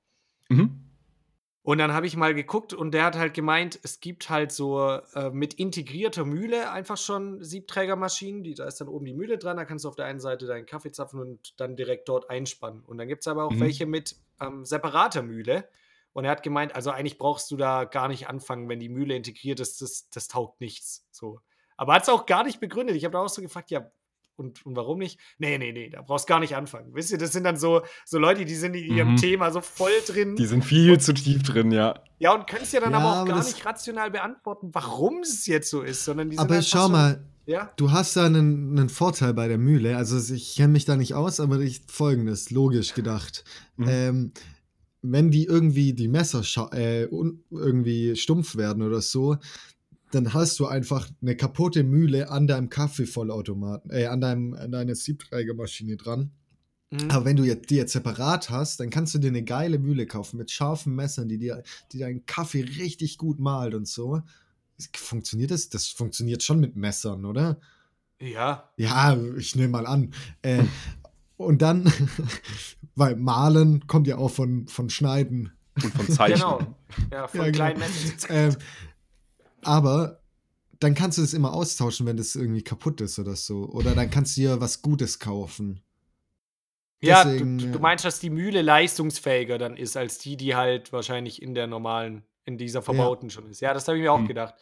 Mhm. 0.50 0.88
Und 1.64 1.78
dann 1.78 1.94
habe 1.94 2.08
ich 2.08 2.18
mal 2.18 2.34
geguckt 2.34 2.74
und 2.74 2.92
der 2.92 3.06
hat 3.06 3.16
halt 3.16 3.36
gemeint, 3.36 3.80
es 3.84 4.00
gibt 4.00 4.32
halt 4.32 4.52
so 4.52 5.00
äh, 5.14 5.30
mit 5.30 5.54
integrierter 5.54 6.26
Mühle 6.26 6.72
einfach 6.72 6.98
schon 6.98 7.44
Siebträgermaschinen. 7.44 8.44
Die, 8.44 8.56
da 8.56 8.66
ist 8.66 8.82
dann 8.82 8.88
oben 8.88 9.06
die 9.06 9.14
Mühle 9.14 9.38
dran, 9.38 9.58
da 9.58 9.66
kannst 9.66 9.86
du 9.86 9.90
auf 9.90 9.96
der 9.96 10.06
einen 10.06 10.20
Seite 10.20 10.48
deinen 10.48 10.66
Kaffee 10.66 10.92
zapfen 10.92 11.20
und 11.20 11.60
dann 11.60 11.76
direkt 11.76 12.10
dort 12.10 12.32
einspannen. 12.32 12.84
Und 12.84 12.98
dann 12.98 13.08
gibt 13.08 13.22
es 13.22 13.28
aber 13.28 13.44
auch 13.46 13.52
Mhm. 13.52 13.60
welche 13.60 13.86
mit 13.86 14.16
ähm, 14.40 14.66
separater 14.66 15.22
Mühle. 15.22 15.70
Und 16.14 16.26
er 16.26 16.32
hat 16.32 16.42
gemeint, 16.42 16.74
also 16.76 16.90
eigentlich 16.90 17.20
brauchst 17.20 17.52
du 17.52 17.58
da 17.58 17.84
gar 17.84 18.08
nicht 18.08 18.28
anfangen, 18.28 18.68
wenn 18.68 18.80
die 18.80 18.90
Mühle 18.90 19.16
integriert 19.16 19.60
ist, 19.60 19.82
das, 19.84 20.10
das 20.10 20.28
taugt 20.28 20.62
nichts. 20.62 21.08
So. 21.12 21.40
Aber 21.78 21.94
hat 21.94 22.04
es 22.04 22.10
auch 22.10 22.26
gar 22.26 22.44
nicht 22.44 22.60
begründet. 22.60 22.96
Ich 22.96 23.06
habe 23.06 23.14
da 23.14 23.20
auch 23.20 23.30
so 23.30 23.42
gefragt, 23.42 23.70
ja, 23.70 23.92
und, 24.42 24.66
und 24.66 24.76
warum 24.76 25.00
nicht? 25.00 25.20
Nee, 25.38 25.58
nee, 25.58 25.72
nee, 25.72 25.90
da 25.90 26.02
brauchst 26.02 26.28
gar 26.28 26.40
nicht 26.40 26.56
anfangen. 26.56 26.94
Wisst 26.94 27.12
ihr, 27.12 27.18
das 27.18 27.32
sind 27.32 27.44
dann 27.44 27.58
so, 27.58 27.82
so 28.06 28.18
Leute, 28.18 28.44
die 28.44 28.56
sind 28.56 28.76
in 28.76 28.96
ihrem 28.96 29.12
Mhm. 29.14 29.18
Thema 29.18 29.52
so 29.52 29.62
voll 29.62 29.92
drin. 30.08 30.36
Die 30.36 30.46
sind 30.46 30.66
viel 30.66 31.00
zu 31.00 31.14
tief 31.14 31.44
drin, 31.44 31.72
ja. 31.72 32.04
Ja, 32.20 32.34
und 32.34 32.48
können 32.48 32.64
es 32.64 32.72
ja 32.72 32.80
dann 32.82 32.92
Ja, 32.92 32.98
aber 32.98 33.12
auch 33.12 33.16
aber 33.22 33.30
gar 33.30 33.44
nicht 33.44 33.66
rational 33.66 34.12
beantworten, 34.12 34.70
warum 34.74 35.20
es 35.22 35.46
jetzt 35.48 35.70
so 35.70 35.82
ist, 35.82 36.04
sondern 36.04 36.30
die 36.30 36.36
sind 36.38 36.44
Aber 36.44 36.62
schau 36.62 36.88
so, 36.88 36.90
mal, 36.92 37.24
Ja, 37.46 37.72
du 37.78 37.92
hast 37.92 38.16
da 38.16 38.26
einen, 38.26 38.78
einen 38.78 38.90
Vorteil 38.90 39.34
bei 39.34 39.48
der 39.48 39.58
Mühle. 39.58 39.98
Also 39.98 40.34
ich 40.34 40.56
kenne 40.56 40.70
mich 40.74 40.86
da 40.86 40.96
nicht 40.96 41.14
aus, 41.14 41.40
aber 41.40 41.60
ich, 41.60 41.82
folgendes, 41.88 42.52
logisch 42.52 42.94
gedacht. 42.94 43.44
Mhm. 43.78 43.88
Ähm, 43.88 44.32
wenn 45.04 45.32
die 45.32 45.46
irgendwie 45.46 45.94
die 45.94 46.08
Messer 46.08 46.44
äh, 46.74 47.08
irgendwie 47.50 48.16
stumpf 48.16 48.56
werden 48.56 48.84
oder 48.84 49.02
so, 49.02 49.38
dann 50.12 50.34
hast 50.34 50.60
du 50.60 50.68
einfach 50.68 51.10
eine 51.22 51.36
kaputte 51.36 51.84
Mühle 51.84 52.30
an 52.30 52.48
deinem 52.48 52.70
Kaffeevollautomaten, 52.70 53.92
äh, 53.92 54.06
an, 54.06 54.22
deinem, 54.22 54.54
an 54.54 54.72
deiner 54.72 54.96
Siebträgermaschine 54.96 55.98
dran. 55.98 56.32
mhm. 56.92 57.10
Aber 57.10 57.26
wenn 57.26 57.38
du 57.38 57.44
jetzt, 57.44 57.70
die 57.70 57.76
jetzt 57.76 57.94
separat 57.94 58.50
hast, 58.50 58.80
dann 58.80 58.90
kannst 58.90 59.14
du 59.14 59.20
dir 59.20 59.30
eine 59.30 59.44
geile 59.44 59.80
Mühle 59.80 60.06
kaufen 60.06 60.38
mit 60.38 60.52
scharfen 60.52 60.96
Messern, 60.96 61.30
die 61.30 61.38
dir, 61.38 61.64
die 61.92 62.00
deinen 62.00 62.26
Kaffee 62.26 62.62
richtig 62.62 63.18
gut 63.18 63.40
malt 63.40 63.74
und 63.74 63.88
so. 63.88 64.22
Funktioniert 64.96 65.52
das? 65.52 65.70
Das 65.70 65.88
funktioniert 65.88 66.44
schon 66.44 66.60
mit 66.60 66.76
Messern, 66.76 67.26
oder? 67.26 67.60
ja. 68.20 68.70
Ja, 68.78 69.18
ich 69.38 69.56
nehme 69.56 69.70
mal 69.70 69.88
an. 69.88 70.14
Äh, 70.42 70.64
und 71.38 71.62
dann, 71.62 71.92
weil 72.96 73.16
Malen 73.16 73.88
kommt 73.88 74.08
ja 74.08 74.18
auch 74.18 74.30
von, 74.30 74.68
von 74.68 74.90
Schneiden. 74.90 75.52
Und 75.82 75.94
von 75.94 76.08
Zeichen. 76.08 76.36
Genau. 76.36 76.60
Ja, 77.12 77.28
von 77.28 77.40
Ja, 77.40 77.46
genau. 77.46 77.56
kleinen 77.56 77.80
Menschen. 77.80 78.14
Ähm, 78.30 78.56
aber 79.64 80.20
dann 80.80 80.96
kannst 80.96 81.18
du 81.18 81.22
das 81.22 81.34
immer 81.34 81.54
austauschen, 81.54 82.08
wenn 82.08 82.18
das 82.18 82.36
irgendwie 82.36 82.64
kaputt 82.64 83.02
ist 83.02 83.20
oder 83.20 83.36
so. 83.36 83.66
Oder 83.70 83.94
dann 83.94 84.10
kannst 84.10 84.36
du 84.38 84.42
dir 84.42 84.62
was 84.62 84.82
Gutes 84.82 85.20
kaufen. 85.20 85.82
Ja, 87.04 87.24
Deswegen, 87.24 87.58
du, 87.58 87.66
ja. 87.66 87.72
du 87.72 87.80
meinst, 87.80 88.06
dass 88.06 88.20
die 88.20 88.30
Mühle 88.30 88.62
leistungsfähiger 88.62 89.58
dann 89.58 89.76
ist, 89.76 89.98
als 89.98 90.20
die, 90.20 90.38
die 90.38 90.56
halt 90.56 90.94
wahrscheinlich 90.94 91.42
in 91.42 91.56
der 91.56 91.66
normalen, 91.68 92.24
in 92.46 92.58
dieser 92.58 92.82
verbauten 92.84 93.30
schon 93.32 93.50
ist. 93.50 93.60
Ja, 93.62 93.74
das 93.74 93.88
habe 93.88 93.98
ich 93.98 94.04
mir 94.04 94.12
auch 94.12 94.20
Mhm. 94.20 94.28
gedacht. 94.28 94.54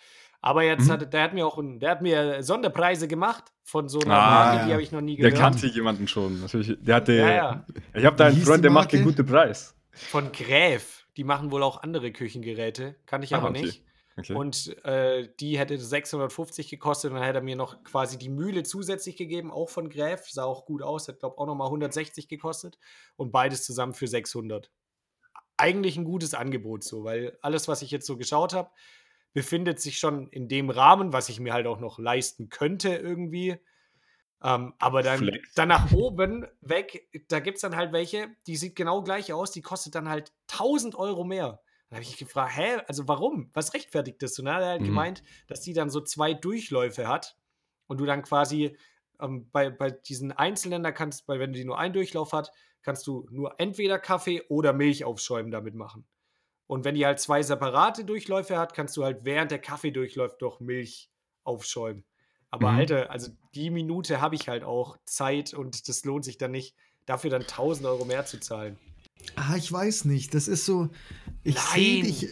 Aber 0.42 0.64
jetzt 0.64 0.88
Mhm. 0.88 0.92
hat 0.92 1.14
der 1.14 1.22
hat 1.24 1.34
mir 1.34 1.46
auch 1.46 1.62
der 1.62 1.90
hat 1.92 2.02
mir 2.02 2.42
Sonderpreise 2.44 3.10
gemacht 3.10 3.52
von 3.66 3.90
so 3.90 4.00
einer 4.00 4.16
Ah, 4.16 4.30
Marke, 4.30 4.58
ja. 4.60 4.66
die 4.68 4.72
habe 4.72 4.82
ich 4.82 4.92
noch 4.94 5.02
nie 5.02 5.18
Der 5.18 5.32
gehört. 5.32 5.52
kannte 5.54 5.68
jemanden 5.68 6.08
schon. 6.08 6.40
Natürlich. 6.40 6.78
Der 6.82 6.96
hatte. 6.96 7.14
Ja, 7.14 7.30
ja. 7.30 7.66
Ich 7.94 8.06
habe 8.06 8.16
da 8.16 8.28
einen 8.28 8.42
Freund, 8.42 8.64
der 8.64 8.72
macht 8.72 8.94
den 8.94 9.04
guten 9.04 9.26
Preis. 9.26 9.76
Von 9.92 10.32
Gräf. 10.32 11.06
Die 11.18 11.26
machen 11.26 11.52
wohl 11.52 11.62
auch 11.62 11.84
andere 11.84 12.14
Küchengeräte. 12.14 12.96
Kann 13.06 13.22
ich 13.22 13.34
Ah, 13.36 13.40
aber 13.40 13.50
okay. 13.50 13.64
nicht. 13.64 13.84
Okay. 14.18 14.34
Und 14.34 14.84
äh, 14.86 15.30
die 15.40 15.58
hätte 15.58 15.78
650 15.78 16.70
gekostet 16.70 17.12
und 17.12 17.18
dann 17.18 17.26
hätte 17.26 17.40
er 17.40 17.44
mir 17.44 17.56
noch 17.56 17.84
quasi 17.84 18.18
die 18.18 18.30
Mühle 18.30 18.64
zusätzlich 18.64 19.16
gegeben, 19.16 19.52
auch 19.52 19.70
von 19.70 19.90
Gräf. 19.90 20.30
Sah 20.30 20.44
auch 20.44 20.66
gut 20.66 20.82
aus, 20.82 21.08
hat 21.08 21.20
glaube 21.20 21.38
auch 21.38 21.46
nochmal 21.46 21.68
160 21.68 22.28
gekostet 22.28 22.78
und 23.16 23.32
beides 23.32 23.64
zusammen 23.64 23.94
für 23.94 24.08
600. 24.08 24.72
Eigentlich 25.58 25.98
ein 25.98 26.06
gutes 26.06 26.34
Angebot 26.34 26.84
so, 26.84 27.04
weil 27.04 27.38
alles, 27.42 27.68
was 27.68 27.82
ich 27.82 27.92
jetzt 27.92 28.06
so 28.06 28.18
geschaut 28.18 28.54
habe, 28.54 28.72
befindet 29.34 29.80
sich 29.80 30.00
schon 30.00 30.28
in 30.30 30.48
dem 30.48 30.70
Rahmen, 30.70 31.14
was 31.14 31.30
ich 31.30 31.40
mir 31.40 31.54
halt 31.54 31.68
auch 31.68 31.80
noch 31.80 32.00
leisten 32.00 32.50
könnte 32.50 32.90
irgendwie. 32.90 33.58
Ähm, 34.42 34.74
aber 34.80 35.04
dann, 35.04 35.20
Flex. 35.20 35.54
dann 35.54 35.68
nach 35.68 35.92
oben 35.92 36.48
weg, 36.62 37.10
da 37.28 37.40
gibt 37.40 37.58
es 37.58 37.62
dann 37.62 37.76
halt 37.76 37.92
welche, 37.92 38.30
die 38.48 38.56
sieht 38.56 38.76
genau 38.76 39.04
gleich 39.04 39.34
aus, 39.34 39.52
die 39.52 39.62
kostet 39.62 39.96
dann 39.96 40.08
halt 40.08 40.32
1000 40.52 40.96
Euro 40.96 41.24
mehr. 41.26 41.62
Dann 41.90 41.98
habe 41.98 42.04
ich 42.04 42.18
gefragt, 42.18 42.56
hä, 42.56 42.78
also 42.88 43.08
warum? 43.08 43.50
Was 43.54 43.74
rechtfertigt 43.74 44.22
das? 44.22 44.38
Und 44.40 44.46
dann 44.46 44.56
hat 44.56 44.62
er 44.62 44.70
halt 44.70 44.82
Mhm. 44.82 44.86
gemeint, 44.88 45.24
dass 45.48 45.62
die 45.62 45.74
dann 45.74 45.90
so 45.90 46.02
zwei 46.02 46.34
Durchläufe 46.34 47.08
hat 47.08 47.36
und 47.88 48.00
du 48.00 48.06
dann 48.06 48.22
quasi 48.22 48.78
ähm, 49.20 49.50
bei, 49.52 49.70
bei 49.70 49.92
diesen 49.92 50.32
einzelnen, 50.32 50.84
da 50.84 50.92
kannst, 50.92 51.28
weil 51.28 51.40
wenn 51.40 51.52
die 51.52 51.66
nur 51.66 51.78
einen 51.80 51.94
Durchlauf 51.94 52.32
hat, 52.32 52.52
kannst 52.84 53.06
du 53.08 53.28
nur 53.32 53.60
entweder 53.60 54.00
Kaffee 54.00 54.44
oder 54.50 54.72
Milch 54.72 55.04
aufschäumen 55.04 55.52
damit 55.52 55.76
machen. 55.76 56.06
Und 56.68 56.86
wenn 56.86 56.94
die 56.96 57.06
halt 57.06 57.20
zwei 57.20 57.42
separate 57.42 58.06
Durchläufe 58.06 58.58
hat, 58.58 58.74
kannst 58.76 58.96
du 58.96 59.04
halt 59.04 59.26
während 59.26 59.50
der 59.52 59.60
Kaffee 59.60 59.92
durchläuft 59.92 60.42
doch 60.42 60.60
Milch 60.60 61.10
aufschäumen. 61.44 62.06
Aber 62.52 62.72
Mhm. 62.72 62.78
Alter, 62.78 63.10
also 63.12 63.32
die 63.56 63.72
Minute 63.72 64.22
habe 64.22 64.36
ich 64.36 64.48
halt 64.48 64.64
auch 64.64 64.98
Zeit 65.06 65.54
und 65.54 65.90
das 65.90 66.06
lohnt 66.06 66.24
sich 66.24 66.38
dann 66.38 66.52
nicht, 66.52 66.76
dafür 67.08 67.32
dann 67.32 67.48
1000 67.48 67.88
Euro 67.88 68.06
mehr 68.06 68.26
zu 68.26 68.40
zahlen. 68.40 68.78
Ah, 69.36 69.56
ich 69.58 69.72
weiß 69.72 70.06
nicht. 70.06 70.34
Das 70.34 70.48
ist 70.48 70.66
so. 70.66 70.90
Ich 71.44 71.58
sehe 71.58 72.04
Nein. 72.04 72.12
dich. 72.12 72.28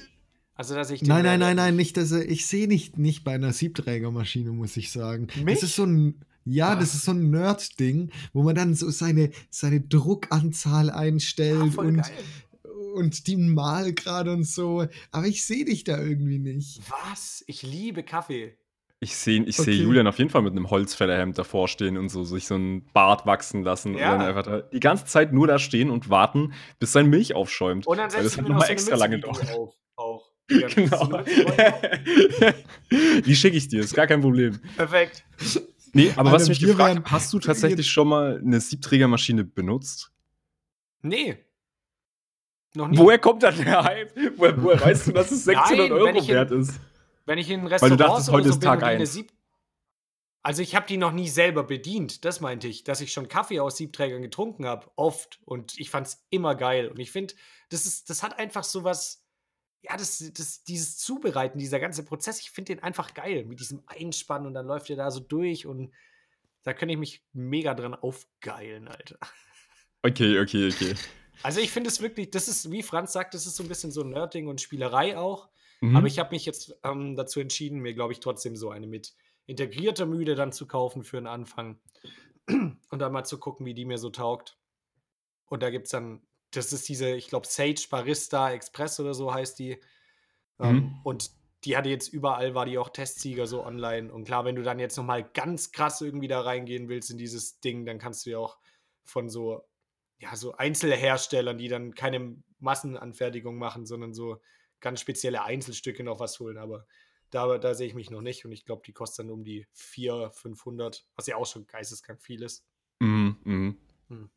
Also, 0.56 0.74
dass 0.74 0.89
ich 0.89 1.04
Nein, 1.04 1.24
nein, 1.24 1.39
nein, 1.39 1.56
nein, 1.56 1.76
nicht, 1.76 1.98
dass 1.98 2.12
er, 2.12 2.28
ich 2.28 2.48
sehe 2.48 2.67
nicht, 2.67 2.98
nicht 2.98 3.24
bei 3.24 3.36
einer 3.36 3.54
Siebträgermaschine, 3.54 4.52
muss 4.52 4.76
ich 4.76 4.91
sagen. 4.91 5.28
Mich? 5.43 5.60
Das 5.60 5.70
ist 5.70 5.76
so 5.76 5.86
ein, 5.86 6.15
ja, 6.46 6.74
das 6.76 6.89
Was? 6.89 6.96
ist 6.96 7.06
so 7.06 7.12
ein 7.12 7.30
Nerd-Ding, 7.30 8.12
wo 8.34 8.41
man 8.41 8.56
dann 8.56 8.74
so 8.74 8.89
seine, 8.89 9.30
seine 9.52 9.82
Druckanzahl 9.82 10.89
einstellt 10.89 11.74
Ja, 11.76 11.82
und, 11.82 11.98
geil. 11.98 12.12
und 12.96 13.28
die 13.28 13.38
Malgrad 13.38 14.28
und 14.28 14.46
so. 14.46 14.88
Aber 15.12 15.28
ich 15.28 15.46
sehe 15.46 15.65
dich 15.65 15.84
da 15.84 16.02
irgendwie 16.02 16.39
nicht. 16.39 16.82
Was? 16.89 17.43
Ich 17.46 17.62
liebe 17.62 18.02
Kaffee. 18.02 18.58
Ich 19.00 19.16
sehe 19.16 19.44
ich 19.44 19.58
seh 19.58 19.62
Okay. 19.62 19.74
Julian 19.84 20.08
auf 20.08 20.18
jeden 20.18 20.32
Fall 20.32 20.42
mit 20.42 20.54
einem 20.54 20.72
Holzfällerhemd 20.72 21.38
davor 21.38 21.68
stehen 21.68 21.98
und 21.98 22.10
so 22.10 22.24
sich 22.24 22.48
so 22.48 22.56
einen 22.56 22.84
Bart 22.94 23.28
wachsen 23.28 23.62
lassen 23.64 23.96
Ja. 23.96 24.14
und 24.14 24.20
dann 24.20 24.28
einfach 24.28 24.44
da 24.44 24.62
die 24.62 24.80
ganze 24.80 25.06
Zeit 25.06 25.34
nur 25.34 25.46
da 25.46 25.60
stehen 25.60 25.92
und 25.92 26.10
warten, 26.10 26.54
bis 26.80 26.94
sein 26.94 27.08
Milch 27.08 27.36
aufschäumt. 27.36 27.86
Und 27.86 27.98
dann 27.98 28.12
Weil 28.12 28.24
setzt 28.24 28.26
das 28.26 28.38
hat 28.38 28.44
noch 28.44 28.56
nochmal 28.56 28.72
extra 28.72 28.96
lange 28.96 29.20
dauert. 29.20 29.50
auf. 29.56 29.76
Auch. 29.96 30.32
Genau. 30.50 31.22
Die 33.26 33.36
schicke 33.36 33.58
ich 33.58 33.68
dir, 33.68 33.82
ist 33.82 33.94
gar 33.94 34.08
kein 34.08 34.22
Problem. 34.22 34.60
Perfekt. 34.78 35.26
Nee, 35.94 36.12
aber 36.16 36.32
was 36.32 36.44
Alter, 36.44 36.50
mich 36.52 36.62
wir 36.62 36.68
gefragt 36.70 36.96
wären- 36.96 37.12
hast 37.12 37.34
du 37.34 37.40
tatsächlich 37.40 37.90
schon 37.90 38.08
mal 38.08 38.40
eine 38.44 38.60
Siebträgermaschine 38.62 39.44
benutzt? 39.44 40.12
Nee. 41.02 41.38
Noch 42.76 42.88
nie. 42.88 42.98
Woher 42.98 43.20
kommt 43.20 43.44
dann 43.44 43.58
der 43.58 43.84
Hype? 43.84 44.12
Woher, 44.38 44.64
woher 44.64 44.82
weißt 44.82 45.08
du, 45.08 45.12
dass 45.12 45.32
es 45.32 45.44
600 45.46 45.78
Nein, 45.90 45.92
Euro 45.92 46.28
wert 46.28 46.52
ist? 46.52 46.80
Wenn 47.28 47.38
ich 47.38 47.50
in 47.52 47.62
Weil 47.62 47.74
Restaurants 47.74 47.98
du 47.98 48.04
dachtest, 48.04 48.32
heute 48.32 48.48
so 48.48 48.50
ist 48.56 48.60
bin 48.60 48.68
Tag 48.68 48.78
und 48.78 48.82
die 48.82 48.86
eine 48.86 49.00
eins. 49.02 49.13
Sieb 49.13 49.32
also 50.44 50.62
ich 50.62 50.76
habe 50.76 50.88
die 50.88 50.96
noch 50.96 51.12
nie 51.12 51.28
selber 51.28 51.66
bedient, 51.66 52.24
das 52.24 52.40
meinte 52.40 52.70
ich, 52.70 52.86
dass 52.86 53.02
ich 53.02 53.12
schon 53.12 53.28
Kaffee 53.28 53.60
aus 53.60 53.76
Siebträgern 53.76 54.22
getrunken 54.22 54.66
habe, 54.66 54.90
oft 54.96 55.42
und 55.44 55.78
ich 55.78 55.90
fand 55.90 56.08
es 56.08 56.26
immer 56.30 56.56
geil 56.56 56.88
und 56.88 57.00
ich 57.00 57.12
finde, 57.12 57.34
das 57.68 57.86
ist 57.86 58.10
das 58.10 58.24
hat 58.24 58.40
einfach 58.40 58.63
so 58.63 58.86
was 58.86 59.26
ja, 59.82 59.98
das, 59.98 60.24
das 60.34 60.63
dieses 60.63 60.98
Zubereiten, 60.98 61.60
dieser 61.60 61.82
ganze 61.82 62.04
Prozess, 62.04 62.40
ich 62.40 62.52
finde 62.52 62.76
den 62.76 62.84
einfach 62.84 63.13
geil 63.13 63.44
mit 63.44 63.60
diesem 63.60 63.84
Einspannen 63.88 64.48
und 64.48 64.54
dann 64.54 64.66
läuft 64.66 64.88
der 64.88 64.96
da 64.96 65.12
so 65.12 65.20
durch 65.20 65.66
und 65.66 65.92
da 66.63 66.74
könnte 66.74 66.94
ich 66.94 67.00
mich 67.00 67.26
mega 67.34 67.74
dran 67.74 67.94
aufgeilen, 67.94 68.88
Alter. 68.88 69.18
Okay, 70.02 70.40
okay, 70.40 70.70
okay. 70.74 70.96
Also 71.44 71.60
ich 71.60 71.72
finde 71.72 71.90
es 71.90 72.02
wirklich, 72.02 72.32
das 72.32 72.48
ist, 72.48 72.72
wie 72.72 72.84
Franz 72.84 73.12
sagt, 73.12 73.34
das 73.34 73.46
ist 73.46 73.58
so 73.58 73.63
ein 73.63 73.70
bisschen 73.70 73.92
so 73.92 74.04
Nerding 74.04 74.48
und 74.48 74.62
Spielerei 74.62 75.18
auch. 75.18 75.50
Mhm. 75.82 75.96
Aber 75.96 76.08
ich 76.08 76.20
habe 76.20 76.32
mich 76.32 76.46
jetzt 76.46 76.78
ähm, 76.84 77.16
dazu 77.16 77.40
entschieden, 77.40 77.80
mir, 77.80 77.94
glaube 77.94 78.13
ich, 78.13 78.20
trotzdem 78.20 78.56
so 78.56 78.70
eine 78.70 78.88
mit 78.88 79.13
integrierter 79.46 80.06
Mühle 80.06 80.36
dann 80.36 80.52
zu 80.52 80.68
kaufen 80.68 81.04
für 81.04 81.18
den 81.18 81.28
Anfang. 81.28 81.80
Und 82.50 83.00
dann 83.00 83.12
mal 83.12 83.24
zu 83.26 83.40
gucken, 83.40 83.66
wie 83.66 83.74
die 83.74 83.86
mir 83.86 83.98
so 83.98 84.10
taugt. 84.10 84.58
Und 85.48 85.63
da 85.63 85.70
gibt 85.70 85.86
es 85.86 85.92
dann, 85.92 86.22
das 86.52 86.74
ist 86.74 86.88
diese, 86.90 87.10
ich 87.16 87.28
glaube, 87.28 87.48
Sage 87.48 87.82
Barista 87.90 88.52
Express 88.52 89.00
oder 89.00 89.13
so 89.13 89.34
heißt 89.34 89.60
die. 89.60 89.80
Ähm, 90.60 90.76
Mhm. 90.76 91.02
und 91.04 91.32
die 91.63 91.76
hatte 91.78 91.90
jetzt 91.90 92.10
überall, 92.10 92.54
war 92.56 92.66
die 92.66 92.78
auch 92.78 92.90
Testsieger 92.90 93.48
so 93.48 93.63
online. 93.66 94.12
Und 94.13 94.26
klar, 94.26 94.46
wenn 94.46 94.56
du 94.56 94.63
dann 94.63 94.80
jetzt 94.80 94.96
nochmal 94.98 95.24
ganz 95.34 95.72
krass 95.72 96.02
irgendwie 96.02 96.28
da 96.28 96.42
reingehen 96.42 96.88
willst 96.88 97.10
in 97.12 97.18
dieses 97.18 97.60
Ding, 97.60 97.86
dann 97.86 98.00
kannst 98.00 98.26
du 98.26 98.32
ja 98.32 98.38
auch 98.40 98.58
von 99.04 99.30
so, 99.30 99.63
ja, 100.20 100.36
so 100.36 100.54
Einzelherstellern, 100.56 101.58
die 101.58 101.68
dann 101.68 101.94
keine 101.96 102.38
Massenanfertigung 102.60 103.58
machen, 103.58 103.86
sondern 103.86 104.13
so 104.13 104.42
ganz 104.80 105.02
spezielle 105.02 105.44
Einzelstücke 105.44 106.04
noch 106.04 106.20
was 106.20 106.40
holen. 106.40 106.58
Aber 106.58 106.86
da, 107.30 107.58
da 107.58 107.74
sehe 107.74 107.88
ich 107.88 107.94
mich 107.94 108.10
noch 108.10 108.22
nicht. 108.22 108.46
Und 108.46 108.52
ich 108.52 108.66
glaube, 108.66 108.84
die 108.86 108.94
kosten 108.94 109.24
dann 109.28 109.32
um 109.34 109.44
die 109.44 109.68
400, 109.74 110.36
500, 110.36 111.06
was 111.16 111.28
ja 111.28 111.36
auch 111.36 111.46
schon 111.46 111.68
geisteskrank 111.68 112.22
viel 112.22 112.42
ist. 112.44 112.66
Mhm, 113.00 113.38
mhm. 113.44 113.78
Hm. 114.10 114.30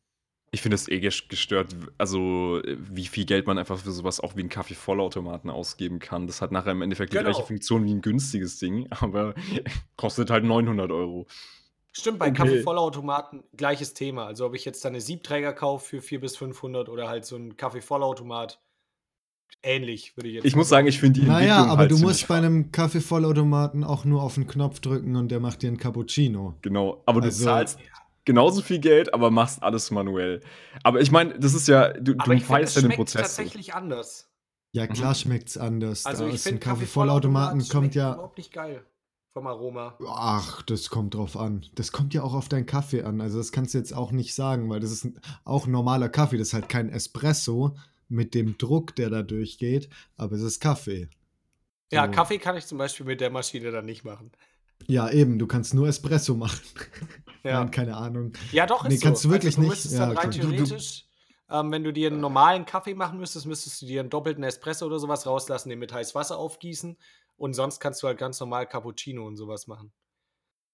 Ich 0.53 0.61
finde 0.61 0.75
es 0.75 0.89
eh 0.89 0.97
ges- 0.97 1.29
gestört, 1.29 1.73
also 1.97 2.61
äh, 2.63 2.75
wie 2.77 3.07
viel 3.07 3.25
Geld 3.25 3.47
man 3.47 3.57
einfach 3.57 3.79
für 3.79 3.91
sowas 3.91 4.19
auch 4.19 4.35
wie 4.35 4.41
einen 4.41 4.49
Kaffee-Vollautomaten 4.49 5.49
ausgeben 5.49 5.99
kann. 5.99 6.27
Das 6.27 6.41
hat 6.41 6.51
nachher 6.51 6.73
im 6.73 6.81
Endeffekt 6.81 7.13
die 7.13 7.17
Genau. 7.17 7.29
gleiche 7.31 7.45
Funktion 7.47 7.85
wie 7.85 7.93
ein 7.93 8.01
günstiges 8.01 8.59
Ding, 8.59 8.87
aber 8.99 9.33
kostet 9.95 10.29
halt 10.29 10.43
900 10.43 10.91
Euro. 10.91 11.27
Stimmt, 11.93 12.19
bei 12.19 12.29
Okay. 12.29 12.37
Kaffeevollautomaten 12.37 13.43
gleiches 13.55 13.93
Thema. 13.93 14.25
Also 14.25 14.45
ob 14.45 14.55
ich 14.55 14.65
jetzt 14.65 14.83
dann 14.83 14.91
eine 14.93 15.01
Siebträger 15.01 15.53
kaufe 15.53 15.85
für 15.85 16.01
400 16.01 16.21
bis 16.21 16.37
500 16.37 16.89
oder 16.89 17.07
halt 17.07 17.25
so 17.25 17.35
einen 17.37 17.55
Kaffeevollautomat, 17.55 18.61
ähnlich, 19.63 20.15
würde 20.17 20.29
ich 20.29 20.35
jetzt 20.35 20.45
Ich 20.45 20.55
muss 20.55 20.69
sagen, 20.69 20.87
ich 20.87 20.99
finde 20.99 21.19
die 21.21 21.25
Naja, 21.27 21.39
Entwicklung 21.39 21.69
aber 21.69 21.79
halt 21.81 21.91
du 21.91 21.97
musst 21.99 22.27
bei 22.27 22.37
einem 22.37 22.71
Kaffeevollautomaten 22.71 23.83
auch 23.83 24.05
nur 24.05 24.21
auf 24.23 24.35
den 24.35 24.47
Knopf 24.47 24.79
drücken 24.79 25.15
und 25.15 25.29
der 25.29 25.39
macht 25.39 25.61
dir 25.61 25.67
einen 25.67 25.77
Cappuccino. 25.77 26.55
Genau, 26.61 27.03
aber 27.05 27.21
du 27.21 27.27
Also- 27.27 27.43
zahlst 27.45 27.79
genauso 28.25 28.61
viel 28.61 28.79
Geld, 28.79 29.13
aber 29.13 29.31
machst 29.31 29.61
alles 29.63 29.91
manuell. 29.91 30.41
Aber 30.83 31.01
ich 31.01 31.11
meine, 31.11 31.37
das 31.39 31.53
ist 31.53 31.67
ja, 31.67 31.89
du, 31.93 32.13
Aber 32.17 32.25
du 32.25 32.33
ich 32.33 32.43
es 32.43 32.49
ja 32.49 32.81
den 32.81 32.85
schmeckt 32.85 32.97
Prozess. 32.97 33.21
tatsächlich 33.21 33.73
anders. 33.73 34.27
Ja, 34.73 34.83
Mhm. 34.85 34.89
klar 34.93 35.15
schmeckt's 35.15 35.57
anders. 35.57 36.05
Also 36.05 36.25
Da 36.27 36.33
ich 36.33 36.41
finde 36.41 36.59
Kaffeevollautomaten 36.59 37.59
kommt 37.59 37.71
schmeckt 37.71 37.95
ja. 37.95 38.13
überhaupt 38.13 38.37
nicht 38.37 38.53
geil 38.53 38.85
vom 39.33 39.47
Aroma. 39.47 39.97
Ach, 40.07 40.61
das 40.61 40.89
kommt 40.89 41.13
drauf 41.15 41.35
an. 41.35 41.65
Das 41.75 41.91
kommt 41.91 42.13
ja 42.13 42.21
auch 42.23 42.33
auf 42.33 42.47
deinen 42.47 42.65
Kaffee 42.65 43.03
an. 43.03 43.19
Also 43.21 43.37
das 43.37 43.51
kannst 43.51 43.73
du 43.73 43.77
jetzt 43.77 43.93
auch 43.93 44.11
nicht 44.11 44.33
sagen, 44.33 44.69
weil 44.69 44.79
das 44.79 44.91
ist 44.91 45.07
auch 45.43 45.67
ein 45.67 45.71
normaler 45.71 46.09
Kaffee. 46.09 46.37
Das 46.37 46.49
ist 46.49 46.53
halt 46.53 46.69
kein 46.69 46.89
Espresso 46.89 47.75
mit 48.11 48.33
dem 48.35 48.57
Druck, 48.57 48.95
der 48.95 49.09
da 49.09 49.23
durchgeht, 49.23 49.89
aber 50.17 50.35
es 50.35 50.41
ist 50.41 50.59
Kaffee. 50.59 51.09
Ja, 51.91 52.05
So. 52.05 52.11
Kaffee 52.11 52.37
kann 52.37 52.55
ich 52.57 52.65
zum 52.67 52.77
Beispiel 52.77 53.05
mit 53.05 53.19
der 53.21 53.29
Maschine 53.29 53.71
dann 53.71 53.85
nicht 53.85 54.03
machen. 54.03 54.31
Ja, 54.87 55.09
eben, 55.09 55.37
du 55.39 55.47
kannst 55.47 55.73
nur 55.73 55.87
Espresso 55.87 56.35
machen. 56.35 56.59
Ja, 57.43 57.61
Nein, 57.63 57.71
keine 57.71 57.97
Ahnung. 57.97 58.33
ja 58.51 58.67
doch, 58.67 58.83
ist 58.85 58.91
Nee, 58.91 58.97
so. 58.97 59.07
kannst 59.07 59.25
du 59.25 59.29
wirklich 59.31 59.57
also, 59.57 59.67
du 59.67 59.73
nicht? 59.73 59.85
Ja, 59.91 59.99
dann 60.05 60.15
rein 60.15 60.27
okay. 60.27 60.39
Du- 60.41 60.47
du- 60.49 60.53
theoretisch, 60.57 61.05
ähm, 61.49 61.71
wenn 61.71 61.83
du 61.83 61.91
dir 61.91 62.11
einen 62.11 62.19
normalen 62.19 62.65
Kaffee 62.67 62.93
machen 62.93 63.17
müsstest, 63.17 63.47
müsstest 63.47 63.81
du 63.81 63.87
dir 63.87 63.99
einen 64.01 64.11
doppelten 64.11 64.43
Espresso 64.43 64.85
oder 64.85 64.99
sowas 64.99 65.25
rauslassen, 65.25 65.69
den 65.69 65.79
mit 65.79 65.91
heißem 65.91 66.13
Wasser 66.13 66.37
aufgießen 66.37 66.95
und 67.37 67.53
sonst 67.55 67.79
kannst 67.79 68.03
du 68.03 68.07
halt 68.07 68.19
ganz 68.19 68.39
normal 68.39 68.67
Cappuccino 68.67 69.25
und 69.25 69.37
sowas 69.37 69.65
machen. 69.65 69.91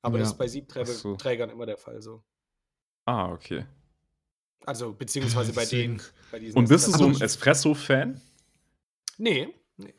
Aber 0.01 0.17
das 0.19 0.27
Ja. 0.27 0.31
ist 0.33 0.37
bei 0.37 0.47
Siebträgern 0.49 1.49
so. 1.49 1.55
immer 1.55 1.65
der 1.65 1.77
Fall 1.77 2.01
so. 2.01 2.21
Ah, 3.05 3.31
okay. 3.31 3.65
Also, 4.65 4.93
beziehungsweise 4.93 5.53
bei 5.53 5.65
denen. 5.65 6.01
Bei 6.31 6.39
diesen 6.39 6.57
Und 6.57 6.67
bist 6.69 6.87
du 6.87 6.91
so 6.91 7.05
ein 7.05 7.13
Espresso- 7.13 7.23
Espresso-Fan? 7.23 8.21
Nee. 9.17 9.47
nee. 9.77 9.93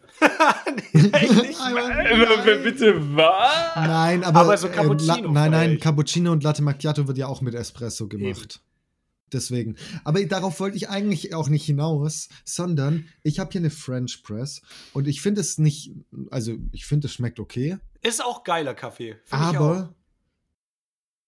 nee 0.92 1.08
echt 1.12 1.42
nicht. 1.42 1.60
Aber- 1.60 2.46
Äh, 2.46 2.62
Bitte 2.62 3.16
was? 3.16 3.76
Nein, 3.76 4.24
aber, 4.24 4.40
Aber 4.40 4.56
so 4.58 4.66
ähm, 4.68 4.72
Cappuccino 4.74 5.14
La- 5.14 5.32
nein, 5.32 5.50
nein. 5.50 5.80
Cappuccino 5.80 6.32
und 6.32 6.42
Latte 6.42 6.62
Macchiato 6.62 7.06
wird 7.08 7.16
ja 7.18 7.26
auch 7.28 7.40
mit 7.40 7.54
Espresso 7.54 8.08
gemacht. 8.08 8.60
Deswegen. 9.32 9.76
Aber 10.04 10.24
darauf 10.24 10.58
wollte 10.60 10.76
ich 10.78 10.88
eigentlich 10.88 11.34
auch 11.34 11.48
nicht 11.50 11.64
hinaus, 11.66 12.28
sondern 12.44 13.08
ich 13.22 13.38
habe 13.38 13.50
hier 13.52 13.60
eine 13.60 13.68
French 13.70 14.22
Press 14.22 14.62
und 14.94 15.06
ich 15.06 15.20
finde 15.20 15.42
es 15.42 15.58
nicht, 15.58 15.92
also 16.30 16.56
ich 16.72 16.86
finde 16.86 17.08
es 17.08 17.12
schmeckt 17.14 17.38
okay, 17.38 17.76
Ist 18.00 18.24
auch 18.24 18.42
geiler 18.42 18.74
Kaffee. 18.74 19.16
Find 19.24 19.42
ich 19.42 19.48
auch. 19.48 19.54
aber 19.56 19.94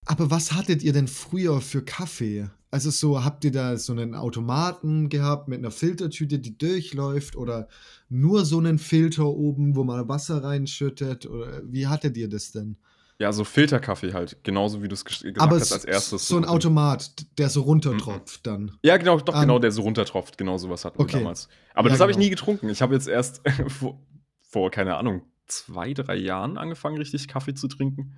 aber 0.06 0.30
was 0.30 0.52
hattet 0.52 0.82
ihr 0.82 0.94
denn 0.94 1.08
früher 1.08 1.60
für 1.60 1.84
Kaffee? 1.84 2.48
Also 2.72 2.90
so 2.90 3.24
habt 3.24 3.44
ihr 3.44 3.50
da 3.50 3.76
so 3.76 3.92
einen 3.92 4.14
Automaten 4.14 5.08
gehabt 5.08 5.48
mit 5.48 5.58
einer 5.58 5.72
Filtertüte, 5.72 6.38
die 6.38 6.56
durchläuft 6.56 7.34
oder 7.36 7.66
nur 8.08 8.44
so 8.44 8.58
einen 8.58 8.78
Filter 8.78 9.26
oben, 9.26 9.74
wo 9.74 9.82
man 9.82 10.08
Wasser 10.08 10.44
reinschüttet 10.44 11.26
oder 11.26 11.62
wie 11.64 11.88
hattet 11.88 12.16
ihr 12.16 12.28
das 12.28 12.52
denn? 12.52 12.76
Ja, 13.18 13.32
so 13.32 13.44
Filterkaffee 13.44 14.12
halt, 14.14 14.42
genauso 14.44 14.82
wie 14.82 14.88
du 14.88 14.94
es 14.94 15.04
ges- 15.04 15.22
gesagt 15.24 15.40
Aber 15.40 15.56
hast 15.60 15.72
als 15.72 15.84
erstes. 15.84 16.26
so 16.26 16.36
ein 16.36 16.40
mit 16.42 16.48
dem- 16.48 16.54
Automat, 16.54 17.26
der 17.38 17.50
so 17.50 17.62
runtertropft 17.62 18.46
dann. 18.46 18.70
Ja, 18.82 18.96
genau, 18.96 19.18
doch, 19.18 19.38
genau, 19.38 19.58
der 19.58 19.72
so 19.72 19.82
runtertropft. 19.82 20.38
Genau 20.38 20.56
sowas 20.56 20.84
hatten 20.84 21.02
Okay. 21.02 21.14
wir 21.14 21.18
damals. 21.20 21.48
Aber 21.74 21.88
Ja, 21.88 21.94
das 21.94 22.00
habe 22.00 22.12
ich 22.12 22.16
genau. 22.16 22.24
nie 22.24 22.30
getrunken. 22.30 22.68
Ich 22.70 22.80
habe 22.80 22.94
jetzt 22.94 23.08
erst 23.08 23.42
vor, 23.68 24.00
vor, 24.40 24.70
keine 24.70 24.96
Ahnung, 24.96 25.22
zwei, 25.48 25.92
drei 25.92 26.16
Jahren 26.16 26.56
angefangen, 26.56 26.96
richtig 26.96 27.26
Kaffee 27.28 27.52
zu 27.54 27.68
trinken. 27.68 28.14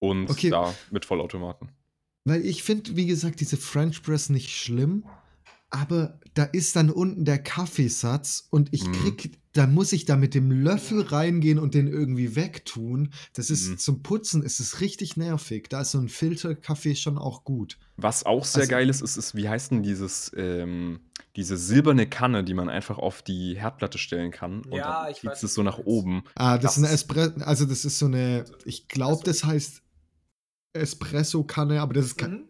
Und 0.00 0.30
Okay. 0.30 0.50
da 0.50 0.74
mit 0.90 1.04
Vollautomaten. 1.04 1.68
Weil 2.24 2.44
ich 2.46 2.62
finde, 2.62 2.96
wie 2.96 3.06
gesagt, 3.06 3.40
diese 3.40 3.56
French 3.56 4.02
Press 4.02 4.28
nicht 4.30 4.50
schlimm, 4.50 5.04
aber 5.70 6.20
da 6.34 6.44
ist 6.44 6.76
dann 6.76 6.90
unten 6.90 7.24
der 7.24 7.38
Kaffeesatz 7.42 8.46
und 8.50 8.68
ich 8.72 8.86
Mhm. 8.86 8.92
krieg, 8.92 9.38
da 9.54 9.66
muss 9.66 9.92
ich 9.92 10.04
da 10.04 10.16
mit 10.16 10.34
dem 10.34 10.50
Löffel 10.50 11.02
reingehen 11.02 11.58
und 11.58 11.74
den 11.74 11.86
irgendwie 11.88 12.36
wegtun. 12.36 13.10
Das 13.34 13.50
ist 13.50 13.68
Mhm. 13.68 13.78
zum 13.78 14.02
Putzen 14.02 14.42
ist 14.42 14.60
es 14.60 14.80
richtig 14.80 15.16
nervig. 15.16 15.68
Da 15.68 15.80
ist 15.82 15.90
so 15.92 15.98
ein 15.98 16.08
Filterkaffee 16.08 16.94
schon 16.94 17.18
auch 17.18 17.44
gut. 17.44 17.78
Was 17.96 18.24
auch 18.24 18.44
sehr 18.44 18.62
Also- 18.62 18.70
geil 18.70 18.88
ist, 18.88 19.02
ist, 19.02 19.16
ist, 19.16 19.34
wie 19.34 19.48
heißt 19.48 19.72
denn 19.72 19.82
dieses, 19.82 20.30
ähm, 20.36 21.00
diese 21.36 21.56
silberne 21.56 22.06
Kanne, 22.06 22.44
die 22.44 22.54
man 22.54 22.68
einfach 22.68 22.98
auf 22.98 23.22
die 23.22 23.58
Herdplatte 23.58 23.98
stellen 23.98 24.30
kann. 24.30 24.62
Und 24.66 24.72
Ja, 24.74 25.02
dann 25.04 25.10
ich 25.12 25.18
zieht 25.20 25.30
weiß, 25.30 25.42
es 25.42 25.54
so 25.54 25.62
nach 25.62 25.78
oben. 25.78 26.22
Ah, 26.34 26.56
das, 26.56 26.62
Das 26.62 26.76
ist 26.78 26.84
eine 26.84 26.92
Espresso, 26.92 27.32
also 27.44 27.64
das 27.66 27.84
ist 27.84 27.98
so 27.98 28.06
eine, 28.06 28.44
ich 28.64 28.88
glaube, 28.88 29.12
Also- 29.12 29.24
das 29.24 29.44
heißt 29.44 29.81
Espresso-Kanne, 30.74 31.80
aber 31.80 31.94
das 31.94 32.06
ist, 32.06 32.20
Mhm. 32.22 32.44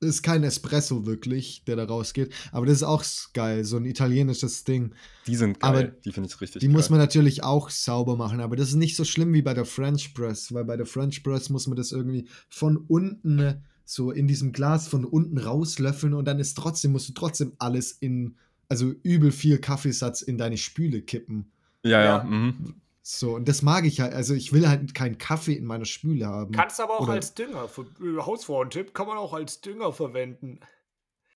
das 0.00 0.10
ist 0.10 0.22
kein 0.22 0.44
Espresso 0.44 1.06
wirklich, 1.06 1.64
der 1.66 1.76
da 1.76 1.84
rausgeht. 1.84 2.32
Aber 2.52 2.66
das 2.66 2.76
ist 2.76 2.82
auch 2.82 3.04
geil, 3.32 3.64
so 3.64 3.76
ein 3.76 3.84
italienisches 3.86 4.64
Ding. 4.64 4.94
Die 5.26 5.36
sind 5.36 5.62
Aber 5.62 5.82
geil. 5.84 5.96
die 6.04 6.12
finde 6.12 6.28
ich 6.28 6.40
richtig 6.40 6.60
Die 6.60 6.66
geil. 6.66 6.76
muss 6.76 6.90
man 6.90 6.98
natürlich 6.98 7.42
auch 7.42 7.70
sauber 7.70 8.16
machen, 8.16 8.40
aber 8.40 8.56
das 8.56 8.68
ist 8.68 8.74
nicht 8.74 8.96
so 8.96 9.04
schlimm 9.04 9.32
wie 9.32 9.42
bei 9.42 9.54
der 9.54 9.64
French 9.64 10.14
Press, 10.14 10.52
weil 10.52 10.64
bei 10.64 10.76
der 10.76 10.86
French 10.86 11.22
Press 11.22 11.50
muss 11.50 11.66
man 11.66 11.76
das 11.76 11.92
irgendwie 11.92 12.28
von 12.48 12.76
unten 12.76 13.38
äh, 13.38 13.56
so 13.84 14.10
in 14.10 14.26
diesem 14.26 14.52
Glas 14.52 14.88
von 14.88 15.04
unten 15.04 15.38
rauslöffeln 15.38 16.12
und 16.14 16.24
dann 16.26 16.40
ist 16.40 16.54
trotzdem, 16.54 16.92
musst 16.92 17.08
du 17.08 17.12
trotzdem 17.12 17.52
alles 17.58 17.92
in, 17.92 18.36
also 18.68 18.92
übel 19.02 19.30
viel 19.30 19.58
Kaffeesatz 19.58 20.22
in 20.22 20.38
deine 20.38 20.56
Spüle 20.56 21.02
kippen. 21.02 21.52
ja, 21.84 22.00
ja. 22.02 22.04
Ja. 22.18 22.24
Mhm. 22.24 22.74
So, 23.08 23.36
und 23.36 23.46
das 23.48 23.62
mag 23.62 23.84
ich 23.84 24.00
halt. 24.00 24.12
Also 24.14 24.34
ich 24.34 24.52
will 24.52 24.68
halt 24.68 24.92
keinen 24.92 25.16
Kaffee 25.16 25.52
in 25.52 25.64
meiner 25.64 25.84
Spüle 25.84 26.26
haben. 26.26 26.50
Kannst 26.50 26.80
aber 26.80 26.94
auch 26.96 27.02
Oder- 27.02 27.12
als 27.12 27.34
Dünger. 27.34 27.68
Für, 27.68 27.82
äh, 27.82 28.18
Hausfrauentipp 28.20 28.94
kann 28.94 29.06
man 29.06 29.16
auch 29.16 29.32
als 29.32 29.60
Dünger 29.60 29.92
verwenden. 29.92 30.58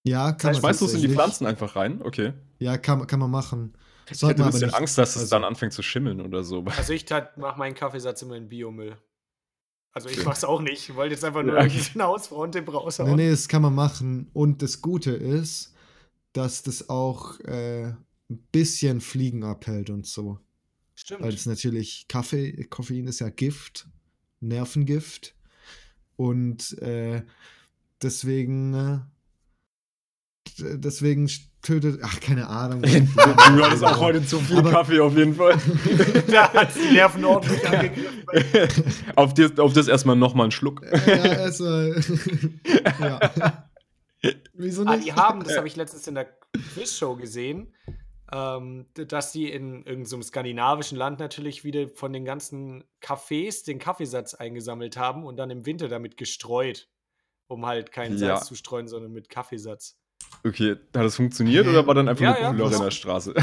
ja, 0.02 0.32
kann 0.32 0.50
man 0.50 0.60
Schmeißt 0.60 0.80
du 0.80 0.86
es 0.86 0.94
in 0.94 1.02
die. 1.02 1.08
Pflanzen 1.10 1.46
einfach 1.46 1.76
rein? 1.76 2.02
Okay. 2.02 2.32
Ja, 2.58 2.76
kann, 2.76 3.06
kann 3.06 3.20
man 3.20 3.30
machen. 3.30 3.76
Ich 4.10 4.20
hätte 4.20 4.42
ein 4.42 4.50
bisschen 4.50 4.66
nicht. 4.66 4.74
Angst, 4.74 4.98
dass 4.98 5.10
es 5.14 5.22
Also- 5.22 5.30
dann 5.36 5.44
anfängt 5.44 5.72
zu 5.72 5.82
schimmeln 5.82 6.20
oder 6.20 6.42
so. 6.42 6.64
Also 6.76 6.92
ich 6.92 7.06
mache 7.36 7.56
meinen 7.56 7.76
Kaffeesatz 7.76 8.20
immer 8.22 8.34
in 8.34 8.48
Biomüll. 8.48 8.96
Also 9.92 10.08
ich 10.08 10.16
Okay. 10.18 10.26
mach's 10.26 10.42
auch 10.42 10.60
nicht. 10.60 10.88
Ich 10.88 10.96
wollte 10.96 11.14
jetzt 11.14 11.24
einfach 11.24 11.44
nur 11.44 11.54
Ja, 11.54 11.60
okay. 11.60 11.68
diesen 11.70 12.02
Hausfrauentipp 12.02 12.72
raushauen. 12.74 13.10
Nee, 13.10 13.26
nee, 13.26 13.30
das 13.30 13.46
kann 13.46 13.62
man 13.62 13.76
machen. 13.76 14.28
Und 14.32 14.60
das 14.62 14.82
Gute 14.82 15.12
ist, 15.12 15.72
dass 16.32 16.64
das 16.64 16.88
auch 16.88 17.38
äh, 17.40 17.84
ein 18.28 18.48
bisschen 18.50 19.00
Fliegen 19.00 19.44
abhält 19.44 19.88
und 19.90 20.04
so. 20.04 20.40
Stimmt. 21.00 21.22
Weil 21.22 21.32
das 21.32 21.46
natürlich 21.46 22.06
Kaffee, 22.08 22.64
Koffein 22.64 23.06
ist 23.06 23.20
ja 23.20 23.30
Gift, 23.30 23.86
Nervengift. 24.40 25.34
Und 26.16 26.76
äh, 26.82 27.22
deswegen, 28.02 28.74
äh, 28.74 28.98
deswegen 30.76 31.30
tötet, 31.62 32.00
ach, 32.02 32.20
keine 32.20 32.48
Ahnung. 32.48 32.82
du 32.82 33.64
hattest 33.64 33.82
auch 33.82 33.98
heute 33.98 34.22
zu 34.26 34.40
viel 34.40 34.58
Aber- 34.58 34.72
Kaffee 34.72 35.00
auf 35.00 35.16
jeden 35.16 35.34
Fall. 35.34 35.58
da 36.28 36.52
hat 36.52 36.68
die 36.76 36.92
Nerven 36.92 37.24
ordentlich 37.24 37.66
angegriffen. 37.66 38.92
auf, 39.16 39.32
das, 39.32 39.58
auf 39.58 39.72
das 39.72 39.88
erstmal 39.88 40.16
nochmal 40.16 40.44
einen 40.44 40.52
Schluck. 40.52 40.82
ja, 40.84 41.14
erstmal. 41.14 41.98
ja. 43.00 43.66
Wieso 44.52 44.84
Ah, 44.84 44.96
nicht? 44.96 45.08
die 45.08 45.12
haben, 45.14 45.42
das 45.44 45.56
habe 45.56 45.66
ich 45.66 45.76
letztens 45.76 46.06
in 46.06 46.14
der 46.14 46.26
Quizshow 46.74 47.16
gesehen, 47.16 47.72
ähm, 48.32 48.86
dass 48.94 49.32
die 49.32 49.50
in 49.50 49.74
irgendeinem 49.78 50.06
so 50.06 50.16
einem 50.16 50.22
skandinavischen 50.22 50.96
Land 50.98 51.18
natürlich 51.18 51.64
wieder 51.64 51.88
von 51.88 52.12
den 52.12 52.24
ganzen 52.24 52.84
Cafés 53.02 53.64
den 53.64 53.78
Kaffeesatz 53.78 54.34
eingesammelt 54.34 54.96
haben 54.96 55.24
und 55.24 55.36
dann 55.36 55.50
im 55.50 55.66
Winter 55.66 55.88
damit 55.88 56.16
gestreut, 56.16 56.88
um 57.48 57.66
halt 57.66 57.92
keinen 57.92 58.12
Ja. 58.18 58.36
Salz 58.36 58.46
zu 58.46 58.54
streuen, 58.54 58.88
sondern 58.88 59.12
mit 59.12 59.28
Kaffeesatz. 59.28 59.96
Okay, 60.44 60.72
hat 60.72 60.80
das 60.94 61.16
funktioniert 61.16 61.66
Hä? 61.66 61.70
oder 61.70 61.86
war 61.86 61.94
dann 61.94 62.08
einfach 62.08 62.22
Ja, 62.22 62.52
nur 62.52 62.68
ja, 62.70 62.76
in 62.76 62.82
der 62.82 62.90
Straße? 62.90 63.34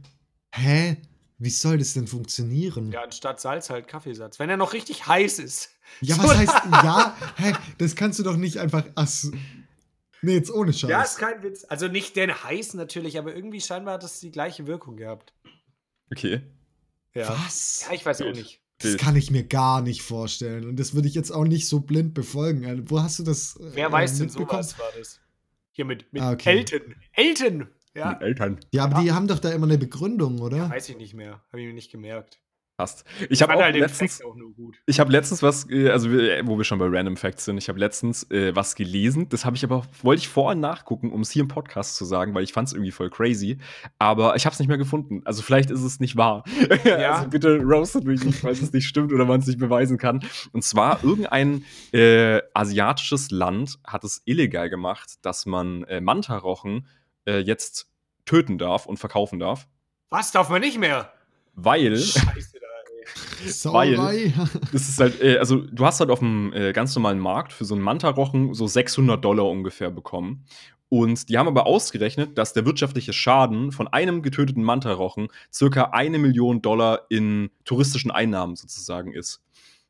Hä? 0.54 0.96
Wie 1.38 1.50
soll 1.50 1.78
das 1.78 1.94
denn 1.94 2.06
funktionieren? 2.06 2.92
Ja, 2.92 3.02
anstatt 3.02 3.40
Salz 3.40 3.68
halt 3.68 3.88
Kaffeesatz. 3.88 4.38
Wenn 4.38 4.48
er 4.48 4.56
noch 4.56 4.72
richtig 4.74 5.06
heiß 5.08 5.40
ist. 5.40 5.70
Ja, 6.00 6.14
So- 6.14 6.22
was 6.28 6.36
heißt 6.36 6.54
ja? 6.84 7.16
Hä? 7.36 7.52
Das 7.78 7.96
kannst 7.96 8.18
du 8.18 8.22
doch 8.22 8.36
nicht 8.36 8.58
einfach. 8.58 8.84
Ach. 8.94 9.08
Nee, 10.22 10.34
jetzt 10.34 10.50
ohne 10.50 10.72
Scheiß. 10.72 10.90
Ja, 10.90 11.02
ist 11.02 11.18
kein 11.18 11.42
Witz. 11.42 11.64
Also 11.68 11.88
nicht 11.88 12.16
den 12.16 12.32
heiß 12.44 12.74
natürlich, 12.74 13.18
aber 13.18 13.34
irgendwie 13.34 13.60
scheinbar 13.60 13.94
hat 13.94 14.02
das 14.02 14.20
die 14.20 14.30
gleiche 14.30 14.66
Wirkung 14.66 14.96
gehabt. 14.96 15.34
Okay. 16.10 16.42
Ja. 17.14 17.28
Was? 17.28 17.84
Ja, 17.88 17.94
ich 17.94 18.04
weiß 18.06 18.20
auch 18.22 18.26
Wild. 18.26 18.36
nicht. 18.36 18.60
Das 18.78 18.96
kann 18.96 19.14
ich 19.14 19.30
mir 19.30 19.44
gar 19.44 19.80
nicht 19.80 20.02
vorstellen. 20.02 20.66
Und 20.66 20.80
das 20.80 20.94
würde 20.94 21.06
ich 21.06 21.14
jetzt 21.14 21.30
auch 21.30 21.44
nicht 21.44 21.68
so 21.68 21.80
blind 21.80 22.14
befolgen. 22.14 22.66
Also, 22.66 22.82
Wo 22.90 23.00
hast 23.00 23.18
du 23.18 23.22
das? 23.22 23.54
äh, 23.56 23.70
Wer 23.74 23.92
weiß 23.92 24.18
denn 24.18 24.28
sowas 24.28 24.76
war 24.78 24.90
das? 24.98 25.20
Hier 25.70 25.84
mit, 25.84 26.12
mit 26.12 26.20
Ah, 26.20 26.32
okay. 26.32 26.50
Elton. 26.50 26.94
Elton! 27.12 27.68
Ja, 27.94 28.12
Eltern. 28.20 28.58
Ja, 28.72 28.84
aber 28.84 29.02
die 29.02 29.12
haben 29.12 29.28
doch 29.28 29.38
da 29.38 29.50
immer 29.52 29.66
eine 29.66 29.78
Begründung, 29.78 30.40
oder? 30.40 30.68
weiß 30.70 30.88
ich 30.88 30.96
nicht 30.96 31.14
mehr. 31.14 31.42
Habe 31.48 31.60
ich 31.60 31.66
mir 31.68 31.74
nicht 31.74 31.92
gemerkt. 31.92 32.40
Passt. 32.82 33.04
Ich 33.30 33.40
habe 33.42 33.52
halt 33.54 33.76
letztens, 33.76 34.20
ich 34.86 34.98
habe 34.98 35.12
letztens 35.12 35.40
was, 35.40 35.68
also 35.70 36.10
wo 36.10 36.58
wir 36.58 36.64
schon 36.64 36.80
bei 36.80 36.86
Random 36.88 37.16
Facts 37.16 37.44
sind, 37.44 37.56
ich 37.56 37.68
habe 37.68 37.78
letztens 37.78 38.28
äh, 38.32 38.56
was 38.56 38.74
gelesen. 38.74 39.28
Das 39.28 39.44
habe 39.44 39.54
ich 39.54 39.62
aber, 39.62 39.84
wollte 40.02 40.18
ich 40.18 40.28
vorher 40.28 40.56
nachgucken, 40.56 41.12
um 41.12 41.20
es 41.20 41.30
hier 41.30 41.42
im 41.42 41.48
Podcast 41.48 41.94
zu 41.94 42.04
sagen, 42.04 42.34
weil 42.34 42.42
ich 42.42 42.52
fand 42.52 42.66
es 42.66 42.74
irgendwie 42.74 42.90
voll 42.90 43.08
crazy. 43.08 43.58
Aber 44.00 44.34
ich 44.34 44.46
habe 44.46 44.52
es 44.52 44.58
nicht 44.58 44.66
mehr 44.66 44.78
gefunden. 44.78 45.22
Also 45.24 45.42
vielleicht 45.42 45.70
ist 45.70 45.82
es 45.82 46.00
nicht 46.00 46.16
wahr. 46.16 46.42
Ja. 46.84 47.12
Also 47.22 47.28
bitte 47.28 47.58
roastet 47.58 48.04
mich 48.04 48.24
nicht, 48.24 48.40
falls 48.40 48.62
es 48.62 48.72
nicht 48.72 48.88
stimmt 48.88 49.12
oder 49.12 49.26
man 49.26 49.38
es 49.38 49.46
nicht 49.46 49.60
beweisen 49.60 49.98
kann. 49.98 50.24
Und 50.52 50.64
zwar 50.64 51.04
irgendein 51.04 51.64
äh, 51.92 52.40
asiatisches 52.52 53.30
Land 53.30 53.78
hat 53.86 54.02
es 54.02 54.22
illegal 54.24 54.70
gemacht, 54.70 55.18
dass 55.22 55.46
man 55.46 55.84
äh, 55.84 56.00
Mantarochen 56.00 56.88
äh, 57.26 57.38
jetzt 57.38 57.86
töten 58.24 58.58
darf 58.58 58.86
und 58.86 58.96
verkaufen 58.96 59.38
darf. 59.38 59.68
Was 60.10 60.32
darf 60.32 60.48
man 60.48 60.62
nicht 60.62 60.78
mehr? 60.78 61.12
Weil, 61.54 61.96
Scheiße 61.98 62.51
Sauerei. 63.46 64.32
das 64.72 64.88
ist 64.88 65.00
halt, 65.00 65.20
äh, 65.20 65.38
also 65.38 65.58
du 65.58 65.84
hast 65.84 66.00
halt 66.00 66.10
auf 66.10 66.20
dem 66.20 66.52
äh, 66.52 66.72
ganz 66.72 66.94
normalen 66.94 67.18
Markt 67.18 67.52
für 67.52 67.64
so 67.64 67.74
einen 67.74 67.82
Manta-Rochen 67.82 68.54
so 68.54 68.66
600 68.66 69.24
Dollar 69.24 69.48
ungefähr 69.48 69.90
bekommen. 69.90 70.44
Und 70.88 71.30
die 71.30 71.38
haben 71.38 71.48
aber 71.48 71.66
ausgerechnet, 71.66 72.36
dass 72.36 72.52
der 72.52 72.66
wirtschaftliche 72.66 73.14
Schaden 73.14 73.72
von 73.72 73.88
einem 73.88 74.20
getöteten 74.20 74.62
Manta-Rochen 74.62 75.28
circa 75.50 75.84
eine 75.92 76.18
Million 76.18 76.60
Dollar 76.60 77.06
in 77.08 77.50
touristischen 77.64 78.10
Einnahmen 78.10 78.56
sozusagen 78.56 79.14
ist. 79.14 79.40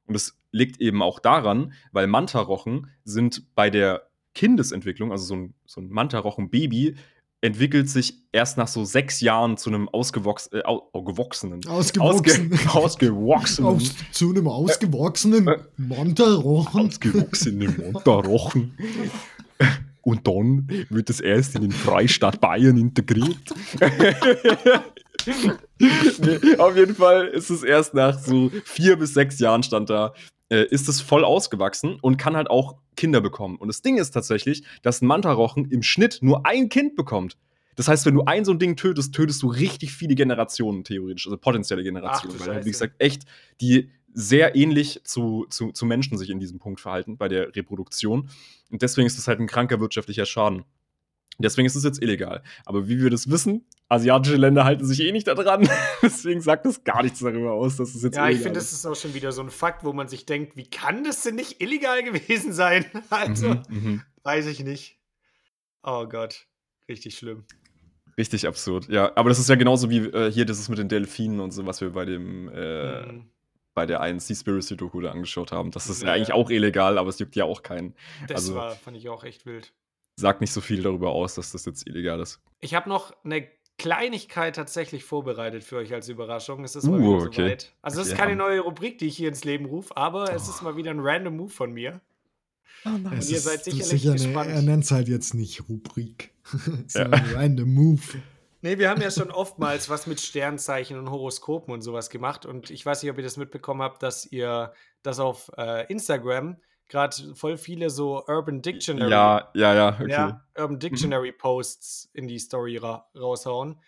Und 0.06 0.14
es 0.14 0.38
liegt 0.52 0.80
eben 0.80 1.02
auch 1.02 1.18
daran, 1.18 1.72
weil 1.90 2.06
Manta-Rochen 2.06 2.88
sind 3.04 3.54
bei 3.56 3.68
der 3.68 4.08
Kindesentwicklung, 4.34 5.10
also 5.10 5.24
so 5.24 5.34
ein, 5.34 5.54
so 5.66 5.80
ein 5.80 5.90
Manta-Rochen-Baby, 5.90 6.94
entwickelt 7.42 7.90
sich 7.90 8.14
erst 8.32 8.56
nach 8.56 8.68
so 8.68 8.84
sechs 8.84 9.20
Jahren 9.20 9.56
zu 9.58 9.68
einem 9.68 9.88
ausgewachs 9.88 10.48
äh, 10.52 10.62
au 10.64 10.88
au- 10.92 11.02
gewachsenen. 11.02 11.60
Ausgewachsen. 11.66 12.52
Ausge 12.52 12.70
ausgewachsenen. 12.74 13.68
Aus, 13.68 13.94
zu 14.12 14.30
einem 14.30 14.48
ausgewachsenen 14.48 15.48
Äh, 15.48 15.58
Monterrochen. 15.76 16.86
ausgewachsenen 16.86 17.76
Montarochen. 17.92 18.76
Und 20.04 20.26
dann 20.26 20.66
wird 20.90 21.10
es 21.10 21.20
erst 21.20 21.54
in 21.54 21.62
den 21.62 21.70
Freistaat 21.70 22.40
Bayern 22.40 22.76
integriert. 22.76 23.36
nee, 25.78 26.56
auf 26.58 26.76
jeden 26.76 26.94
Fall 26.94 27.26
ist 27.28 27.50
es 27.50 27.62
erst 27.62 27.94
nach 27.94 28.18
so 28.18 28.50
vier 28.64 28.96
bis 28.96 29.14
sechs 29.14 29.38
Jahren 29.38 29.62
stand 29.62 29.90
da, 29.90 30.12
äh, 30.52 30.66
ist 30.66 30.88
es 30.88 31.00
voll 31.00 31.24
ausgewachsen 31.24 31.98
und 32.02 32.18
kann 32.18 32.36
halt 32.36 32.50
auch 32.50 32.76
Kinder 32.94 33.22
bekommen. 33.22 33.56
Und 33.56 33.68
das 33.68 33.80
Ding 33.80 33.96
ist 33.96 34.10
tatsächlich, 34.10 34.62
dass 34.82 35.00
ein 35.00 35.06
Mantarochen 35.06 35.64
im 35.70 35.82
Schnitt 35.82 36.18
nur 36.20 36.44
ein 36.44 36.68
Kind 36.68 36.94
bekommt. 36.94 37.38
Das 37.74 37.88
heißt, 37.88 38.04
wenn 38.04 38.14
du 38.14 38.24
ein 38.24 38.44
so 38.44 38.52
ein 38.52 38.58
Ding 38.58 38.76
tötest, 38.76 39.14
tötest 39.14 39.42
du 39.42 39.48
richtig 39.48 39.94
viele 39.94 40.14
Generationen 40.14 40.84
theoretisch, 40.84 41.26
also 41.26 41.38
potenzielle 41.38 41.82
Generationen. 41.82 42.36
Ach 42.38 42.46
weil, 42.46 42.54
halt, 42.56 42.66
wie 42.66 42.70
gesagt, 42.70 42.96
echt 42.98 43.22
die 43.62 43.90
sehr 44.12 44.54
ähnlich 44.54 45.00
zu, 45.04 45.46
zu, 45.48 45.72
zu 45.72 45.86
Menschen 45.86 46.18
sich 46.18 46.28
in 46.28 46.38
diesem 46.38 46.58
Punkt 46.58 46.80
verhalten, 46.80 47.16
bei 47.16 47.28
der 47.28 47.56
Reproduktion. 47.56 48.28
Und 48.70 48.82
deswegen 48.82 49.06
ist 49.06 49.16
das 49.16 49.26
halt 49.26 49.40
ein 49.40 49.46
kranker 49.46 49.80
wirtschaftlicher 49.80 50.26
Schaden. 50.26 50.64
Deswegen 51.42 51.66
ist 51.66 51.74
es 51.74 51.84
jetzt 51.84 52.00
illegal. 52.02 52.42
Aber 52.64 52.88
wie 52.88 53.00
wir 53.00 53.10
das 53.10 53.30
wissen, 53.30 53.64
asiatische 53.88 54.36
Länder 54.36 54.64
halten 54.64 54.84
sich 54.86 55.00
eh 55.00 55.12
nicht 55.12 55.26
daran. 55.26 55.68
deswegen 56.02 56.40
sagt 56.40 56.64
das 56.66 56.82
gar 56.84 57.02
nichts 57.02 57.20
darüber 57.20 57.52
aus, 57.52 57.76
dass 57.76 57.94
es 57.94 58.02
jetzt 58.02 58.16
Ja, 58.16 58.22
illegal 58.24 58.36
ich 58.36 58.42
finde, 58.42 58.58
ist. 58.60 58.72
das 58.72 58.78
ist 58.78 58.86
auch 58.86 58.96
schon 58.96 59.14
wieder 59.14 59.32
so 59.32 59.42
ein 59.42 59.50
Fakt, 59.50 59.84
wo 59.84 59.92
man 59.92 60.08
sich 60.08 60.24
denkt, 60.26 60.56
wie 60.56 60.68
kann 60.68 61.04
das 61.04 61.22
denn 61.22 61.34
nicht 61.34 61.60
illegal 61.60 62.02
gewesen 62.02 62.52
sein? 62.52 62.84
Also, 63.10 63.48
Mhm, 63.48 63.62
mhm. 63.68 64.02
weiß 64.22 64.46
ich 64.46 64.64
nicht. 64.64 64.98
Oh 65.82 66.06
Gott, 66.06 66.46
richtig 66.88 67.16
schlimm. 67.18 67.44
Richtig 68.18 68.46
absurd, 68.46 68.88
ja. 68.88 69.10
Aber 69.16 69.30
das 69.30 69.38
ist 69.38 69.48
ja 69.48 69.54
genauso 69.54 69.88
wie 69.90 69.98
äh, 69.98 70.30
hier 70.30 70.44
das 70.44 70.58
ist 70.58 70.68
mit 70.68 70.78
den 70.78 70.88
Delfinen 70.88 71.40
und 71.40 71.50
so, 71.50 71.66
was 71.66 71.80
wir 71.80 71.90
bei 71.90 72.04
dem 72.04 72.48
äh, 72.50 73.06
Mhm. 73.06 73.24
bei 73.74 73.86
der 73.86 74.00
einen 74.02 74.20
Seaspiracy-Doku 74.20 75.00
da 75.00 75.12
angeschaut 75.12 75.50
haben. 75.50 75.70
Das 75.70 75.88
ist 75.88 76.02
ja. 76.02 76.08
Ja. 76.08 76.14
eigentlich 76.14 76.32
auch 76.32 76.50
illegal, 76.50 76.98
aber 76.98 77.08
es 77.08 77.18
juckt 77.18 77.34
ja 77.36 77.44
auch 77.44 77.62
keinen. 77.62 77.94
Das 78.28 78.42
also- 78.42 78.54
war, 78.54 78.72
fand 78.76 78.96
ich 78.98 79.08
auch 79.08 79.24
echt 79.24 79.46
wild. 79.46 79.72
Sagt 80.16 80.40
nicht 80.40 80.52
so 80.52 80.60
viel 80.60 80.82
darüber 80.82 81.10
aus, 81.10 81.34
dass 81.34 81.52
das 81.52 81.64
jetzt 81.64 81.86
illegal 81.86 82.20
ist. 82.20 82.40
Ich 82.60 82.74
habe 82.74 82.88
noch 82.88 83.12
eine 83.24 83.48
Kleinigkeit 83.78 84.54
tatsächlich 84.54 85.04
vorbereitet 85.04 85.64
für 85.64 85.76
euch 85.78 85.92
als 85.92 86.08
Überraschung. 86.08 86.62
Es 86.64 86.76
ist 86.76 86.84
Uh, 86.84 86.90
mal 86.90 87.00
wieder 87.00 87.26
okay. 87.26 87.42
soweit. 87.48 87.72
Also 87.82 88.00
es 88.00 88.06
ist 88.08 88.12
Ja. 88.12 88.18
keine 88.18 88.36
neue 88.36 88.60
Rubrik, 88.60 88.98
die 88.98 89.06
ich 89.06 89.16
hier 89.16 89.28
ins 89.28 89.44
Leben 89.44 89.64
rufe, 89.64 89.96
aber 89.96 90.32
es 90.34 90.48
ist 90.48 90.62
mal 90.62 90.76
wieder 90.76 90.90
ein 90.90 91.00
random 91.00 91.36
Move 91.36 91.50
von 91.50 91.72
mir. 91.72 92.00
Es 93.16 93.30
ihr 93.30 93.36
ist 93.38 93.44
seid 93.44 93.64
sicherlich 93.64 93.86
sicher 93.86 94.10
eine, 94.12 94.20
gespannt. 94.22 94.50
er 94.50 94.62
nennt 94.62 94.84
es 94.84 94.90
halt 94.90 95.08
jetzt 95.08 95.34
nicht 95.34 95.68
Rubrik, 95.68 96.32
Ja. 96.54 96.70
sondern 96.86 97.24
Random 97.34 97.72
Move. 97.72 98.02
Nee, 98.60 98.78
wir 98.78 98.90
haben 98.90 99.00
ja 99.00 99.10
schon 99.10 99.30
oftmals 99.30 99.88
was 99.88 100.06
mit 100.06 100.20
Sternzeichen 100.20 100.96
und 100.98 101.10
Horoskopen 101.10 101.72
und 101.74 101.82
sowas 101.82 102.10
gemacht. 102.10 102.44
Und 102.46 102.70
ich 102.70 102.84
weiß 102.84 103.02
nicht, 103.02 103.10
ob 103.10 103.16
ihr 103.18 103.24
das 103.24 103.36
mitbekommen 103.36 103.82
habt, 103.82 104.02
dass 104.02 104.24
ihr 104.30 104.72
das 105.02 105.18
auf 105.18 105.50
äh, 105.56 105.86
Instagram 105.90 106.56
gerade 106.92 107.34
voll 107.34 107.56
viele 107.56 107.88
so 107.88 108.22
Urban 108.26 108.60
Dictionary, 108.60 109.10
Ja, 109.10 109.50
ja, 109.54 109.74
ja, 109.74 109.88
okay. 109.98 110.10
ja, 110.10 110.46
Urban 110.58 110.78
Dictionary 110.78 111.32
Posts 111.32 112.10
in 112.12 112.28
die 112.28 112.38
Story 112.38 112.76
ra 112.76 113.08
raushauen. 113.16 113.80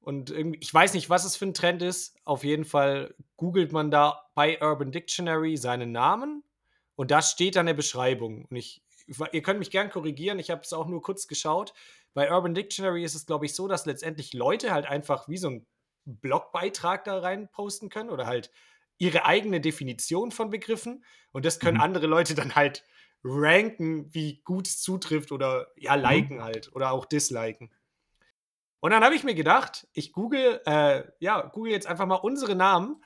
Und 0.00 0.30
irgendwie, 0.30 0.60
ich 0.60 0.72
weiß 0.72 0.94
nicht, 0.94 1.10
was 1.10 1.24
es 1.24 1.34
für 1.36 1.46
ein 1.46 1.52
Trend 1.52 1.82
ist. 1.82 2.16
Auf 2.24 2.44
jeden 2.44 2.64
Fall 2.64 3.14
googelt 3.36 3.72
man 3.72 3.90
da 3.90 4.30
bei 4.34 4.62
Urban 4.62 4.92
Dictionary 4.92 5.56
seinen 5.56 5.90
Namen 5.90 6.44
und 6.94 7.10
da 7.10 7.22
steht 7.22 7.56
dann 7.56 7.66
eine 7.66 7.74
Beschreibung. 7.74 8.44
Und 8.44 8.56
ich, 8.56 8.84
ihr 9.32 9.42
könnt 9.42 9.58
mich 9.58 9.72
gern 9.72 9.90
korrigieren, 9.90 10.38
ich 10.38 10.50
habe 10.50 10.62
es 10.62 10.72
auch 10.72 10.86
nur 10.86 11.02
kurz 11.02 11.26
geschaut. 11.26 11.74
Bei 12.14 12.32
Urban 12.32 12.54
Dictionary 12.54 13.02
ist 13.02 13.16
es, 13.16 13.26
glaube 13.26 13.46
ich, 13.46 13.54
so, 13.54 13.66
dass 13.66 13.84
letztendlich 13.84 14.32
Leute 14.32 14.72
halt 14.72 14.86
einfach 14.86 15.28
wie 15.28 15.38
so 15.38 15.50
ein 15.50 15.66
Blogbeitrag 16.04 17.02
da 17.02 17.18
rein 17.18 17.48
posten 17.50 17.88
können 17.88 18.10
oder 18.10 18.26
halt 18.26 18.52
ihre 18.98 19.24
eigene 19.24 19.60
Definition 19.60 20.30
von 20.30 20.50
Begriffen. 20.50 21.04
Und 21.32 21.44
das 21.44 21.60
können 21.60 21.76
Mhm. 21.78 21.82
andere 21.82 22.06
Leute 22.06 22.34
dann 22.34 22.54
halt 22.54 22.84
ranken, 23.24 24.12
wie 24.14 24.40
gut 24.44 24.66
es 24.68 24.80
zutrifft 24.80 25.32
oder 25.32 25.68
ja, 25.76 25.96
Mhm. 25.96 26.02
liken 26.02 26.42
halt 26.42 26.70
oder 26.74 26.92
auch 26.92 27.04
disliken. 27.06 27.70
Und 28.80 28.92
dann 28.92 29.02
habe 29.02 29.14
ich 29.14 29.24
mir 29.24 29.34
gedacht, 29.34 29.88
ich 29.92 30.12
google, 30.12 30.60
äh, 30.64 31.02
ja, 31.18 31.42
google 31.42 31.72
jetzt 31.72 31.86
einfach 31.86 32.06
mal 32.06 32.14
unsere 32.16 32.54
Namen 32.54 33.02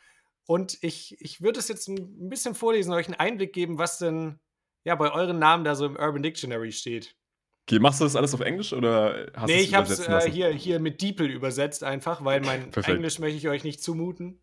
und 0.47 0.77
ich, 0.83 1.17
ich 1.21 1.41
würde 1.41 1.61
es 1.61 1.69
jetzt 1.69 1.89
ein 1.89 2.29
bisschen 2.29 2.55
vorlesen, 2.55 2.93
euch 2.93 3.07
einen 3.07 3.15
Einblick 3.19 3.53
geben, 3.55 3.79
was 3.79 3.99
denn 3.99 4.39
ja 4.85 4.95
bei 4.97 5.11
euren 5.13 5.39
Namen 5.39 5.65
da 5.65 5.75
so 5.75 5.87
im 5.87 5.97
Urban 5.97 6.23
Dictionary 6.23 6.73
steht. 6.73 7.17
Okay, 7.67 7.79
machst 7.79 8.01
du 8.01 8.05
das 8.05 8.17
alles 8.17 8.35
auf 8.35 8.41
Englisch 8.41 8.73
oder 8.73 9.31
hast 9.35 9.49
du 9.49 9.55
nee, 9.55 9.63
ich 9.63 9.73
habe 9.75 9.91
es 9.91 10.01
äh, 10.01 10.31
hier, 10.31 10.49
hier 10.51 10.79
mit 10.81 11.01
Diepel 11.01 11.31
übersetzt 11.31 11.85
einfach, 11.85 12.25
weil 12.25 12.41
mein. 12.41 12.73
Englisch 12.75 13.19
möchte 13.19 13.39
ich 13.39 13.49
euch 13.49 13.65
nicht 13.65 13.83
zumuten. 13.83 14.43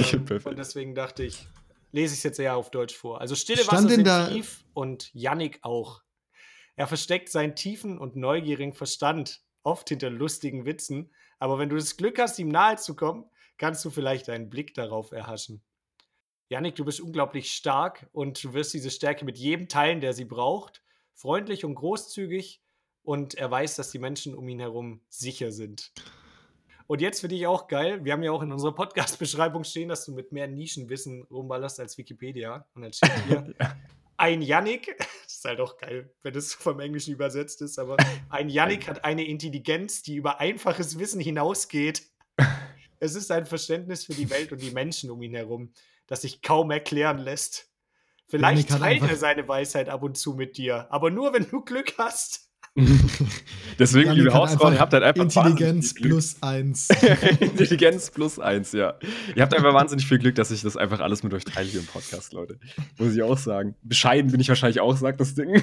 Okay, 0.00 0.16
Ähm, 0.30 0.40
und 0.44 0.58
deswegen 0.58 0.94
dachte 0.94 1.24
ich, 1.24 1.46
lese 1.92 2.14
ich 2.14 2.18
es 2.20 2.22
jetzt 2.24 2.38
eher 2.38 2.56
auf 2.56 2.70
Deutsch 2.70 2.94
vor. 2.96 3.20
Also 3.20 3.34
stille 3.34 3.62
Stand 3.62 3.84
Wasser 3.84 3.88
sind 3.88 4.06
da- 4.06 4.28
tief 4.28 4.64
und 4.74 5.10
Yannick 5.14 5.58
auch. 5.62 6.02
Er 6.76 6.86
versteckt 6.86 7.28
seinen 7.30 7.54
tiefen 7.54 7.98
und 7.98 8.16
neugierigen 8.16 8.74
Verstand, 8.74 9.42
oft 9.62 9.88
hinter 9.88 10.10
lustigen 10.10 10.64
Witzen, 10.66 11.10
aber 11.38 11.58
wenn 11.58 11.68
du 11.68 11.76
das 11.76 11.96
Glück 11.96 12.18
hast, 12.18 12.38
ihm 12.38 12.48
nahe 12.48 12.76
zu 12.76 12.94
kommen, 12.96 13.24
kannst 13.58 13.84
du 13.84 13.90
vielleicht 13.90 14.28
einen 14.28 14.50
Blick 14.50 14.74
darauf 14.74 15.12
erhaschen. 15.12 15.62
Yannick, 16.48 16.74
du 16.74 16.84
bist 16.84 17.00
unglaublich 17.00 17.52
stark 17.52 18.08
und 18.12 18.42
du 18.42 18.52
wirst 18.54 18.74
diese 18.74 18.90
Stärke 18.90 19.24
mit 19.24 19.38
jedem 19.38 19.68
teilen, 19.68 20.00
der 20.00 20.12
sie 20.12 20.24
braucht. 20.24 20.82
Freundlich 21.14 21.64
und 21.64 21.76
großzügig 21.76 22.60
und 23.02 23.34
er 23.34 23.50
weiß, 23.50 23.76
dass 23.76 23.90
die 23.92 23.98
Menschen 23.98 24.34
um 24.34 24.48
ihn 24.48 24.58
herum 24.60 25.00
sicher 25.08 25.52
sind. 25.52 25.92
Und 26.86 27.00
jetzt 27.00 27.20
finde 27.20 27.36
ich 27.36 27.46
auch 27.46 27.66
geil, 27.66 28.04
wir 28.04 28.12
haben 28.12 28.22
ja 28.22 28.30
auch 28.30 28.42
in 28.42 28.52
unserer 28.52 28.74
Podcast-Beschreibung 28.74 29.64
stehen, 29.64 29.88
dass 29.88 30.04
du 30.04 30.12
mit 30.12 30.32
mehr 30.32 30.46
Nischenwissen 30.46 31.22
rumballerst 31.30 31.80
als 31.80 31.96
Wikipedia. 31.96 32.66
Und 32.74 32.82
dann 32.82 32.92
steht 32.92 33.12
hier, 33.26 33.54
ein 34.18 34.42
Yannick, 34.42 34.94
das 34.98 35.34
ist 35.34 35.44
halt 35.44 35.60
auch 35.60 35.78
geil, 35.78 36.10
wenn 36.22 36.34
das 36.34 36.52
vom 36.52 36.80
Englischen 36.80 37.14
übersetzt 37.14 37.62
ist, 37.62 37.78
aber 37.78 37.96
ein 38.28 38.48
Yannick 38.48 38.86
hat 38.86 39.04
eine 39.04 39.24
Intelligenz, 39.24 40.02
die 40.02 40.16
über 40.16 40.40
einfaches 40.40 40.98
Wissen 40.98 41.20
hinausgeht. 41.20 42.02
Es 43.00 43.16
ist 43.16 43.30
ein 43.30 43.44
Verständnis 43.44 44.06
für 44.06 44.14
die 44.14 44.30
Welt 44.30 44.50
und 44.50 44.62
die 44.62 44.70
Menschen 44.70 45.10
um 45.10 45.20
ihn 45.20 45.34
herum, 45.34 45.74
das 46.06 46.22
sich 46.22 46.40
kaum 46.40 46.70
erklären 46.70 47.18
lässt. 47.18 47.70
Vielleicht 48.28 48.70
teilt 48.70 49.02
er 49.02 49.16
seine 49.16 49.46
Weisheit 49.46 49.90
ab 49.90 50.02
und 50.02 50.16
zu 50.16 50.32
mit 50.32 50.56
dir, 50.56 50.86
aber 50.90 51.10
nur 51.10 51.34
wenn 51.34 51.46
du 51.46 51.60
Glück 51.60 51.98
hast. 51.98 52.48
Deswegen, 53.78 54.10
liebe 54.12 54.34
Hausfrauen, 54.34 54.74
ihr 54.74 54.80
habt 54.80 54.92
halt 54.92 55.04
einfach 55.04 55.22
Intelligenz 55.22 55.94
plus 55.94 56.36
eins. 56.42 56.88
Intelligenz 57.40 58.10
plus 58.10 58.40
eins, 58.40 58.72
ja. 58.72 58.94
Ihr 59.36 59.42
habt 59.42 59.54
einfach 59.54 59.72
wahnsinnig 59.72 60.06
viel 60.06 60.18
Glück, 60.18 60.34
dass 60.34 60.50
ich 60.50 60.62
das 60.62 60.76
einfach 60.76 60.98
alles 61.00 61.22
mit 61.22 61.32
euch 61.34 61.44
teile 61.44 61.68
hier 61.68 61.78
im 61.80 61.86
Podcast, 61.86 62.32
Leute. 62.32 62.58
Muss 62.98 63.14
ich 63.14 63.22
auch 63.22 63.38
sagen. 63.38 63.76
Bescheiden 63.82 64.32
bin 64.32 64.40
ich 64.40 64.48
wahrscheinlich 64.48 64.80
auch, 64.80 64.96
sagt 64.96 65.20
das 65.20 65.34
Ding. 65.34 65.62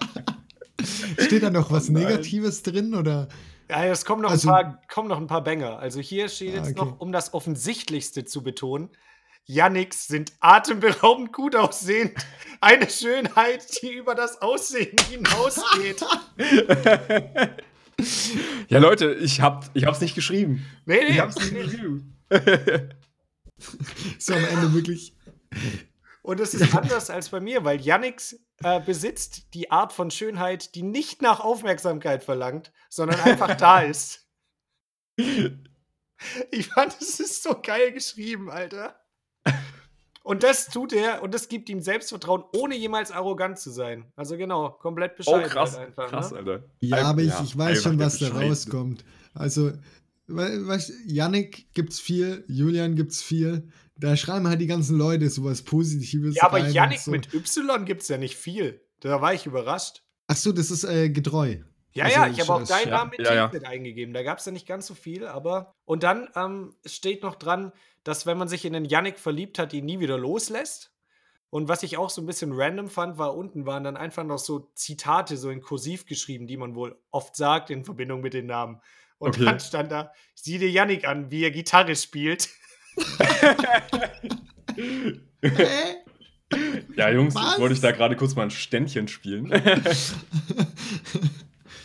Steht 1.18 1.42
da 1.44 1.50
noch 1.50 1.70
was 1.70 1.88
Oh. 1.88 1.92
Negatives 1.92 2.62
drin 2.64 2.94
oder? 2.94 3.28
Ja, 3.70 3.84
es 3.84 4.04
kommen 4.04 4.22
noch, 4.22 4.30
Also- 4.30 4.48
ein 4.50 4.64
paar, 4.64 4.82
kommen 4.88 5.08
noch 5.08 5.18
ein 5.18 5.26
paar 5.28 5.44
Banger. 5.44 5.78
Also 5.78 6.00
hier 6.00 6.28
steht 6.28 6.54
Ah, 6.54 6.56
jetzt 6.56 6.70
okay. 6.78 6.90
noch, 6.90 7.00
um 7.00 7.12
das 7.12 7.32
Offensichtlichste 7.34 8.24
zu 8.24 8.42
betonen, 8.42 8.88
Yannicks 9.48 10.06
sind 10.06 10.32
atemberaubend 10.40 11.32
gut 11.32 11.56
aussehend. 11.56 12.12
Eine 12.60 12.88
Schönheit, 12.90 13.82
die 13.82 13.92
über 13.94 14.14
das 14.14 14.42
Aussehen 14.42 14.96
hinausgeht. 15.08 16.04
ja, 18.68 18.78
Leute, 18.78 19.14
ich, 19.14 19.40
hab, 19.40 19.70
ich 19.74 19.86
hab's 19.86 20.00
nicht 20.02 20.14
geschrieben. 20.14 20.66
Nee, 20.84 21.00
nee, 21.00 21.10
Ich 21.12 21.18
hab's 21.18 21.36
nicht 21.36 21.54
geschrieben. 21.54 22.14
Ist 24.18 24.30
am 24.30 24.44
Ende 24.44 24.74
wirklich. 24.74 25.16
Und 26.22 26.40
es 26.40 26.52
ist 26.52 26.74
anders 26.76 27.08
als 27.08 27.30
bei 27.30 27.40
mir, 27.40 27.64
weil 27.64 27.80
Yannicks 27.80 28.38
äh, 28.62 28.80
besitzt 28.80 29.54
die 29.54 29.70
Art 29.70 29.94
von 29.94 30.10
Schönheit, 30.10 30.74
die 30.74 30.82
nicht 30.82 31.22
nach 31.22 31.40
Aufmerksamkeit 31.40 32.22
verlangt, 32.22 32.70
sondern 32.90 33.18
einfach 33.20 33.56
da 33.56 33.80
ist. 33.80 34.26
Ich 36.50 36.66
fand, 36.66 37.00
es 37.00 37.20
ist 37.20 37.44
so 37.44 37.60
geil 37.62 37.92
geschrieben, 37.92 38.50
Alter. 38.50 38.97
Und 40.28 40.42
das 40.42 40.66
tut 40.66 40.92
er 40.92 41.22
und 41.22 41.32
das 41.32 41.48
gibt 41.48 41.70
ihm 41.70 41.80
Selbstvertrauen, 41.80 42.42
ohne 42.54 42.76
jemals 42.76 43.10
arrogant 43.12 43.58
zu 43.58 43.70
sein. 43.70 44.04
Also 44.14 44.36
genau, 44.36 44.68
komplett 44.70 45.12
Oh, 45.12 45.16
bescheiden. 45.16 45.48
krass. 45.48 45.78
halt 45.78 45.88
einfach, 45.88 46.08
krass, 46.10 46.32
ne? 46.32 46.38
Alter. 46.38 46.64
Ja, 46.80 46.96
Ein- 46.98 47.04
aber 47.06 47.22
ich, 47.22 47.28
ja, 47.30 47.42
ich 47.42 47.56
weiß 47.56 47.82
schon, 47.82 47.98
was 47.98 48.18
da 48.18 48.28
rauskommt. 48.28 49.04
Also, 49.32 49.72
we- 50.26 50.66
weißt, 50.66 50.92
Yannick 51.06 51.72
gibt's 51.72 51.98
viel, 51.98 52.44
Julian 52.46 52.94
gibt's 52.94 53.22
viel. 53.22 53.68
Da 53.96 54.16
schreiben 54.16 54.46
halt 54.46 54.60
die 54.60 54.66
ganzen 54.66 54.98
Leute 54.98 55.30
sowas 55.30 55.62
Positives. 55.62 56.34
Ja, 56.36 56.44
aber 56.44 56.58
Yannick 56.68 57.00
so. 57.00 57.10
mit 57.10 57.32
Y 57.32 57.84
gibt 57.86 58.02
es 58.02 58.08
ja 58.08 58.18
nicht 58.18 58.36
viel. 58.36 58.82
Da 59.00 59.20
war 59.22 59.32
ich 59.32 59.46
überrascht. 59.46 60.02
Ach 60.26 60.36
so, 60.36 60.52
das 60.52 60.70
ist 60.70 60.84
äh, 60.84 61.08
getreu. 61.08 61.56
Ja, 61.98 62.04
Also, 62.04 62.16
ja, 62.16 62.26
ich 62.28 62.40
habe 62.40 62.52
auch 62.54 62.66
deinen 62.66 62.88
ja, 62.88 62.96
Namen 62.96 63.10
mit 63.10 63.20
ja, 63.26 63.34
ja. 63.34 63.50
Eingegeben. 63.64 64.14
Da 64.14 64.22
gab 64.22 64.38
es 64.38 64.46
ja 64.46 64.52
nicht 64.52 64.66
ganz 64.66 64.86
so 64.86 64.94
viel, 64.94 65.26
aber. 65.26 65.74
Und 65.84 66.02
dann 66.02 66.28
ähm, 66.36 66.74
steht 66.86 67.22
noch 67.22 67.34
dran, 67.34 67.72
dass 68.04 68.24
wenn 68.24 68.38
man 68.38 68.48
sich 68.48 68.64
in 68.64 68.72
den 68.72 68.84
Yannick 68.84 69.18
verliebt 69.18 69.58
hat, 69.58 69.72
ihn 69.72 69.84
nie 69.84 70.00
wieder 70.00 70.16
loslässt. 70.16 70.92
Und 71.50 71.68
was 71.68 71.82
ich 71.82 71.96
auch 71.96 72.10
so 72.10 72.22
ein 72.22 72.26
bisschen 72.26 72.52
random 72.52 72.88
fand, 72.88 73.18
war 73.18 73.34
unten 73.34 73.66
waren 73.66 73.82
dann 73.82 73.96
einfach 73.96 74.22
noch 74.22 74.38
so 74.38 74.70
Zitate, 74.74 75.36
so 75.36 75.50
in 75.50 75.60
Kursiv 75.60 76.06
geschrieben, 76.06 76.46
die 76.46 76.56
man 76.56 76.74
wohl 76.74 76.96
oft 77.10 77.34
sagt 77.36 77.70
in 77.70 77.84
Verbindung 77.84 78.20
mit 78.20 78.34
den 78.34 78.46
Namen. 78.46 78.80
Und 79.18 79.30
Okay. 79.30 79.46
dann 79.46 79.58
stand 79.58 79.90
da, 79.90 80.12
sieh 80.34 80.58
dir 80.58 80.70
Yannick 80.70 81.08
an, 81.08 81.30
wie 81.30 81.42
er 81.42 81.50
Gitarre 81.50 81.96
spielt. 81.96 82.48
Ja, 86.96 87.10
Jungs, 87.10 87.34
Was? 87.34 87.50
jetzt 87.50 87.60
wollte 87.60 87.74
ich 87.74 87.80
da 87.80 87.92
gerade 87.92 88.16
kurz 88.16 88.34
mal 88.34 88.44
ein 88.44 88.50
Ständchen 88.50 89.06
spielen. 89.06 89.52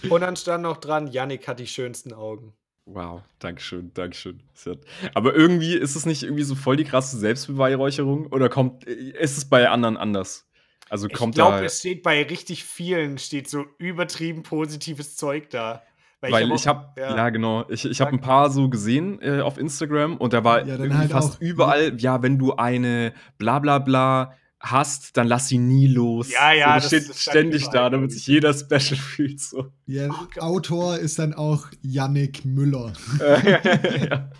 Und 0.09 0.21
dann 0.21 0.35
stand 0.35 0.63
noch 0.63 0.77
dran, 0.77 1.07
Yannick 1.07 1.47
hat 1.47 1.59
die 1.59 1.67
schönsten 1.67 2.13
Augen. 2.13 2.53
Wow, 2.85 3.21
Dankeschön, 3.39 3.93
Dankeschön. 3.93 4.43
Ist 4.53 4.65
ja- 4.65 4.73
Aber 5.13 5.33
irgendwie 5.33 5.73
ist 5.75 5.95
es 5.95 6.05
nicht 6.05 6.23
irgendwie 6.23 6.43
so 6.43 6.55
voll 6.55 6.75
die 6.75 6.83
krasse 6.83 7.17
Selbstbeweihräucherung 7.17 8.27
oder 8.27 8.49
kommt, 8.49 8.83
ist 8.83 9.37
es 9.37 9.45
bei 9.45 9.69
anderen 9.69 9.95
anders? 9.95 10.45
Also 10.89 11.07
Ich 11.07 11.13
kommt 11.13 11.35
glaube, 11.35 11.57
da, 11.59 11.63
es 11.63 11.79
steht 11.79 12.03
bei 12.03 12.21
richtig 12.23 12.65
vielen 12.65 13.17
steht 13.17 13.49
so 13.49 13.65
übertrieben 13.77 14.43
positives 14.43 15.15
Zeug 15.15 15.49
da. 15.49 15.81
weil 16.19 16.49
hab 16.49 16.55
ich 16.55 16.67
habe, 16.67 16.87
auch- 16.89 16.97
ja. 17.17 17.29
genau, 17.29 17.65
ich, 17.69 17.85
ich 17.85 17.99
habe 18.01 18.11
ein 18.11 18.21
paar 18.21 18.49
so 18.49 18.69
gesehen 18.69 19.21
äh, 19.21 19.39
auf 19.41 19.57
Instagram 19.57 20.17
und 20.17 20.33
da 20.33 20.43
war 20.43 20.59
Ja, 20.65 20.75
irgendwie 20.75 20.97
halt 20.97 21.11
fast 21.11 21.37
auch- 21.37 21.41
überall, 21.41 21.99
ja, 21.99 22.21
wenn 22.21 22.37
du 22.37 22.53
eine 22.55 23.13
bla 23.37 23.59
bla 23.59 23.79
bla 23.79 24.35
hast, 24.63 25.17
dann 25.17 25.27
lass 25.27 25.49
sie 25.49 25.57
nie 25.57 25.87
los. 25.87 26.31
Ja, 26.31 26.53
ja, 26.53 26.79
so, 26.79 26.89
das 26.89 27.03
steht 27.03 27.15
ständig 27.15 27.67
da, 27.69 27.89
damit 27.89 28.11
sich 28.11 28.25
jeder 28.27 28.53
special 28.53 28.79
fühlt. 28.99 29.39
So. 29.39 29.71
Ja, 29.85 30.09
Oh. 30.09 30.39
Autor 30.41 30.97
ist 30.97 31.19
dann 31.19 31.33
auch 31.33 31.67
Yannick 31.81 32.45
Müller. 32.45 32.93
ja. 33.19 34.31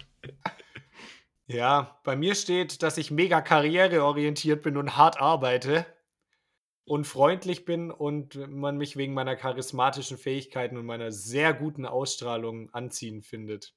Ja, 1.46 2.00
bei 2.06 2.16
mir 2.16 2.36
steht, 2.36 2.82
dass 2.84 2.98
ich 2.98 3.12
mega 3.12 3.42
karriereorientiert 3.42 4.64
bin 4.64 4.78
und 4.78 4.96
hart 4.96 5.20
arbeite 5.20 5.86
und 6.86 7.06
freundlich 7.06 7.66
bin 7.66 7.92
und 7.92 8.36
man 8.50 8.78
mich 8.78 8.96
wegen 8.96 9.14
meiner 9.14 9.36
charismatischen 9.36 10.18
Fähigkeiten 10.18 10.78
und 10.78 10.86
meiner 10.86 11.12
sehr 11.12 11.54
guten 11.54 11.86
Ausstrahlung 11.86 12.74
anziehen 12.74 13.22
findet. 13.22 13.76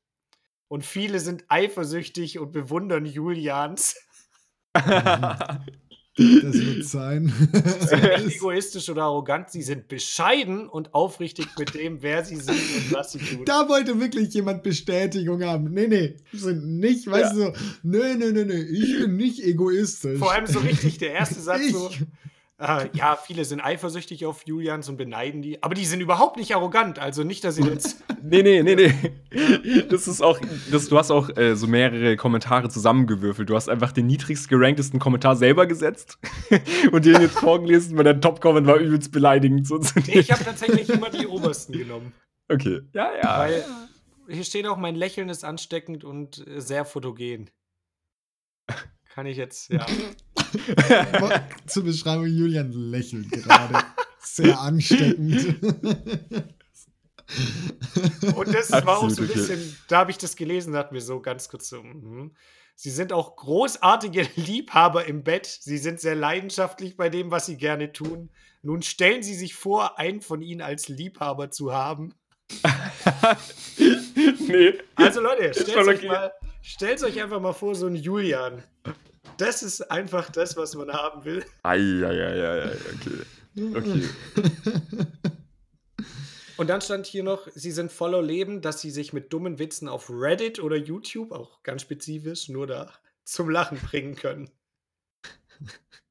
Und 0.68 0.84
viele 0.84 1.18
sind 1.18 1.44
eifersüchtig 1.48 2.38
und 2.38 2.52
bewundern 2.52 3.04
Julians. 3.04 3.96
Das 6.16 6.54
wird 6.54 6.84
sein. 6.86 7.30
Sie 7.52 7.86
sind 7.88 8.24
nicht 8.24 8.36
egoistisch 8.36 8.88
oder 8.88 9.02
arrogant, 9.02 9.50
sie 9.50 9.60
sind 9.60 9.86
bescheiden 9.86 10.66
und 10.66 10.94
aufrichtig 10.94 11.46
mit 11.58 11.74
dem, 11.74 12.00
wer 12.00 12.24
sie 12.24 12.36
sind 12.36 12.56
und 12.56 12.92
was 12.92 13.12
sie 13.12 13.18
tun. 13.18 13.44
da 13.44 13.68
wollte 13.68 14.00
wirklich 14.00 14.32
jemand 14.32 14.62
Bestätigung 14.62 15.44
haben. 15.44 15.72
Nee, 15.72 15.88
nee, 15.88 16.16
sind 16.32 16.78
nicht, 16.78 17.06
weißt 17.06 17.34
du, 17.34 17.38
so, 17.38 17.52
nee, 17.82 18.14
nee, 18.14 18.32
nee, 18.32 18.44
nee, 18.44 18.62
ich 18.62 18.98
bin 18.98 19.16
nicht 19.16 19.44
egoistisch. 19.44 20.18
Vor 20.18 20.32
allem 20.32 20.46
so 20.46 20.60
richtig 20.60 20.96
der 20.98 21.12
erste 21.12 21.40
Satz 21.40 21.60
ich. 21.60 21.72
so. 21.72 21.90
Äh, 22.58 22.88
ja, 22.94 23.16
viele 23.16 23.44
sind 23.44 23.60
eifersüchtig 23.60 24.24
auf 24.24 24.46
Julians 24.46 24.88
und 24.88 24.96
beneiden 24.96 25.42
die, 25.42 25.62
aber 25.62 25.74
die 25.74 25.84
sind 25.84 26.00
überhaupt 26.00 26.38
nicht 26.38 26.54
arrogant. 26.54 26.98
Also 26.98 27.22
nicht, 27.22 27.44
dass 27.44 27.56
sie 27.56 27.64
jetzt. 27.64 28.02
Nee, 28.28 28.42
nee, 28.42 28.60
nee, 28.60 28.74
nee. 28.74 29.82
Das 29.88 30.08
ist 30.08 30.20
auch, 30.20 30.40
das, 30.72 30.88
du 30.88 30.98
hast 30.98 31.12
auch 31.12 31.30
äh, 31.36 31.54
so 31.54 31.68
mehrere 31.68 32.16
Kommentare 32.16 32.68
zusammengewürfelt. 32.68 33.48
Du 33.48 33.54
hast 33.54 33.68
einfach 33.68 33.92
den 33.92 34.08
niedrigst 34.08 34.48
geranktesten 34.48 34.98
Kommentar 34.98 35.36
selber 35.36 35.66
gesetzt 35.66 36.18
und 36.90 37.04
den 37.04 37.20
jetzt 37.20 37.38
vorgelesen, 37.38 37.96
weil 37.96 38.02
der 38.02 38.20
Top-Comment 38.20 38.66
war 38.66 38.78
übelst 38.78 39.12
beleidigend. 39.12 39.68
So 39.68 39.78
Nee, 39.78 40.18
ich 40.18 40.32
habe 40.32 40.42
tatsächlich 40.42 40.88
immer 40.88 41.08
die 41.08 41.28
obersten 41.28 41.74
genommen. 41.74 42.14
okay. 42.48 42.80
Ja, 42.94 43.12
ja. 43.22 43.38
Weil 43.38 43.64
hier 44.28 44.44
steht 44.44 44.66
auch, 44.66 44.76
mein 44.76 44.96
Lächeln 44.96 45.28
ist 45.28 45.44
ansteckend 45.44 46.02
und 46.02 46.44
äh, 46.48 46.60
sehr 46.60 46.84
fotogen. 46.84 47.48
Kann 49.14 49.26
ich 49.26 49.36
jetzt, 49.36 49.70
ja. 49.70 49.86
Zur 51.66 51.84
Beschreibung, 51.84 52.26
Julian 52.26 52.72
lächelt 52.72 53.30
gerade. 53.30 53.84
Sehr 54.20 54.58
ansteckend. 54.58 55.62
Und 58.36 58.54
das 58.54 58.70
war 58.70 58.98
auch 58.98 59.08
so 59.10 59.22
ein 59.22 59.28
Absolut 59.28 59.30
okay. 59.30 59.38
bisschen, 59.40 59.76
da 59.88 59.98
habe 59.98 60.10
ich 60.10 60.18
das 60.18 60.36
gelesen, 60.36 60.72
dachte 60.72 60.94
mir 60.94 61.00
so 61.00 61.20
ganz 61.20 61.48
kurz 61.48 61.68
so, 61.68 61.82
mhm. 61.82 62.32
Sie 62.78 62.90
sind 62.90 63.12
auch 63.12 63.36
großartige 63.36 64.28
Liebhaber 64.36 65.06
im 65.06 65.24
Bett. 65.24 65.46
Sie 65.46 65.78
sind 65.78 65.98
sehr 65.98 66.14
leidenschaftlich 66.14 66.96
bei 66.96 67.08
dem, 67.08 67.30
was 67.30 67.46
sie 67.46 67.56
gerne 67.56 67.92
tun. 67.92 68.30
Nun 68.62 68.82
stellen 68.82 69.22
Sie 69.22 69.34
sich 69.34 69.54
vor, 69.54 69.98
einen 69.98 70.20
von 70.20 70.42
Ihnen 70.42 70.60
als 70.60 70.88
Liebhaber 70.88 71.50
zu 71.50 71.72
haben. 71.72 72.14
nee. 73.78 74.74
Also 74.94 75.20
Leute, 75.20 75.52
stellt 75.54 75.88
euch, 75.88 75.98
okay. 75.98 76.08
mal, 76.08 76.32
stellt 76.62 77.02
euch 77.02 77.20
einfach 77.20 77.40
mal 77.40 77.54
vor, 77.54 77.74
so 77.74 77.86
ein 77.86 77.96
Julian. 77.96 78.62
Das 79.38 79.62
ist 79.62 79.90
einfach 79.90 80.30
das, 80.30 80.56
was 80.56 80.74
man 80.74 80.92
haben 80.92 81.24
will. 81.24 81.44
Eieieiei, 81.62 82.72
okay. 82.94 83.22
Okay. 83.74 84.08
Und 86.56 86.68
dann 86.68 86.80
stand 86.80 87.06
hier 87.06 87.22
noch, 87.22 87.48
sie 87.54 87.70
sind 87.70 87.92
voller 87.92 88.22
Leben, 88.22 88.62
dass 88.62 88.80
sie 88.80 88.90
sich 88.90 89.12
mit 89.12 89.32
dummen 89.32 89.58
Witzen 89.58 89.88
auf 89.88 90.08
Reddit 90.08 90.58
oder 90.58 90.76
YouTube, 90.76 91.32
auch 91.32 91.62
ganz 91.62 91.82
spezifisch, 91.82 92.48
nur 92.48 92.66
da 92.66 92.92
zum 93.24 93.50
Lachen 93.50 93.78
bringen 93.78 94.14
können. 94.14 94.50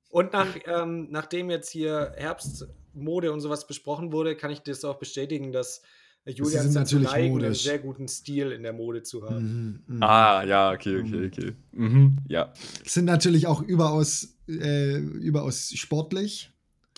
Und 0.09 0.33
nach, 0.33 0.55
ähm, 0.65 1.07
nachdem 1.09 1.49
jetzt 1.49 1.69
hier 1.69 2.13
Herbstmode 2.15 3.31
und 3.31 3.41
sowas 3.41 3.67
besprochen 3.67 4.11
wurde, 4.11 4.35
kann 4.35 4.51
ich 4.51 4.61
das 4.61 4.85
auch 4.85 4.97
bestätigen, 4.97 5.51
dass 5.51 5.81
Julian 6.27 6.63
sind 6.63 6.75
dazu 6.75 6.95
natürlich 6.95 7.11
neigen, 7.11 7.25
einen 7.25 7.33
modisch. 7.43 7.63
sehr 7.63 7.79
guten 7.79 8.07
Stil 8.07 8.51
in 8.51 8.63
der 8.63 8.73
Mode 8.73 9.03
zu 9.03 9.23
haben. 9.23 9.81
Mhm, 9.87 9.95
mhm. 9.97 10.03
Ah, 10.03 10.43
ja, 10.43 10.71
okay, 10.71 10.99
okay, 10.99 11.27
okay. 11.27 11.51
Mhm, 11.73 12.17
ja. 12.27 12.51
Sind 12.83 13.05
natürlich 13.05 13.45
auch 13.47 13.61
überaus, 13.61 14.35
äh, 14.47 14.97
überaus 14.97 15.71
sportlich. 15.75 16.51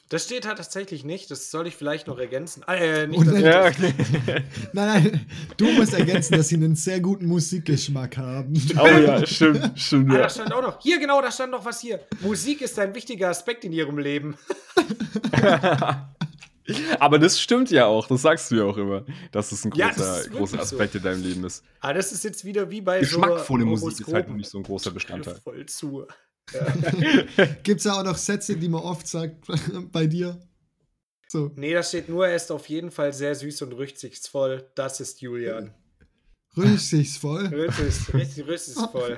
Das 0.10 0.24
steht 0.24 0.48
halt 0.48 0.56
tatsächlich 0.58 1.04
nicht, 1.04 1.30
das 1.32 1.52
soll 1.52 1.68
ich 1.68 1.76
vielleicht 1.76 2.08
noch 2.08 2.18
ergänzen. 2.18 2.64
Ah, 2.66 2.76
äh, 2.76 3.08
nicht, 3.08 3.22
ich 3.22 3.40
Ja, 3.42 3.66
okay. 3.66 3.94
Nein, 4.72 5.04
nein, 5.04 5.26
du 5.58 5.70
musst 5.74 5.94
ergänzen, 5.94 6.38
dass 6.38 6.48
sie 6.48 6.56
einen 6.56 6.78
sehr 6.78 7.02
guten 7.02 7.26
Musikgeschmack 7.26 8.16
haben. 8.16 8.54
Oh 8.80 8.88
ja, 8.88 9.26
stimmt, 9.26 9.74
stimmt. 9.78 10.10
Ah, 10.12 10.16
Ja. 10.16 10.22
da 10.22 10.30
stand 10.30 10.54
auch 10.54 10.62
noch. 10.62 10.82
Hier, 10.82 10.98
genau, 11.00 11.22
da 11.22 11.30
stand 11.30 11.52
noch 11.52 11.66
was 11.66 11.82
hier. 11.82 12.00
Musik 12.22 12.62
ist 12.62 12.80
ein 12.80 12.96
wichtiger 12.96 13.28
Aspekt 13.28 13.66
in 13.66 13.74
ihrem 13.74 13.98
Leben. 13.98 14.38
Aber 17.00 17.20
das 17.20 17.40
stimmt 17.40 17.72
ja 17.72 17.86
auch, 17.86 18.08
das 18.08 18.22
sagst 18.24 18.52
du 18.52 18.56
ja 18.56 18.64
auch 18.66 18.78
immer, 18.78 19.06
dass 19.32 19.52
es 19.52 19.66
ein 19.66 19.72
Ja, 19.76 19.90
großer, 19.90 20.00
das 20.00 20.10
ist 20.20 20.24
wirklich 20.26 20.40
großer 20.40 20.56
so. 20.58 20.62
Aspekt 20.64 20.96
in 20.96 21.04
deinem 21.04 21.24
Leben 21.24 21.44
ist. 21.46 21.64
Ah, 21.80 21.94
das 21.94 22.12
ist 22.12 22.24
jetzt 22.24 22.44
wieder 22.46 22.70
wie 22.70 22.82
bei 22.82 23.00
Geschmackvolle 23.00 23.64
so 23.64 23.70
Musik 23.86 24.08
ist 24.08 24.14
halt 24.14 24.28
noch 24.28 24.36
nicht 24.36 24.50
so 24.50 24.58
ein 24.58 24.64
großer 24.64 24.92
Bestandteil. 24.92 25.40
Voll 25.44 25.66
zu. 25.66 26.06
Gibt 27.64 27.80
es 27.80 27.84
ja 27.86 27.94
auch 28.00 28.04
noch 28.04 28.18
Sätze, 28.18 28.56
die 28.56 28.70
man 28.70 28.82
oft 28.82 29.08
sagt 29.08 29.46
bei 29.92 30.08
dir? 30.08 30.40
So, 31.30 31.52
Nee, 31.56 31.74
da 31.74 31.84
steht 31.84 32.08
nur, 32.08 32.26
er 32.28 32.36
ist 32.38 32.52
auf 32.52 32.68
jeden 32.70 32.90
Fall 32.90 33.12
sehr 33.14 33.36
süß 33.36 33.64
und 33.64 33.74
rücksichtsvoll. 33.74 34.70
Das 34.76 35.00
ist 35.02 35.20
Julian. 35.22 35.74
rücksichtsvoll. 36.56 37.48
Rücksichtsvoll. 37.48 38.20
Richtig 38.22 38.48
rücksichtsvoll. 38.48 39.18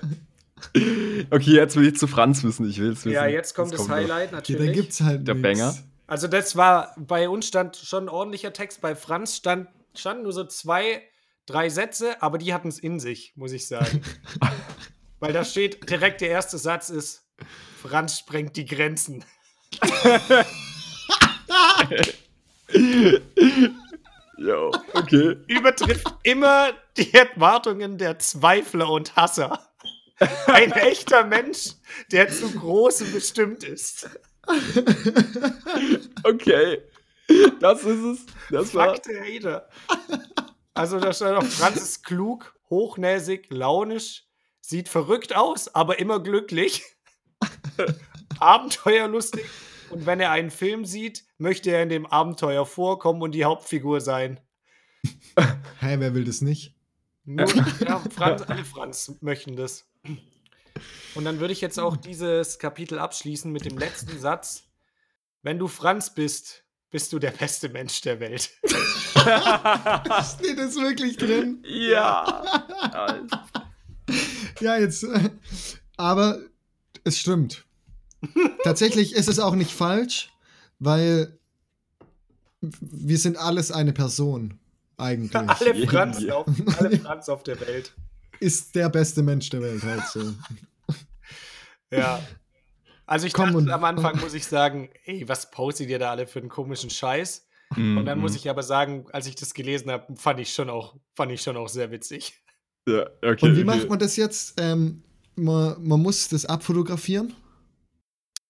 Okay, 1.29 1.51
jetzt 1.55 1.75
will 1.77 1.87
ich 1.87 1.97
zu 1.97 2.07
Franz 2.07 2.43
wissen, 2.43 2.67
ich 2.69 2.79
will 2.79 2.89
es 2.91 3.05
wissen. 3.05 3.13
Ja, 3.13 3.27
jetzt 3.27 3.53
kommt 3.55 3.71
das 3.73 3.81
noch. 3.81 3.89
Highlight 3.89 4.29
Okay, 4.29 4.35
natürlich. 4.35 4.65
da 4.67 4.71
gibt's 4.73 5.01
halt 5.01 5.27
Der 5.27 5.35
nix. 5.35 5.43
Banger. 5.59 5.77
Also 6.09 6.27
das 6.27 6.55
war, 6.55 6.95
bei 6.97 7.29
uns 7.29 7.47
stand 7.47 7.77
schon 7.77 8.05
ein 8.05 8.09
ordentlicher 8.09 8.51
Text, 8.51 8.81
bei 8.81 8.95
Franz 8.95 9.35
stand, 9.35 9.67
standen 9.93 10.23
nur 10.23 10.33
so 10.33 10.43
zwei, 10.43 11.03
drei 11.45 11.69
Sätze, 11.69 12.19
aber 12.23 12.39
die 12.39 12.51
hatten 12.51 12.69
es 12.69 12.79
in 12.79 12.99
sich, 12.99 13.33
muss 13.35 13.51
ich 13.51 13.67
sagen. 13.67 14.01
Weil 15.19 15.33
da 15.33 15.45
steht, 15.45 15.87
direkt 15.87 16.21
der 16.21 16.29
erste 16.29 16.57
Satz 16.57 16.89
ist, 16.89 17.27
Franz 17.79 18.17
sprengt 18.17 18.57
die 18.57 18.65
Grenzen. 18.65 19.23
Jo, 24.37 24.71
okay. 24.93 25.35
Übertrifft 25.47 26.07
immer 26.23 26.71
die 26.95 27.13
Erwartungen 27.13 27.97
der 27.97 28.19
Zweifler 28.19 28.89
und 28.89 29.15
Hasser. 29.17 29.67
Ein 30.47 30.71
echter 30.71 31.25
Mensch, 31.25 31.71
der 32.11 32.29
zu 32.29 32.49
Großem 32.49 33.11
bestimmt 33.11 33.65
ist. 33.65 34.09
Okay. 36.23 36.81
Das 37.59 37.83
ist 37.83 38.03
es. 38.03 38.25
Das 38.49 38.73
war. 38.73 38.95
Fuck 38.95 39.03
der 39.03 39.23
Hater. 39.23 39.69
Also 40.73 40.99
da 40.99 41.13
stand 41.13 41.37
auch, 41.37 41.43
Franz 41.43 41.77
ist 41.77 42.03
klug, 42.03 42.55
hochnäsig, 42.69 43.47
launisch, 43.49 44.25
sieht 44.61 44.89
verrückt 44.89 45.35
aus, 45.35 45.73
aber 45.75 45.99
immer 45.99 46.21
glücklich. 46.21 46.83
Abenteuerlustig. 48.39 49.45
Und 49.89 50.05
wenn 50.05 50.19
er 50.19 50.31
einen 50.31 50.51
Film 50.51 50.85
sieht, 50.85 51.25
möchte 51.37 51.71
er 51.71 51.83
in 51.83 51.89
dem 51.89 52.05
Abenteuer 52.05 52.65
vorkommen 52.65 53.21
und 53.21 53.31
die 53.31 53.45
Hauptfigur 53.45 54.01
sein. 54.01 54.39
Hä, 55.79 55.95
wer 55.97 56.13
will 56.13 56.23
das 56.23 56.41
nicht? 56.41 56.75
Nur, 57.25 57.47
ja, 57.81 57.99
Franz, 58.15 58.41
alle 58.43 58.65
Franz 58.65 59.15
möchten 59.21 59.55
das. 59.55 59.87
Und 61.19 61.25
dann 61.25 61.41
würde 61.41 61.51
ich 61.51 61.59
jetzt 61.59 61.77
auch 61.77 61.97
dieses 61.97 62.59
Kapitel 62.59 62.97
abschließen 62.97 63.51
mit 63.51 63.65
dem 63.65 63.77
letzten 63.77 64.17
Satz. 64.17 64.63
Wenn 65.43 65.59
du 65.59 65.67
Franz 65.67 66.13
bist, 66.15 66.63
bist 66.91 67.11
du 67.11 67.19
der 67.19 67.31
beste 67.31 67.67
Mensch 67.67 67.99
der 67.99 68.21
Welt. 68.21 68.43
Steht 68.63 70.57
das 70.57 70.77
wirklich 70.77 71.17
drin? 71.17 71.61
Ja. 71.67 72.41
Ja, 74.61 74.77
jetzt. 74.77 75.03
äh, 75.03 75.29
Aber 75.97 76.39
es 77.03 77.19
stimmt. 77.19 77.65
Tatsächlich 78.63 79.13
ist 79.13 79.27
es 79.27 79.39
auch 79.39 79.55
nicht 79.55 79.73
falsch, 79.73 80.29
weil 80.79 81.37
wir 82.61 83.17
sind 83.17 83.35
alles 83.35 83.73
eine 83.73 83.91
Person. 83.91 84.57
Eigentlich. 84.95 85.35
alle, 85.49 85.85
Franz 85.85 86.25
auf, 86.29 86.47
alle 86.77 86.97
Franz 86.97 87.27
auf 87.27 87.43
der 87.43 87.59
Welt. 87.59 87.93
Ist 88.39 88.73
der 88.73 88.87
beste 88.87 89.21
Mensch 89.21 89.49
der 89.49 89.61
Welt 89.61 89.83
halt 89.83 90.05
so. 90.07 90.33
Ja. 91.91 92.21
Also 93.05 93.25
ich 93.25 93.33
Komm 93.33 93.45
dachte 93.45 93.57
und- 93.57 93.69
am 93.71 93.83
Anfang, 93.83 94.19
muss 94.19 94.33
ich 94.33 94.45
sagen, 94.45 94.89
ey, 95.05 95.27
was 95.27 95.49
postet 95.49 95.89
ihr 95.89 95.97
da 95.99 96.11
alle 96.11 96.27
für 96.27 96.39
einen 96.39 96.49
komischen 96.49 96.89
Scheiß? 96.89 97.47
Mhm. 97.75 97.97
Und 97.97 98.05
dann 98.05 98.19
muss 98.19 98.35
ich 98.35 98.49
aber 98.49 98.63
sagen, 98.63 99.05
als 99.11 99.27
ich 99.27 99.35
das 99.35 99.53
gelesen 99.53 99.91
habe, 99.91 100.15
fand 100.15 100.39
ich 100.39 100.53
schon 100.53 100.69
auch, 100.69 100.95
fand 101.15 101.31
ich 101.31 101.41
schon 101.41 101.57
auch 101.57 101.69
sehr 101.69 101.91
witzig. 101.91 102.41
Ja, 102.87 103.07
okay, 103.23 103.45
Und 103.45 103.55
wie 103.55 103.61
okay. 103.61 103.63
macht 103.63 103.89
man 103.89 103.99
das 103.99 104.15
jetzt? 104.15 104.59
Ähm, 104.59 105.03
man, 105.35 105.75
man 105.85 106.01
muss 106.01 106.27
das 106.29 106.45
abfotografieren 106.45 107.33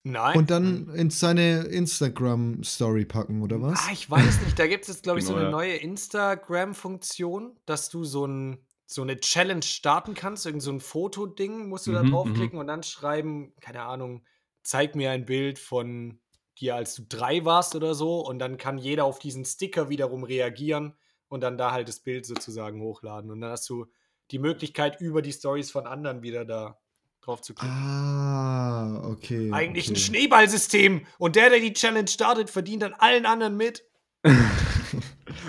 Nein. 0.04 0.38
und 0.38 0.50
dann 0.50 0.90
in 0.96 1.10
seine 1.10 1.64
Instagram-Story 1.64 3.06
packen, 3.06 3.42
oder 3.42 3.62
was? 3.62 3.80
Ah, 3.88 3.92
ich 3.92 4.10
weiß 4.10 4.42
nicht. 4.46 4.58
Da 4.58 4.68
gibt 4.68 4.84
es 4.84 4.88
jetzt, 4.90 5.04
glaube 5.04 5.20
ich, 5.20 5.26
so 5.26 5.34
Genau, 5.34 5.42
eine 5.58 5.68
ja. 5.68 5.74
neue 5.74 5.76
Instagram-Funktion, 5.78 7.58
dass 7.66 7.90
du 7.90 8.04
so, 8.04 8.26
ein, 8.26 8.58
so 8.92 9.04
eine 9.04 9.20
Challenge 9.20 9.62
starten 9.62 10.16
kannst. 10.16 10.48
Irgend 10.48 10.64
so 10.64 10.72
ein 10.72 10.80
Fotoding 10.80 11.70
musst 11.70 11.86
du 11.86 11.92
da 11.92 12.02
Mhm, 12.02 12.10
draufklicken 12.10 12.58
und 12.58 12.66
dann 12.66 12.82
schreiben, 12.82 13.54
keine 13.62 13.84
Ahnung, 13.84 14.26
zeig 14.64 14.96
mir 14.96 15.12
ein 15.12 15.26
Bild 15.26 15.60
von 15.60 16.20
dir, 16.58 16.76
als 16.76 16.96
du 16.96 17.04
drei 17.08 17.46
warst 17.46 17.76
oder 17.76 17.94
so. 17.94 18.20
Und 18.26 18.40
dann 18.40 18.58
kann 18.58 18.80
jeder 18.80 19.06
auf 19.06 19.20
diesen 19.20 19.46
Sticker 19.46 19.90
wiederum 19.90 20.24
reagieren 20.24 20.98
und 21.28 21.42
dann 21.42 21.56
da 21.56 21.72
halt 21.72 21.88
das 21.88 22.00
Bild 22.00 22.26
sozusagen 22.26 22.82
hochladen. 22.82 23.30
Und 23.30 23.42
dann 23.42 23.52
hast 23.52 23.70
du 23.70 23.86
die 24.32 24.40
Möglichkeit, 24.40 25.00
über 25.00 25.22
die 25.22 25.34
Stories 25.34 25.70
von 25.70 25.86
anderen 25.86 26.24
wieder 26.24 26.44
da 26.44 26.80
drauf 27.22 27.42
zu 27.42 27.54
klicken. 27.54 27.76
Ah, 27.76 29.08
okay. 29.08 29.52
Eigentlich 29.54 29.86
okay. 29.86 29.94
ein 29.94 29.98
Schneeballsystem. 29.98 31.06
Und 31.20 31.36
der, 31.36 31.52
der 31.52 31.60
die 31.60 31.74
Challenge 31.74 32.08
startet, 32.08 32.50
verdient 32.50 32.82
dann 32.82 32.94
allen 32.96 33.28
anderen 33.28 33.56
mit. 33.56 33.84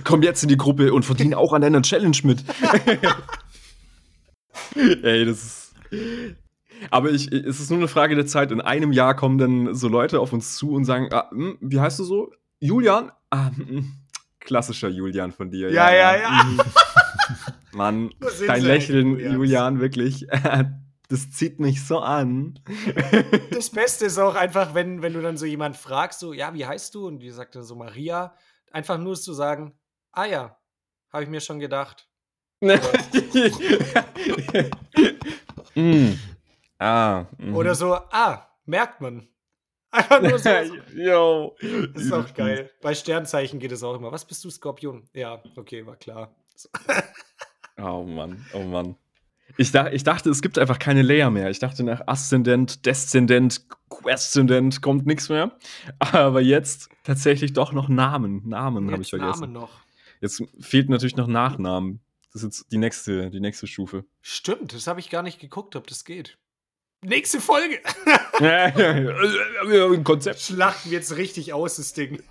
Komm 0.05 0.23
jetzt 0.23 0.43
in 0.43 0.49
die 0.49 0.57
Gruppe 0.57 0.93
und 0.93 1.05
verdien 1.05 1.35
auch 1.35 1.53
an 1.53 1.63
deiner 1.63 1.83
Challenge 1.83 2.17
mit. 2.25 2.45
Ey, 5.03 5.25
das 5.25 5.45
ist. 5.45 5.75
Aber 6.91 7.11
ich, 7.11 7.31
es 7.33 7.61
ist 7.61 7.71
nur 7.71 7.79
eine 7.79 7.89
Frage 7.89 8.15
der 8.15 8.27
Zeit. 8.27 8.53
In 8.53 8.61
einem 8.61 8.93
Jahr 8.93 9.15
kommen 9.15 9.39
dann 9.39 9.75
so 9.75 9.89
Leute 9.89 10.21
auf 10.21 10.33
uns 10.33 10.57
zu 10.57 10.73
und 10.73 10.85
sagen: 10.85 11.09
ah, 11.13 11.31
hm, 11.31 11.59
Wie 11.61 11.81
heißt 11.81 11.99
du 11.99 12.05
so? 12.05 12.33
Julian? 12.59 13.11
Ah, 13.31 13.51
hm, 13.55 13.93
klassischer 14.39 14.89
Julian 14.89 15.33
von 15.33 15.51
dir. 15.51 15.71
Ja, 15.71 15.93
ja, 15.93 16.17
ja. 16.17 16.45
Mhm. 16.45 16.61
Mann, 17.73 18.11
dein 18.47 18.63
Lächeln, 18.63 19.11
Julians? 19.11 19.35
Julian, 19.35 19.81
wirklich. 19.81 20.27
Das 21.11 21.29
zieht 21.33 21.59
mich 21.59 21.85
so 21.85 21.99
an. 21.99 22.61
Das 23.51 23.71
Beste 23.71 24.07
ist 24.07 24.17
auch 24.19 24.37
einfach, 24.37 24.75
wenn, 24.75 25.03
wenn 25.03 25.13
du 25.13 25.21
dann 25.21 25.37
so 25.37 25.45
jemand 25.45 25.77
fragst, 25.77 26.21
so, 26.21 26.33
ja, 26.33 26.55
wie 26.55 26.65
heißt 26.65 26.95
du? 26.95 27.09
Und 27.09 27.19
die 27.19 27.31
sagt 27.31 27.57
dann 27.57 27.65
so 27.65 27.75
Maria, 27.75 28.33
einfach 28.71 28.97
nur 28.97 29.17
zu 29.17 29.33
sagen, 29.33 29.73
ah 30.13 30.25
ja, 30.27 30.59
habe 31.13 31.25
ich 31.25 31.29
mir 31.29 31.41
schon 31.41 31.59
gedacht. 31.59 32.09
mm. 35.75 36.13
Ah. 36.79 37.27
mhm. 37.39 37.57
Oder 37.57 37.75
so, 37.75 37.95
ah, 37.95 38.47
merkt 38.65 39.01
man. 39.01 39.29
Einfach 39.91 40.23
nur 40.23 40.39
so. 40.39 40.51
Yo. 40.95 41.57
Das 41.95 42.05
ist 42.05 42.13
auch 42.13 42.33
geil. 42.35 42.71
Bei 42.81 42.95
Sternzeichen 42.95 43.59
geht 43.59 43.73
es 43.73 43.83
auch 43.83 43.95
immer. 43.95 44.13
Was 44.13 44.25
bist 44.25 44.45
du, 44.45 44.51
Skorpion? 44.51 45.09
Ja, 45.15 45.43
okay, 45.57 45.85
war 45.87 45.97
klar. 45.97 46.35
Oh 47.83 48.05
Mann, 48.05 48.45
oh 48.53 48.63
Mann. 48.63 48.95
Ich, 49.57 49.73
dach, 49.73 49.91
ich 49.91 50.05
dachte, 50.05 50.29
es 50.29 50.43
gibt 50.43 50.59
einfach 50.59 50.79
keine 50.79 51.03
Layer 51.03 51.31
mehr. 51.31 51.49
Ich 51.49 51.59
dachte, 51.61 51.83
nach 51.83 52.07
Aszendent, 52.07 52.85
Deszendent, 52.85 53.63
Queszendent 53.89 54.83
kommt 54.83 55.07
nichts 55.07 55.31
mehr. 55.31 55.53
Aber 55.99 56.43
jetzt 56.43 56.91
tatsächlich 57.05 57.55
doch 57.55 57.73
noch 57.73 57.89
Namen. 57.89 58.47
Namen 58.47 58.91
habe 58.91 59.03
ich 59.03 59.11
vergessen. 59.11 59.53
Namen 59.53 59.53
noch. 59.53 59.71
Jetzt 60.21 60.43
fehlt 60.61 60.89
natürlich 60.89 61.17
noch 61.17 61.27
Nachnamen. 61.27 62.01
Das 62.33 62.43
ist 62.43 62.59
jetzt 62.61 62.73
die 62.73 62.79
nächste, 62.79 63.31
die 63.31 63.41
nächste 63.41 63.67
Stufe. 63.67 64.05
Stimmt, 64.21 64.73
das 64.75 64.87
habe 64.87 65.01
ich 65.01 65.11
gar 65.11 65.23
nicht 65.23 65.41
geguckt, 65.41 65.75
ob 65.77 65.87
das 65.87 66.05
geht. 66.05 66.39
Nächste 67.03 67.41
Folge. 67.41 67.81
Ein 68.41 70.05
Konzept. 70.05 70.41
Schlachten 70.41 70.91
wir 70.91 70.99
jetzt 70.99 71.17
richtig 71.17 71.53
aus, 71.53 71.77
das 71.77 71.93
Ding. 71.95 72.23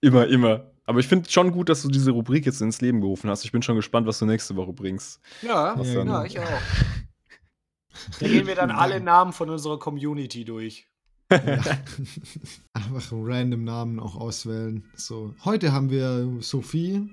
Immer, 0.00 0.26
immer. 0.26 0.70
Aber 0.84 1.00
ich 1.00 1.08
finde 1.08 1.30
schon 1.30 1.52
gut, 1.52 1.68
dass 1.68 1.82
du 1.82 1.88
diese 1.88 2.10
Rubrik 2.10 2.46
jetzt 2.46 2.60
ins 2.60 2.80
Leben 2.80 3.00
gerufen 3.00 3.30
hast. 3.30 3.44
Ich 3.44 3.52
bin 3.52 3.62
schon 3.62 3.76
gespannt, 3.76 4.06
was 4.06 4.18
du 4.18 4.26
nächste 4.26 4.56
Woche 4.56 4.72
bringst. 4.72 5.20
Ja, 5.42 5.80
Ja, 5.80 5.94
dann? 5.94 6.06
ja, 6.08 6.24
ich 6.24 6.38
auch. 6.38 6.44
Da 8.20 8.28
gehen 8.28 8.46
wir 8.46 8.54
dann 8.54 8.70
alle 8.70 9.00
Namen 9.00 9.32
von 9.32 9.48
unserer 9.48 9.78
Community 9.78 10.44
durch. 10.44 10.86
Ja. 11.32 11.38
Einfach 12.74 13.10
random 13.12 13.64
Namen 13.64 13.98
auch 13.98 14.16
auswählen. 14.16 14.84
So, 14.94 15.34
heute 15.46 15.72
haben 15.72 15.88
wir 15.88 16.36
Sophie, 16.40 17.08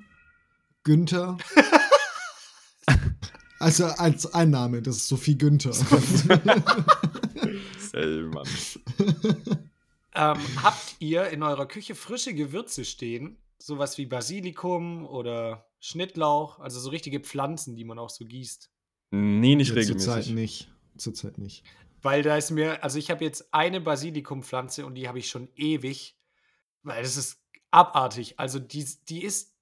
Günther. 0.84 1.38
also 3.60 3.86
als 3.86 4.34
ein 4.34 4.50
Name, 4.50 4.82
das 4.82 4.98
ist 4.98 5.08
Sophie 5.08 5.38
Günther. 5.38 5.72
Ey, 7.94 8.22
Mann. 8.24 8.48
Ähm, 10.16 10.38
habt 10.62 10.96
ihr 11.00 11.28
in 11.30 11.44
eurer 11.44 11.68
Küche 11.68 11.96
frische 11.96 12.34
Gewürze 12.34 12.86
stehen? 12.86 13.38
Sowas 13.60 13.98
wie 13.98 14.06
Basilikum 14.06 15.06
oder 15.06 15.68
Schnittlauch, 15.80 16.60
also 16.60 16.80
so 16.80 16.90
richtige 16.90 17.20
Pflanzen, 17.20 17.76
die 17.76 17.86
man 17.86 18.00
auch 18.00 18.10
so 18.10 18.26
gießt. 18.26 18.70
Nee, 19.12 19.56
nicht 19.56 19.76
Ja, 19.76 19.82
Zurzeit 19.84 20.26
regelmäßig. 20.26 20.36
nicht. 20.36 20.72
Zurzeit 20.98 21.38
nicht. 21.38 21.64
Weil 22.02 22.24
da 22.24 22.36
ist 22.36 22.52
mir, 22.52 22.84
also 22.84 23.00
ich 23.00 23.10
habe 23.10 23.24
jetzt 23.24 23.54
eine 23.54 23.80
Basilikumpflanze 23.80 24.86
und 24.86 24.96
die 24.96 25.08
habe 25.08 25.20
ich 25.20 25.30
schon 25.30 25.48
ewig, 25.56 26.18
weil 26.82 27.02
das 27.02 27.16
ist 27.16 27.38
abartig. 27.72 28.40
Also 28.40 28.60
die, 28.60 28.86
die 29.08 29.24
ist 29.24 29.53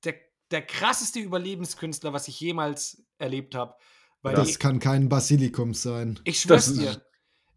der, 0.51 0.61
krasseste 0.61 1.19
Überlebenskünstler, 1.19 2.13
was 2.13 2.27
ich 2.27 2.39
jemals 2.39 3.03
erlebt 3.17 3.55
habe. 3.55 3.75
Weil 4.21 4.35
Das 4.35 4.49
die, 4.49 4.55
kann 4.55 4.79
kein 4.79 5.09
Basilikum 5.09 5.73
sein. 5.73 6.19
ich 6.23 6.41
schwör's 6.41 6.67
das 6.67 6.75
dir. 6.75 7.05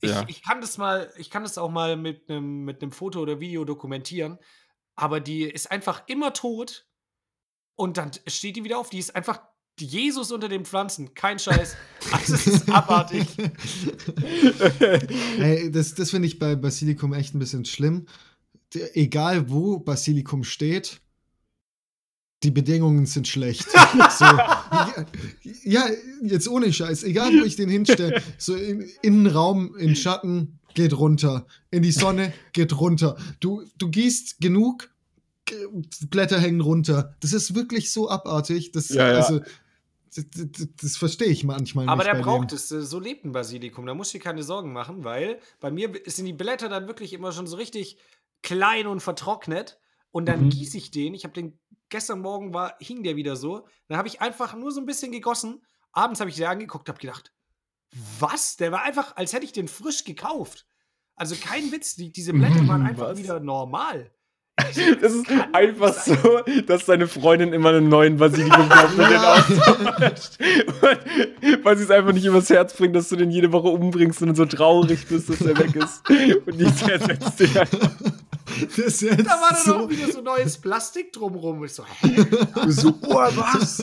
Ich, 0.00 0.10
ja. 0.10 0.24
ich 0.28 0.42
kann 0.42 0.60
das 0.60 0.78
mal, 0.78 1.12
ich 1.16 1.30
kann 1.30 1.42
das 1.42 1.58
auch 1.58 1.70
mal 1.70 1.96
mit 1.96 2.28
einem 2.28 2.64
mit 2.64 2.82
einem 2.82 2.92
Foto 2.92 3.20
oder 3.20 3.40
Video 3.40 3.64
dokumentieren, 3.64 4.38
aber 4.96 5.20
die 5.20 5.44
ist 5.44 5.70
einfach 5.70 6.02
immer 6.06 6.32
tot 6.32 6.86
und 7.76 7.96
dann 7.96 8.10
steht 8.26 8.56
die 8.56 8.64
wieder 8.64 8.78
auf. 8.78 8.90
Die 8.90 8.98
ist 8.98 9.16
einfach 9.16 9.40
Jesus 9.78 10.30
unter 10.30 10.48
den 10.48 10.64
Pflanzen, 10.64 11.14
kein 11.14 11.38
Scheiß. 11.38 11.76
Also 12.12 12.34
es 12.34 12.46
ist 12.46 12.68
abartig. 12.68 13.26
Ey, 15.38 15.70
das 15.70 15.94
das 15.94 16.10
finde 16.10 16.28
ich 16.28 16.38
bei 16.38 16.54
Basilikum 16.54 17.12
echt 17.12 17.34
ein 17.34 17.38
bisschen 17.38 17.64
schlimm. 17.64 18.06
Egal 18.92 19.50
wo 19.50 19.78
Basilikum 19.78 20.44
steht, 20.44 21.00
die 22.44 22.50
Bedingungen 22.50 23.06
sind 23.06 23.26
schlecht. 23.26 23.66
so, 24.18 24.24
ja, 24.24 24.94
ja, 25.64 25.86
jetzt 26.22 26.48
ohne 26.48 26.72
Scheiß. 26.72 27.02
Egal 27.04 27.32
wo 27.40 27.44
ich 27.44 27.56
den 27.56 27.68
hinstelle, 27.68 28.22
so 28.38 28.54
in, 28.54 28.82
in 29.02 29.24
den 29.24 29.26
Raum, 29.28 29.74
in 29.76 29.96
Schatten, 29.96 30.58
geht 30.74 30.96
runter. 30.96 31.46
In 31.70 31.82
die 31.82 31.92
Sonne, 31.92 32.32
geht 32.52 32.78
runter. 32.78 33.16
Du, 33.40 33.62
du 33.78 33.88
gießt 33.90 34.40
genug, 34.40 34.90
Blätter 36.10 36.38
hängen 36.40 36.60
runter. 36.60 37.16
Das 37.20 37.32
ist 37.32 37.54
wirklich 37.54 37.92
so 37.92 38.08
abartig. 38.10 38.72
Das, 38.72 38.88
Ja, 38.88 39.10
ja. 39.10 39.16
Also, 39.16 39.40
das, 40.16 40.26
das, 40.32 40.68
das 40.80 40.96
verstehe 40.96 41.28
ich 41.28 41.42
manchmal 41.44 41.88
Aber 41.88 41.96
nicht. 42.02 42.06
der 42.06 42.14
bei 42.14 42.22
braucht 42.22 42.50
dem. 42.52 42.56
es. 42.56 42.70
äh, 42.70 42.82
So 42.82 43.00
lebt 43.00 43.24
ein 43.24 43.32
Basilikum. 43.32 43.84
Da 43.86 43.94
musst 43.94 44.14
du 44.14 44.18
dir 44.18 44.24
keine 44.24 44.42
Sorgen 44.42 44.72
machen, 44.72 45.02
weil 45.04 45.38
bei 45.60 45.70
mir 45.70 45.90
sind 46.06 46.26
die 46.26 46.32
Blätter 46.32 46.68
dann 46.68 46.86
wirklich 46.86 47.12
immer 47.12 47.32
schon 47.32 47.46
so 47.46 47.56
richtig 47.56 47.96
klein 48.42 48.86
und 48.86 49.00
vertrocknet. 49.00 49.78
Und 50.12 50.26
dann 50.26 50.44
Mhm. 50.44 50.50
gieße 50.50 50.76
ich 50.78 50.92
den. 50.92 51.12
Ich 51.14 51.24
habe 51.24 51.34
den 51.34 51.58
gestern 51.88 52.20
Morgen 52.20 52.54
war, 52.54 52.76
hing 52.80 53.02
der 53.02 53.16
wieder 53.16 53.36
so. 53.36 53.66
Dann 53.88 53.98
habe 53.98 54.08
ich 54.08 54.20
einfach 54.20 54.54
nur 54.54 54.72
so 54.72 54.80
ein 54.80 54.86
bisschen 54.86 55.12
gegossen. 55.12 55.62
Abends 55.92 56.20
habe 56.20 56.30
ich 56.30 56.36
den 56.36 56.46
angeguckt, 56.46 56.88
habe 56.88 56.98
gedacht, 56.98 57.32
was? 58.18 58.56
Der 58.56 58.72
war 58.72 58.82
einfach, 58.82 59.16
als 59.16 59.32
hätte 59.32 59.44
ich 59.44 59.52
den 59.52 59.68
frisch 59.68 60.04
gekauft. 60.04 60.66
Also 61.16 61.36
kein 61.36 61.70
Witz, 61.70 61.94
die, 61.96 62.12
diese 62.12 62.32
Blätter 62.32 62.66
waren 62.68 62.86
einfach 62.86 63.10
Was? 63.10 63.18
wieder 63.18 63.40
normal. 63.40 64.10
Das 65.00 65.12
ist 65.12 65.26
kann 65.26 65.36
nicht 65.36 65.54
einfach 65.54 65.92
sein. 65.92 66.18
so, 66.22 66.40
dass 66.66 66.86
deine 66.86 67.08
Freundin 67.08 67.52
immer 67.52 67.70
einen 67.70 67.88
neuen 67.88 68.16
Basilikum 68.16 68.68
kauft 68.68 68.98
und 68.98 69.10
den 69.10 69.16
austauscht. 69.16 70.38
Weil 71.62 71.76
sie 71.76 71.84
es 71.84 71.90
einfach 71.90 72.12
nicht 72.12 72.24
übers 72.24 72.50
Herz 72.50 72.72
bringt, 72.76 72.94
dass 72.94 73.08
du 73.08 73.16
den 73.16 73.30
jede 73.30 73.50
Woche 73.52 73.68
umbringst 73.68 74.22
und 74.22 74.28
dann 74.28 74.36
so 74.36 74.46
traurig 74.46 75.06
bist, 75.08 75.28
dass 75.28 75.40
er 75.40 75.58
weg 75.58 75.74
ist. 75.74 76.08
Und 76.46 76.58
die 76.58 76.64
ersetzt 76.64 77.40
den 77.40 77.56
einfach. 77.58 78.13
Das 78.76 78.98
Da 79.00 79.16
war 79.16 79.50
dann 79.50 79.64
so, 79.64 79.74
auch 79.76 79.90
wieder 79.90 80.12
so 80.12 80.20
neues 80.20 80.58
Plastik 80.58 81.12
drumrum. 81.12 81.64
Ich 81.64 81.72
so, 81.72 81.84
hä? 81.84 82.26
so, 82.68 82.94
oh, 83.02 83.14
was? 83.14 83.82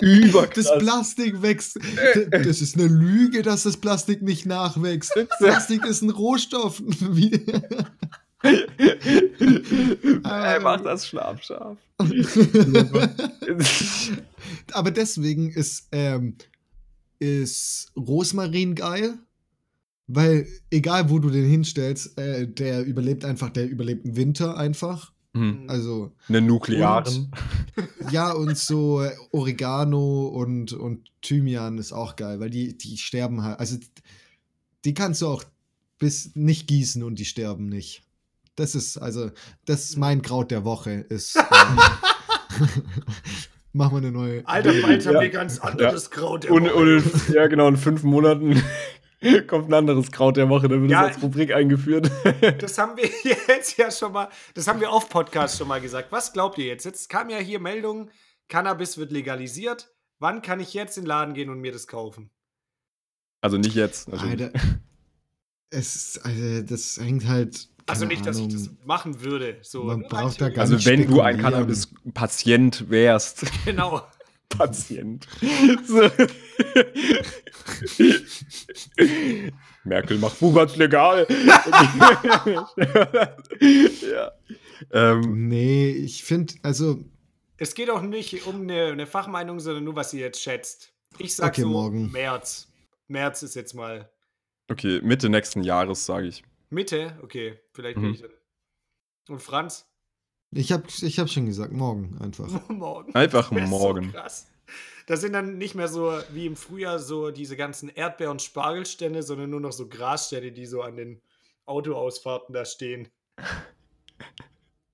Überkrass. 0.00 0.66
Das 0.66 0.78
Plastik 0.78 1.42
wächst. 1.42 1.78
Das 2.30 2.60
ist 2.60 2.76
eine 2.76 2.86
Lüge, 2.86 3.42
dass 3.42 3.64
das 3.64 3.76
Plastik 3.76 4.22
nicht 4.22 4.46
nachwächst. 4.46 5.12
Plastik 5.38 5.84
ist 5.84 6.02
ein 6.02 6.10
Rohstoff. 6.10 6.80
Wie- 7.00 7.44
er 10.24 10.60
macht 10.60 10.86
das 10.86 11.06
schlafscharf. 11.06 11.76
Aber 14.72 14.90
deswegen 14.90 15.50
ist, 15.50 15.88
ähm, 15.92 16.36
ist 17.18 17.92
Rosmarin 17.96 18.74
geil, 18.74 19.18
weil 20.12 20.46
egal 20.70 21.10
wo 21.10 21.18
du 21.18 21.30
den 21.30 21.46
hinstellst, 21.48 22.18
äh, 22.18 22.46
der 22.48 22.84
überlebt 22.84 23.24
einfach, 23.24 23.50
der 23.50 23.68
überlebt 23.68 24.04
einen 24.04 24.16
Winter 24.16 24.56
einfach. 24.56 25.12
hm. 25.34 25.64
Also 25.68 26.12
Eine 26.28 26.40
nuklearen. 26.40 27.30
ja 28.10 28.32
und 28.32 28.56
so 28.58 29.02
äh, 29.02 29.12
Oregano 29.32 30.26
und 30.28 30.72
und 30.72 31.10
Thymian 31.22 31.78
ist 31.78 31.92
auch 31.92 32.16
geil, 32.16 32.40
weil 32.40 32.50
die 32.50 32.76
die 32.76 32.96
sterben 32.98 33.42
halt. 33.42 33.60
Also 33.60 33.76
die 34.84 34.94
kannst 34.94 35.22
du 35.22 35.28
auch 35.28 35.44
bis 35.98 36.34
nicht 36.34 36.66
gießen 36.66 37.02
und 37.02 37.18
die 37.18 37.24
sterben 37.26 37.66
nicht. 37.66 38.02
Das 38.56 38.74
ist 38.74 38.96
also 38.98 39.30
das 39.66 39.84
ist 39.90 39.96
mein 39.98 40.22
Kraut 40.22 40.50
der 40.50 40.64
Woche 40.64 40.90
ist. 41.08 41.36
Ähm, 41.36 41.78
Machen 43.72 43.92
wir 43.92 43.98
eine 43.98 44.10
neue. 44.10 44.46
Alter, 44.48 44.72
bald 44.82 45.06
haben 45.06 45.14
Ja. 45.14 45.20
wir 45.20 45.28
ganz 45.30 45.60
anderes 45.60 46.10
Kraut. 46.10 46.42
der 46.42 46.50
Und, 46.50 46.64
Woche. 46.64 46.74
und 46.74 46.88
in, 47.28 47.34
ja, 47.34 47.46
genau, 47.46 47.68
in 47.68 47.76
fünf 47.76 48.02
Monaten 48.02 48.60
kommt 49.46 49.68
ein 49.68 49.74
anderes 49.74 50.10
Kraut 50.10 50.36
der 50.36 50.48
Woche, 50.48 50.68
dann 50.68 50.82
wird 50.82 50.90
Ja. 50.90 51.06
es 51.08 51.14
als 51.14 51.22
Rubrik 51.22 51.52
eingeführt. 51.54 52.10
Das 52.58 52.78
haben 52.78 52.96
wir 52.96 53.08
jetzt 53.48 53.76
ja 53.76 53.90
schon 53.90 54.12
mal, 54.12 54.28
das 54.54 54.66
haben 54.66 54.80
wir 54.80 54.90
auf 54.90 55.08
Podcast 55.08 55.58
schon 55.58 55.68
mal 55.68 55.80
gesagt. 55.80 56.10
Was 56.12 56.32
glaubt 56.32 56.58
ihr 56.58 56.66
jetzt? 56.66 56.84
Jetzt 56.84 57.08
kam 57.08 57.28
ja 57.30 57.38
hier 57.38 57.60
Meldung, 57.60 58.10
Cannabis 58.48 58.96
wird 58.98 59.12
legalisiert. 59.12 59.92
Wann 60.18 60.42
kann 60.42 60.60
ich 60.60 60.74
jetzt 60.74 60.96
in 60.98 61.04
den 61.04 61.08
Laden 61.08 61.34
gehen 61.34 61.48
und 61.50 61.60
mir 61.60 61.72
das 61.72 61.86
kaufen? 61.86 62.30
Also 63.42 63.56
nicht 63.56 63.74
jetzt. 63.74 64.08
natürlich. 64.08 64.42
Alter, 64.44 64.58
es 65.70 65.96
ist, 65.96 66.24
also 66.24 66.62
das 66.62 66.98
hängt 66.98 67.26
halt. 67.26 67.68
Also 67.86 68.04
nicht, 68.04 68.24
dass 68.26 68.38
ich 68.38 68.48
das 68.48 68.70
machen 68.84 69.22
würde. 69.22 69.58
So, 69.62 69.84
Man 69.84 70.00
nur 70.00 70.08
braucht 70.08 70.40
da 70.40 70.48
gar 70.50 70.60
Also 70.62 70.74
nicht 70.76 70.86
wenn 70.86 71.06
du 71.06 71.20
ein. 71.22 71.38
Cannabis-Patient 71.40 72.90
wärst. 72.90 73.44
Genau. 73.64 74.02
Patient. 74.50 75.26
So. 75.86 76.10
Merkel 79.84 80.18
macht 80.18 80.38
Bubatz 80.40 80.76
legal. 80.76 81.26
ja. 83.60 84.32
Ähm, 84.92 85.48
Nee, 85.48 85.90
ich 85.90 86.24
finde, 86.24 86.54
also, 86.62 87.02
Es 87.56 87.74
geht 87.74 87.90
auch 87.90 88.02
nicht 88.02 88.46
um 88.46 88.62
eine, 88.62 88.86
eine 88.86 89.06
Fachmeinung, 89.06 89.60
sondern 89.60 89.84
nur, 89.84 89.96
was 89.96 90.12
ihr 90.14 90.20
jetzt 90.20 90.40
schätzt. 90.42 90.92
Ich 91.18 91.34
sag 91.36 91.48
Okay, 91.48 91.62
so 91.62 91.68
morgen. 91.68 92.10
März. 92.12 92.68
März 93.08 93.42
ist 93.42 93.54
jetzt 93.56 93.74
mal 93.74 94.10
okay, 94.70 95.00
Mitte 95.02 95.28
nächsten 95.28 95.62
Jahres, 95.64 96.06
sage 96.06 96.28
ich. 96.28 96.44
Mitte. 96.70 97.18
Okay, 97.22 97.58
vielleicht 97.72 97.96
Mhm. 97.98 98.02
bin 98.02 98.14
ich 98.14 98.20
dann. 98.22 98.30
Und 99.28 99.40
Franz? 99.42 99.86
Ich 100.52 100.72
habe 100.72 100.84
ich 100.88 101.18
hab 101.18 101.28
schon 101.28 101.46
gesagt, 101.46 101.72
morgen 101.72 102.16
einfach. 102.20 102.48
morgen. 102.68 103.14
Einfach 103.14 103.50
morgen. 103.50 104.06
So 104.06 104.12
krass. 104.12 104.46
Das 105.06 105.20
sind 105.20 105.32
dann 105.32 105.58
nicht 105.58 105.74
mehr 105.74 105.88
so 105.88 106.12
wie 106.32 106.46
im 106.46 106.56
Frühjahr 106.56 106.98
so 106.98 107.30
diese 107.30 107.56
ganzen 107.56 107.88
Erdbeer- 107.88 108.30
und 108.30 108.42
Spargelstände, 108.42 109.22
sondern 109.22 109.50
nur 109.50 109.60
noch 109.60 109.72
so 109.72 109.88
Grasstände, 109.88 110.52
die 110.52 110.66
so 110.66 110.82
an 110.82 110.96
den 110.96 111.20
Autoausfahrten 111.66 112.52
da 112.52 112.64
stehen. 112.64 113.08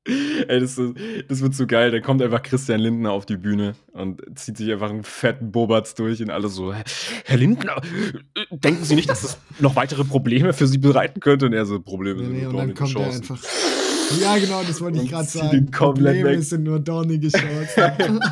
Ey, 0.07 0.61
das, 0.61 0.79
ist, 0.79 0.95
das 1.29 1.41
wird 1.41 1.55
so 1.55 1.67
geil. 1.67 1.91
Da 1.91 1.99
kommt 2.01 2.23
einfach 2.23 2.41
Christian 2.43 2.79
Lindner 2.79 3.11
auf 3.11 3.27
die 3.27 3.37
Bühne 3.37 3.75
und 3.93 4.23
zieht 4.39 4.57
sich 4.57 4.71
einfach 4.71 4.89
einen 4.89 5.03
fetten 5.03 5.51
Bobatz 5.51 5.97
durch 5.97 6.23
und 6.23 6.31
alle 6.31 6.49
so, 6.49 6.73
Herr 6.73 7.37
Lindner, 7.37 7.83
äh, 8.35 8.45
denken 8.53 8.85
Sie 8.85 8.95
nicht, 8.95 9.09
dass 9.09 9.23
das 9.23 9.39
noch 9.59 9.75
weitere 9.75 10.05
Probleme 10.05 10.53
für 10.53 10.69
Sie 10.69 10.79
bereiten 10.79 11.19
könnte? 11.19 11.47
Und 11.47 11.55
er 11.55 11.67
so, 11.67 11.81
Probleme 11.81 12.21
Nee, 12.21 12.27
sind 12.27 12.39
nee, 12.39 12.47
und 12.47 12.57
dann 12.57 12.75
kommt 12.75 12.95
er 12.95 13.03
Chancen. 13.03 13.23
einfach. 13.23 13.43
Ja, 14.21 14.39
genau, 14.39 14.63
das 14.63 14.81
wollte 14.81 15.01
ich 15.03 15.11
gerade 15.11 15.29
sagen. 15.29 15.71
komplett 15.71 15.73
Probleme 15.73 16.31
weg. 16.31 16.43
sind 16.45 16.63
nur 16.65 16.81
dornige 16.81 17.29
Chancen. 17.29 18.21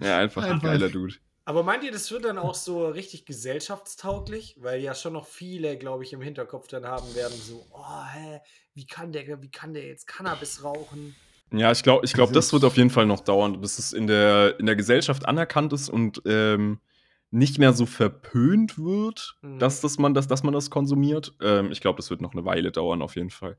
Ja, 0.00 0.18
einfach 0.18 0.44
ein 0.44 0.52
Einfach. 0.52 0.68
geiler 0.68 0.88
Dude. 0.88 1.14
Aber 1.44 1.62
meint 1.64 1.82
ihr, 1.82 1.90
das 1.90 2.10
wird 2.12 2.24
dann 2.24 2.38
auch 2.38 2.54
so 2.54 2.86
richtig 2.88 3.24
gesellschaftstauglich? 3.24 4.56
Weil 4.60 4.80
ja 4.80 4.94
schon 4.94 5.14
noch 5.14 5.26
viele, 5.26 5.76
glaube 5.76 6.04
ich, 6.04 6.12
im 6.12 6.20
Hinterkopf 6.20 6.68
dann 6.68 6.86
haben 6.86 7.14
werden, 7.14 7.34
so, 7.36 7.66
oh, 7.72 8.04
hä, 8.14 8.40
wie 8.74 8.86
kann 8.86 9.12
der, 9.12 9.42
wie 9.42 9.50
kann 9.50 9.74
der 9.74 9.86
jetzt 9.86 10.06
Cannabis 10.06 10.62
rauchen? 10.62 11.16
Ja, 11.50 11.72
ich 11.72 11.82
glaube, 11.82 12.04
ich 12.04 12.12
glaub, 12.12 12.28
Also 12.28 12.38
das 12.38 12.52
wird 12.52 12.64
auf 12.64 12.76
jeden 12.76 12.90
Fall 12.90 13.06
noch 13.06 13.20
dauern, 13.20 13.60
bis 13.60 13.78
es 13.78 13.92
in 13.92 14.06
der, 14.06 14.60
in 14.60 14.66
der 14.66 14.76
Gesellschaft 14.76 15.26
anerkannt 15.26 15.72
ist 15.72 15.88
und 15.88 16.22
ähm, 16.26 16.80
nicht 17.30 17.58
mehr 17.58 17.72
so 17.74 17.84
verpönt 17.86 18.78
wird, 18.78 19.36
Mhm. 19.42 19.58
dass, 19.58 19.80
das 19.80 19.98
man, 19.98 20.14
das, 20.14 20.26
dass 20.28 20.42
man 20.42 20.54
das 20.54 20.70
konsumiert. 20.70 21.34
Ähm, 21.42 21.70
ich 21.72 21.80
glaube, 21.80 21.96
das 21.98 22.08
wird 22.10 22.20
noch 22.22 22.32
eine 22.32 22.44
Weile 22.44 22.72
dauern, 22.72 23.02
auf 23.02 23.16
jeden 23.16 23.30
Fall. 23.30 23.56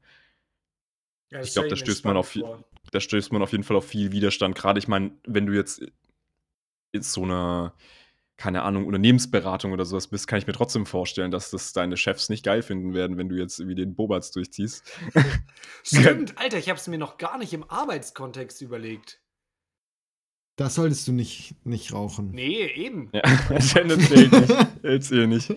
Ja, 1.32 1.42
Ich 1.42 1.54
glaub, 1.54 1.66
stell 1.66 1.70
da 1.70 1.76
stößt 1.76 2.06
man 2.06 2.18
auf 2.18 2.30
viel- 2.30 2.46
da 2.92 3.00
stößt 3.00 3.32
man 3.32 3.44
auf 3.44 3.52
jeden 3.52 3.64
Fall 3.64 3.78
auf 3.78 3.86
viel 3.86 4.12
Widerstand. 4.12 4.56
Gerade, 4.56 4.80
ich 4.80 4.88
meine, 4.88 5.12
wenn 5.28 5.46
du 5.46 5.54
jetzt 5.54 5.84
in 6.92 7.04
so 7.04 7.22
einer, 7.24 7.76
keine 8.36 8.64
Ahnung, 8.64 8.88
Unternehmensberatung 8.88 9.72
oder 9.74 9.86
sowas 9.86 10.08
bist, 10.08 10.26
kann 10.28 10.40
ich 10.40 10.48
mir 10.48 10.54
trotzdem 10.54 10.88
vorstellen, 10.88 11.30
dass 11.30 11.52
das 11.52 11.72
deine 11.72 11.98
Chefs 11.98 12.30
nicht 12.30 12.44
geil 12.44 12.64
finden 12.64 12.96
werden, 12.96 13.18
wenn 13.18 13.30
du 13.30 13.36
jetzt 13.36 13.68
wie 13.68 13.76
den 13.76 13.94
Bobatz 13.94 14.32
durchziehst. 14.32 14.84
Stimmt, 15.84 16.36
Alter, 16.40 16.58
ich 16.58 16.70
habe 16.70 16.80
es 16.80 16.88
mir 16.88 16.98
noch 16.98 17.18
gar 17.20 17.38
nicht 17.38 17.54
im 17.54 17.70
Arbeitskontext 17.70 18.62
überlegt. 18.64 19.22
Das 20.60 20.76
solltest 20.76 21.08
du 21.08 21.14
nicht, 21.14 21.56
nicht 21.64 21.94
rauchen. 21.94 22.32
Nee, 22.32 22.66
eben. 22.76 23.10
Ja, 23.14 23.22
tendenziell 23.74 24.28
nicht. 24.28 24.54
Jetzt 24.84 25.10
eh 25.10 25.26
nicht. 25.26 25.56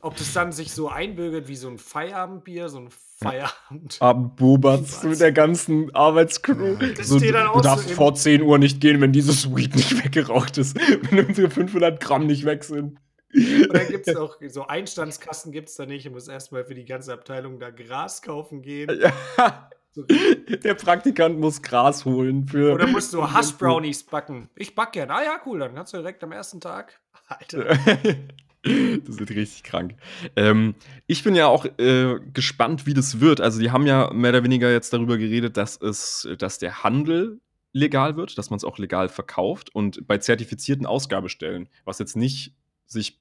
Ob 0.00 0.16
das 0.16 0.32
dann 0.32 0.52
sich 0.52 0.72
so 0.72 0.88
einbürgert 0.88 1.48
wie 1.48 1.56
so 1.56 1.68
ein 1.68 1.76
Feierabendbier, 1.76 2.70
so 2.70 2.78
ein 2.78 2.88
Feierabend. 3.18 3.98
Abend 4.00 4.36
Bobatz 4.36 4.96
Was? 4.96 5.04
mit 5.04 5.20
der 5.20 5.32
ganzen 5.32 5.94
Arbeitscrew. 5.94 6.76
Das 6.96 7.08
So, 7.08 7.18
du 7.18 7.26
so 7.26 7.60
darfst 7.60 7.90
vor 7.90 8.14
10 8.14 8.40
Uhr 8.40 8.56
nicht 8.56 8.80
gehen, 8.80 9.02
wenn 9.02 9.12
dieses 9.12 9.54
Weed 9.54 9.76
nicht 9.76 10.02
weggeraucht 10.04 10.56
ist. 10.56 10.78
Wenn 11.10 11.26
unsere 11.26 11.50
500 11.50 12.00
Gramm 12.00 12.26
nicht 12.26 12.46
weg 12.46 12.64
sind. 12.64 12.98
Und 13.34 13.74
dann 13.74 13.88
gibt 13.88 14.08
es 14.08 14.16
auch 14.16 14.38
so 14.48 14.66
Einstandskassen, 14.66 15.52
gibt 15.52 15.68
es 15.68 15.74
da 15.74 15.84
nicht. 15.84 16.06
Ich 16.06 16.10
muss 16.10 16.26
erstmal 16.26 16.64
für 16.64 16.74
die 16.74 16.86
ganze 16.86 17.12
Abteilung 17.12 17.58
da 17.58 17.68
Gras 17.68 18.22
kaufen 18.22 18.62
gehen. 18.62 18.88
Ja. 19.36 19.68
Der 20.64 20.74
Praktikant 20.74 21.38
muss 21.38 21.62
Gras 21.62 22.04
holen 22.04 22.46
für. 22.46 22.74
oder 22.74 22.86
musst 22.86 23.12
du 23.12 23.32
Hash 23.32 23.52
Brownies 23.52 24.02
backen? 24.04 24.48
Ich 24.56 24.74
back 24.74 24.92
gern. 24.92 25.10
Ah 25.10 25.22
ja, 25.22 25.40
cool, 25.46 25.58
dann 25.60 25.74
kannst 25.74 25.92
du 25.92 25.98
direkt 25.98 26.22
am 26.24 26.32
ersten 26.32 26.60
Tag. 26.60 27.00
Alter. 27.28 27.78
Das 28.66 29.18
wird 29.18 29.28
richtig 29.28 29.62
krank. 29.62 29.94
Ähm, 30.36 30.74
ich 31.06 31.22
bin 31.22 31.34
ja 31.34 31.48
auch 31.48 31.66
äh, 31.78 32.18
gespannt, 32.32 32.86
wie 32.86 32.94
das 32.94 33.20
wird. 33.20 33.42
Also, 33.42 33.60
die 33.60 33.70
haben 33.70 33.86
ja 33.86 34.10
mehr 34.14 34.30
oder 34.30 34.42
weniger 34.42 34.72
jetzt 34.72 34.90
darüber 34.94 35.18
geredet, 35.18 35.58
dass 35.58 35.78
es, 35.78 36.26
dass 36.38 36.60
der 36.60 36.82
Handel 36.82 37.42
legal 37.74 38.16
wird, 38.16 38.38
dass 38.38 38.48
man 38.48 38.56
es 38.56 38.64
auch 38.64 38.78
legal 38.78 39.10
verkauft 39.10 39.74
und 39.74 40.06
bei 40.06 40.16
zertifizierten 40.16 40.86
Ausgabestellen, 40.86 41.68
was 41.84 41.98
jetzt 41.98 42.16
nicht 42.16 42.54
sich 42.86 43.20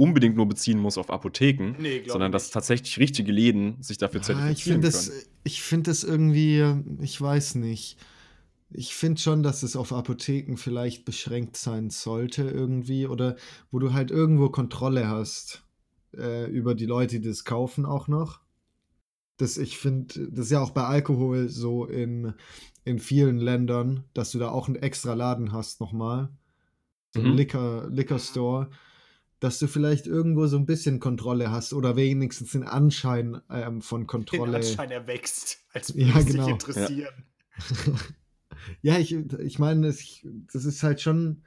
unbedingt 0.00 0.36
nur 0.36 0.48
beziehen 0.48 0.78
muss 0.78 0.98
auf 0.98 1.10
Apotheken, 1.10 1.74
Nee, 1.78 2.02
sondern 2.06 2.30
ich 2.30 2.32
dass 2.32 2.44
nicht. 2.44 2.54
tatsächlich 2.54 2.98
richtige 2.98 3.30
Läden 3.32 3.82
sich 3.82 3.98
dafür 3.98 4.20
Ah, 4.20 4.24
ich 4.50 4.64
zertifizieren 4.64 4.82
finde 4.82 4.90
können. 4.90 5.06
das, 5.06 5.26
ich 5.44 5.62
find 5.62 5.86
das 5.86 6.04
irgendwie, 6.04 6.64
ich 7.00 7.20
weiß 7.20 7.56
nicht. 7.56 7.98
Ich 8.72 8.94
finde 8.94 9.20
schon, 9.20 9.42
dass 9.42 9.62
es 9.62 9.74
auf 9.76 9.92
Apotheken 9.92 10.56
vielleicht 10.56 11.04
beschränkt 11.04 11.56
sein 11.56 11.90
sollte 11.90 12.42
irgendwie 12.48 13.06
oder 13.06 13.36
wo 13.70 13.78
du 13.80 13.92
halt 13.92 14.10
irgendwo 14.10 14.48
Kontrolle 14.48 15.08
hast 15.08 15.64
äh, 16.16 16.48
über 16.50 16.74
die 16.74 16.86
Leute, 16.86 17.20
die 17.20 17.28
das 17.28 17.44
kaufen 17.44 17.84
auch 17.84 18.06
noch. 18.08 18.40
Das, 19.38 19.56
ich 19.58 19.76
finde, 19.78 20.28
das 20.30 20.46
ist 20.46 20.52
ja 20.52 20.60
auch 20.60 20.70
bei 20.70 20.84
Alkohol 20.84 21.48
so 21.48 21.84
in, 21.86 22.34
in 22.84 22.98
vielen 22.98 23.38
Ländern, 23.38 24.04
dass 24.14 24.30
du 24.32 24.38
da 24.38 24.50
auch 24.50 24.68
einen 24.68 24.76
extra 24.76 25.14
Laden 25.14 25.52
hast 25.52 25.80
nochmal. 25.80 26.28
So 27.12 27.20
ein 27.22 27.30
Mhm. 27.30 27.36
Liquor, 27.36 27.88
Liquor 27.90 28.18
Store. 28.20 28.70
Dass 29.40 29.58
du 29.58 29.66
vielleicht 29.68 30.06
irgendwo 30.06 30.46
so 30.46 30.56
ein 30.58 30.66
bisschen 30.66 31.00
Kontrolle 31.00 31.50
hast 31.50 31.72
oder 31.72 31.96
wenigstens 31.96 32.52
den 32.52 32.62
Anschein 32.62 33.40
ähm, 33.50 33.80
von 33.82 34.02
Den 34.02 34.06
Kontrolle. 34.06 34.58
Anschein 34.58 34.90
erwächst, 34.90 35.58
als 35.72 35.88
Ja, 35.96 36.08
würde 36.14 36.18
es 36.20 36.26
genau. 36.26 36.44
dich 36.44 36.52
interessieren. 36.52 37.14
Ja, 38.82 38.98
ich, 38.98 39.12
ich 39.14 39.58
meine, 39.58 39.86
das, 39.86 40.04
das 40.52 40.64
ist 40.66 40.82
halt 40.82 41.00
schon, 41.00 41.42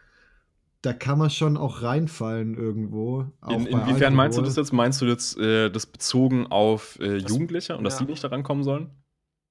da 0.82 0.94
kann 0.94 1.20
man 1.20 1.30
schon 1.30 1.58
auch 1.58 1.84
reinfallen 1.84 2.56
irgendwo. 2.56 3.28
auch 3.42 3.52
In, 3.52 3.68
inwiefern 3.68 4.16
meinst 4.16 4.38
du 4.38 4.42
Alkohol. 4.42 4.46
das 4.46 4.56
jetzt? 4.56 4.74
Meinst 4.74 5.02
du 5.02 5.06
jetzt 5.06 5.38
äh, 5.38 5.70
das 5.70 5.86
bezogen 5.86 6.48
auf 6.48 7.00
äh, 7.00 7.20
Das- 7.20 7.32
Jugendliche 7.32 7.78
und 7.78 7.84
dass 7.84 8.00
ja. 8.00 8.06
die 8.06 8.12
nicht 8.12 8.24
daran 8.24 8.42
kommen 8.44 8.64
sollen? 8.64 8.90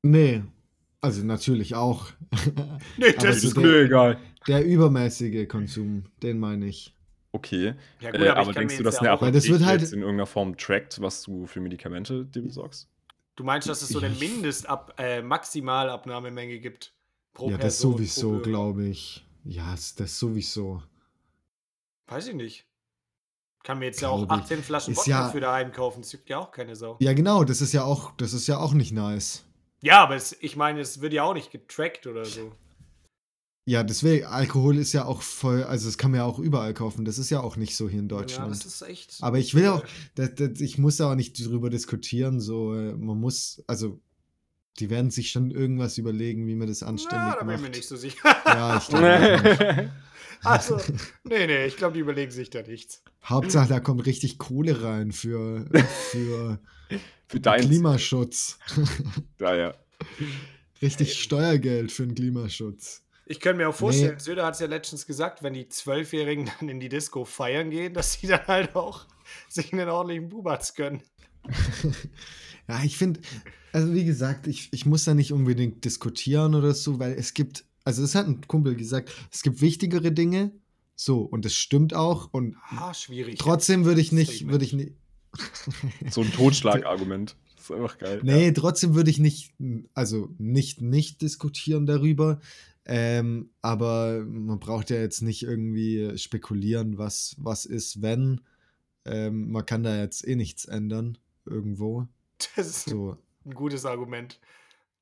Nee, 0.02 0.42
also 1.00 1.24
natürlich 1.24 1.74
auch. 1.76 2.08
Nee, 2.98 3.12
das 3.20 3.44
ist 3.44 3.56
der- 3.56 3.62
mir 3.62 3.82
egal. 3.84 4.18
Der 4.48 4.64
übermäßige 4.66 5.46
Konsum, 5.48 6.04
den 6.22 6.40
meine 6.40 6.66
ich. 6.66 6.96
Okay. 7.32 7.74
Ja, 8.00 8.10
äh, 8.14 8.28
aber 8.28 8.40
ich 8.42 8.46
kann 8.48 8.54
denkst 8.54 8.76
du, 8.76 8.82
dass 8.82 8.96
ja 8.96 9.00
eine 9.00 9.10
Apotheke 9.12 9.48
wird 9.48 9.64
halt- 9.64 9.80
jetzt 9.80 9.92
in 9.92 10.00
irgendeiner 10.00 10.26
Form 10.26 10.56
trackt, 10.56 11.00
was 11.00 11.22
du 11.22 11.46
für 11.46 11.60
Medikamente 11.60 12.26
dir 12.26 12.42
besorgst? 12.42 12.88
Du 13.36 13.44
meinst, 13.44 13.68
dass 13.68 13.80
es 13.80 13.88
so 13.88 13.98
eine 13.98 14.10
Mindestab 14.10 14.94
äh, 14.98 15.22
Maximalabnahmemenge 15.22 16.58
gibt? 16.58 16.92
Pro 17.32 17.46
ja, 17.46 17.56
das 17.56 17.76
Person, 17.78 17.92
sowieso, 17.92 18.38
glaube 18.40 18.84
ich. 18.84 19.26
Ja, 19.44 19.72
ist 19.72 19.98
das 19.98 20.18
sowieso. 20.18 20.82
Weiß 22.06 22.28
ich 22.28 22.34
nicht. 22.34 22.66
Kann 23.64 23.78
mir 23.78 23.86
jetzt 23.86 24.02
ja 24.02 24.08
auch 24.10 24.18
Glaube 24.18 24.34
ich. 24.34 24.42
18 24.42 24.62
Flaschen 24.62 24.96
Wodka 24.96 25.10
ja- 25.10 25.28
für 25.30 25.40
daheim 25.40 25.72
kaufen. 25.72 26.02
Das 26.02 26.12
juckt 26.12 26.28
ja 26.28 26.38
auch 26.38 26.50
keine 26.50 26.76
Sau. 26.76 26.96
Ja, 27.00 27.14
genau, 27.14 27.44
das 27.44 27.62
ist 27.62 27.72
ja 27.72 27.84
auch, 27.84 28.12
das 28.16 28.34
ist 28.34 28.46
ja 28.48 28.58
auch 28.58 28.74
nicht 28.74 28.92
nice. 28.92 29.44
Ja, 29.80 30.02
aber 30.02 30.16
es, 30.16 30.36
ich 30.40 30.56
meine, 30.56 30.80
es 30.80 31.00
wird 31.00 31.12
ja 31.12 31.22
auch 31.22 31.34
nicht 31.34 31.50
getrackt 31.50 32.06
oder 32.06 32.24
so. 32.24 32.52
Ja, 33.64 33.84
deswegen, 33.84 34.26
Alkohol 34.26 34.76
ist 34.76 34.92
ja 34.92 35.04
auch 35.04 35.22
voll, 35.22 35.62
also 35.62 35.86
das 35.86 35.96
kann 35.96 36.10
man 36.10 36.18
ja 36.18 36.24
auch 36.24 36.40
überall 36.40 36.74
kaufen. 36.74 37.04
Das 37.04 37.16
ist 37.18 37.30
ja 37.30 37.40
auch 37.40 37.56
nicht 37.56 37.76
so 37.76 37.88
hier 37.88 38.00
in 38.00 38.08
Ja, 38.08 38.16
Deutschland. 38.18 38.50
das 38.50 38.64
ist 38.66 38.82
echt. 38.82 39.18
Aber 39.20 39.38
ich 39.38 39.54
will 39.54 39.68
auch, 39.68 39.84
das, 40.16 40.34
das, 40.34 40.60
ich 40.60 40.78
muss 40.78 40.96
da 40.96 41.12
auch 41.12 41.14
nicht 41.14 41.38
drüber 41.46 41.70
diskutieren. 41.70 42.40
So, 42.40 42.74
äh, 42.74 42.92
man 42.94 43.18
muss, 43.20 43.62
also, 43.68 44.00
die 44.80 44.90
werden 44.90 45.10
sich 45.12 45.30
schon 45.30 45.50
irgendwas 45.52 45.96
überlegen, 45.98 46.46
wie 46.48 46.56
man 46.56 46.66
das 46.66 46.82
anständig 46.82 47.18
Ja, 47.28 47.32
da 47.34 47.38
bin 47.40 47.46
macht. 47.48 47.56
ich 47.58 47.62
mir 47.62 47.70
nicht 47.70 47.86
so 47.88 47.96
sicher. 47.96 48.36
Ja, 48.46 48.78
ich 48.78 48.88
glaube. 48.88 49.90
Also, 50.44 50.76
nee, 51.22 51.46
nee, 51.46 51.66
ich 51.66 51.76
glaube, 51.76 51.94
die 51.94 52.00
überlegen 52.00 52.32
sich 52.32 52.50
da 52.50 52.62
nichts. 52.62 53.00
Hauptsache, 53.24 53.68
da 53.68 53.78
kommt 53.78 54.04
richtig 54.06 54.38
Kohle 54.38 54.82
rein 54.82 55.12
für, 55.12 55.66
für 56.10 56.58
Für 57.28 57.38
dein 57.40 57.60
Klimaschutz. 57.60 58.58
Ja, 59.38 59.54
ja. 59.54 59.74
Richtig 60.82 61.14
Steuergeld 61.14 61.92
für 61.92 62.04
den 62.06 62.16
Klimaschutz. 62.16 63.01
Ich 63.26 63.40
könnte 63.40 63.58
mir 63.58 63.68
auch 63.68 63.74
vorstellen, 63.74 64.14
Nee. 64.14 64.22
Söder 64.22 64.44
hat 64.44 64.54
es 64.54 64.60
ja 64.60 64.66
letztens 64.66 65.06
gesagt, 65.06 65.42
wenn 65.42 65.54
die 65.54 65.68
Zwölfjährigen 65.68 66.50
dann 66.60 66.68
in 66.68 66.80
die 66.80 66.88
Disco 66.88 67.24
feiern 67.24 67.70
gehen, 67.70 67.94
dass 67.94 68.14
sie 68.14 68.26
dann 68.26 68.46
halt 68.46 68.74
auch 68.76 69.06
sich 69.48 69.72
einen 69.72 69.88
ordentlichen 69.88 70.28
Bubatz 70.28 70.74
gönnen. 70.74 71.02
Ja, 72.68 72.82
ich 72.84 72.96
finde, 72.96 73.20
also 73.72 73.92
wie 73.92 74.04
gesagt, 74.04 74.46
ich, 74.46 74.68
ich 74.72 74.86
muss 74.86 75.04
da 75.04 75.14
nicht 75.14 75.32
unbedingt 75.32 75.84
diskutieren 75.84 76.54
oder 76.54 76.72
so, 76.74 77.00
weil 77.00 77.12
es 77.12 77.34
gibt, 77.34 77.64
also 77.84 78.02
das 78.02 78.14
hat 78.14 78.26
ein 78.28 78.40
Kumpel 78.46 78.76
gesagt, 78.76 79.10
es 79.32 79.42
gibt 79.42 79.60
wichtigere 79.60 80.12
Dinge, 80.12 80.52
so, 80.94 81.22
und 81.22 81.44
das 81.44 81.54
stimmt 81.54 81.92
auch, 81.92 82.32
und 82.32 82.54
Ah, 82.70 82.94
schwierig. 82.94 83.38
trotzdem 83.40 83.84
würde 83.84 84.00
ich 84.00 84.12
nicht, 84.12 84.46
würde 84.46 84.64
ich 84.64 84.72
nicht, 84.74 84.92
So 86.10 86.20
ein 86.20 86.32
Totschlagargument. 86.32 87.36
Das 87.56 87.64
ist 87.64 87.72
einfach 87.72 87.98
geil. 87.98 88.20
nee, 88.22 88.52
trotzdem 88.52 88.94
würde 88.94 89.10
ich 89.10 89.18
nicht, 89.18 89.54
also 89.92 90.28
nicht, 90.38 90.80
nicht 90.80 91.20
diskutieren 91.20 91.84
darüber, 91.84 92.40
ähm, 92.84 93.50
aber 93.60 94.24
man 94.26 94.58
braucht 94.58 94.90
ja 94.90 94.96
jetzt 94.96 95.22
nicht 95.22 95.42
irgendwie 95.42 96.16
spekulieren, 96.18 96.98
was, 96.98 97.36
was 97.38 97.64
ist, 97.64 98.02
wenn, 98.02 98.40
ähm, 99.04 99.50
man 99.50 99.66
kann 99.66 99.82
da 99.82 99.96
jetzt 100.00 100.26
eh 100.26 100.36
nichts 100.36 100.64
ändern, 100.64 101.18
irgendwo, 101.44 102.06
Das 102.56 102.66
ist 102.66 102.88
so. 102.88 103.16
ein 103.44 103.54
gutes 103.54 103.84
Argument. 103.84 104.40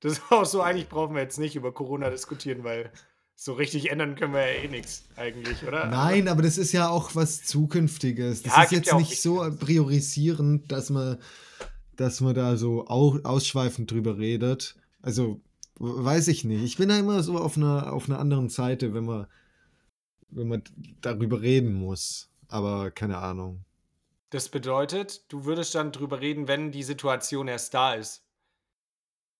Das 0.00 0.12
ist 0.14 0.22
auch 0.30 0.44
so, 0.46 0.62
eigentlich 0.62 0.88
brauchen 0.88 1.14
wir 1.14 1.22
jetzt 1.22 1.38
nicht 1.38 1.56
über 1.56 1.72
Corona 1.72 2.10
diskutieren, 2.10 2.64
weil 2.64 2.90
so 3.34 3.54
richtig 3.54 3.90
ändern 3.90 4.16
können 4.16 4.34
wir 4.34 4.40
ja 4.40 4.62
eh 4.62 4.68
nichts 4.68 5.04
eigentlich, 5.16 5.62
oder? 5.66 5.86
Nein, 5.86 6.28
aber 6.28 6.42
das 6.42 6.58
ist 6.58 6.72
ja 6.72 6.88
auch 6.90 7.14
was 7.14 7.42
Zukünftiges. 7.42 8.42
Das 8.42 8.54
Ja, 8.54 8.62
ist 8.64 8.72
jetzt 8.72 8.88
ja 8.88 8.98
nicht 8.98 9.20
so 9.22 9.46
priorisierend, 9.58 10.70
dass 10.70 10.90
man, 10.90 11.16
dass 11.96 12.20
man 12.20 12.34
da 12.34 12.56
so 12.58 12.86
au 12.86 13.18
ausschweifend 13.22 13.90
drüber 13.90 14.18
redet. 14.18 14.76
Also, 15.00 15.40
weiß 15.80 16.28
ich 16.28 16.44
nicht. 16.44 16.62
Ich 16.62 16.76
bin 16.76 16.90
da 16.90 16.98
immer 16.98 17.22
so 17.22 17.38
auf 17.38 17.56
einer, 17.56 17.92
auf 17.92 18.08
einer 18.08 18.18
anderen 18.18 18.50
Seite, 18.50 18.94
wenn 18.94 19.04
man, 19.04 19.26
wenn 20.28 20.48
man 20.48 20.62
darüber 21.00 21.40
reden 21.40 21.72
muss. 21.72 22.30
Aber 22.48 22.90
keine 22.90 23.18
Ahnung. 23.18 23.64
Das 24.28 24.48
bedeutet, 24.48 25.24
du 25.32 25.44
würdest 25.44 25.74
dann 25.74 25.90
drüber 25.90 26.20
reden, 26.20 26.46
wenn 26.46 26.70
die 26.70 26.82
Situation 26.82 27.48
erst 27.48 27.74
da 27.74 27.94
ist. 27.94 28.24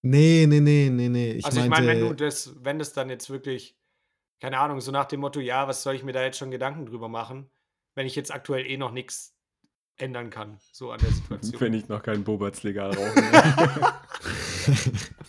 Nee, 0.02 0.46
nee, 0.48 0.60
nee, 0.60 0.88
nee, 0.90 1.08
nee. 1.08 1.32
Ich 1.32 1.44
also 1.44 1.60
ich 1.60 1.68
meine, 1.68 1.86
wenn 1.86 2.00
du 2.00 2.14
das, 2.14 2.54
wenn 2.64 2.78
das 2.78 2.94
dann 2.94 3.10
jetzt 3.10 3.28
wirklich, 3.28 3.76
keine 4.40 4.58
Ahnung, 4.58 4.80
so 4.80 4.90
nach 4.90 5.04
dem 5.04 5.20
Motto, 5.20 5.40
ja, 5.40 5.68
was 5.68 5.82
soll 5.82 5.94
ich 5.94 6.02
mir 6.02 6.12
da 6.12 6.22
jetzt 6.22 6.38
schon 6.38 6.50
Gedanken 6.50 6.86
drüber 6.86 7.08
machen, 7.08 7.50
wenn 7.94 8.06
ich 8.06 8.16
jetzt 8.16 8.32
aktuell 8.32 8.66
eh 8.66 8.78
noch 8.78 8.92
nichts 8.92 9.36
ändern 9.98 10.30
kann, 10.30 10.58
so 10.72 10.90
an 10.90 11.00
der 11.00 11.10
Situation. 11.12 11.60
Wenn 11.60 11.74
ich 11.74 11.88
noch 11.88 12.02
keinen 12.02 12.24
Boberts 12.24 12.62
legal 12.62 12.92
rauche. 12.92 13.92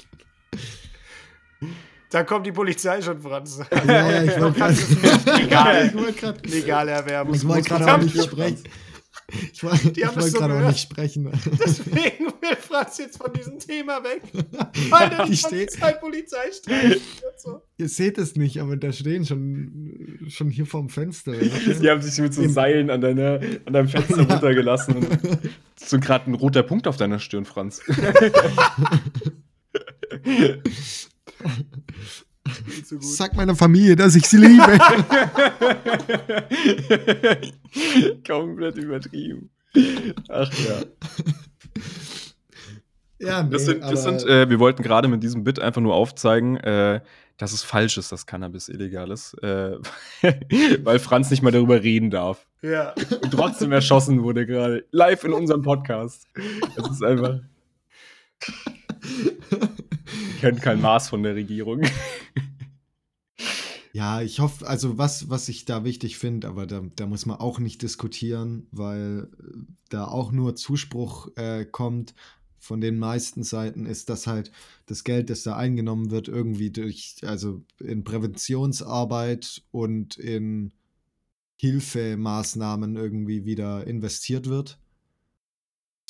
Da 2.12 2.24
kommt 2.24 2.46
die 2.46 2.52
Polizei 2.52 3.02
schon, 3.02 3.20
Franz. 3.22 3.60
ja, 3.88 4.12
ja, 4.12 4.24
ich 4.24 4.40
wollte 4.40 4.60
gerade. 4.60 4.76
Legal. 5.42 5.88
ich 5.88 5.94
wollte 5.96 6.14
gerade. 6.14 6.50
Legal 6.50 6.88
erwerben. 6.90 7.34
Ich 7.34 7.48
wollte 7.48 7.70
gerade 7.70 7.94
auch 7.94 7.98
nicht 7.98 8.22
sprechen. 8.22 8.64
Ich 9.54 9.64
wollte 9.64 9.86
wollte 9.96 10.22
so 10.30 10.38
gerade 10.40 10.54
auch 10.56 10.68
nicht 10.68 10.82
sprechen. 10.82 11.32
Deswegen 11.66 12.26
will 12.42 12.56
Franz 12.60 12.98
jetzt 12.98 13.18
von 13.18 13.32
diesem 13.32 13.60
Thema 13.60 14.04
weg. 14.04 14.22
Weil 14.90 15.26
die 15.26 15.38
steht- 15.38 15.80
Polizei, 15.80 15.94
Polizei 15.94 16.52
streicht. 16.52 16.96
und 17.24 17.40
So. 17.40 17.62
Ihr 17.78 17.88
seht 17.88 18.18
es 18.18 18.36
nicht, 18.36 18.60
aber 18.60 18.76
da 18.76 18.92
stehen 18.92 19.26
schon, 19.26 20.20
schon 20.28 20.50
hier 20.50 20.66
vorm 20.66 20.90
Fenster. 20.90 21.32
Die 21.38 21.90
haben 21.90 22.02
sich 22.02 22.20
mit 22.22 22.34
so 22.34 22.46
Seilen 22.50 22.90
an, 22.90 23.00
deiner, 23.00 23.40
an 23.66 23.72
deinem 23.74 23.88
Fenster 23.88 24.18
runtergelassen. 24.30 24.98
Und 24.98 25.08
so 25.78 25.98
gerade 25.98 26.30
ein 26.30 26.34
roter 26.36 26.64
Punkt 26.64 26.86
auf 26.88 26.98
deiner 26.98 27.20
Stirn, 27.20 27.46
Franz. 27.46 27.82
Gut. 32.90 33.04
Sag 33.04 33.36
meiner 33.36 33.56
Familie, 33.56 33.96
dass 33.96 34.16
ich 34.16 34.26
sie 34.26 34.38
liebe. 34.38 34.64
Komplett 38.28 38.78
übertrieben. 38.78 39.50
Ach 40.28 40.52
ja. 40.54 40.82
ja, 43.20 43.44
nee, 43.44 43.52
Das 43.52 43.66
sind, 43.66 43.82
das 43.82 44.04
sind 44.04 44.26
äh, 44.26 44.50
wir 44.50 44.60
wollten 44.60 44.84
gerade 44.84 45.08
mit 45.08 45.24
diesem 45.24 45.44
Bit 45.44 45.60
einfach 45.60 45.82
nur 45.82 45.96
aufzeigen, 45.96 46.58
äh, 46.58 47.02
dass 47.38 47.54
es 47.54 47.64
falsch 47.64 47.98
ist, 47.98 48.12
dass 48.12 48.26
Cannabis 48.26 48.70
illegal 48.70 49.12
ist. 49.12 49.34
Äh, 49.42 49.78
weil 50.84 51.00
Franz 51.00 51.32
nicht 51.32 51.44
mal 51.44 51.52
darüber 51.52 51.82
reden 51.82 52.10
darf. 52.10 52.46
Ja. 52.62 52.94
Und 53.22 53.32
trotzdem 53.32 53.72
erschossen 53.72 54.24
wurde 54.24 54.46
gerade. 54.46 54.86
Live 54.92 55.24
in 55.24 55.34
unserem 55.34 55.62
Podcast. 55.62 56.28
Das 56.76 56.92
ist 56.92 57.04
einfach. 57.04 57.40
Kennt 60.40 60.62
kein 60.62 60.82
Maß 60.82 61.10
von 61.10 61.24
der 61.24 61.36
Regierung. 61.36 61.82
Ja, 63.94 64.22
ich 64.22 64.40
hoffe, 64.40 64.68
also 64.68 64.98
was, 64.98 65.30
was 65.30 65.50
ich 65.50 65.66
da 65.66 65.84
wichtig 65.84 66.18
finde, 66.18 66.48
aber 66.48 66.66
da, 66.66 66.82
da 66.96 67.08
muss 67.08 67.26
man 67.26 67.40
auch 67.40 67.60
nicht 67.60 67.82
diskutieren, 67.82 68.68
weil 68.72 69.28
äh, 69.38 69.58
da 69.90 70.06
auch 70.06 70.32
nur 70.32 70.56
Zuspruch 70.56 71.36
äh, 71.36 71.66
kommt 71.66 72.16
von 72.58 72.80
den 72.80 72.98
meisten 73.00 73.44
Seiten, 73.44 73.86
ist, 73.86 74.10
dass 74.10 74.28
halt 74.28 74.52
das 74.86 75.04
Geld, 75.04 75.30
das 75.30 75.44
da 75.44 75.58
eingenommen 75.58 76.12
wird, 76.12 76.28
irgendwie 76.28 76.72
durch, 76.72 77.18
also 77.24 77.64
in 77.80 78.04
Präventionsarbeit 78.04 79.64
und 79.72 80.16
in 80.18 80.72
Hilfemaßnahmen 81.58 82.96
irgendwie 82.96 83.46
wieder 83.46 83.86
investiert 83.88 84.48
wird. 84.48 84.80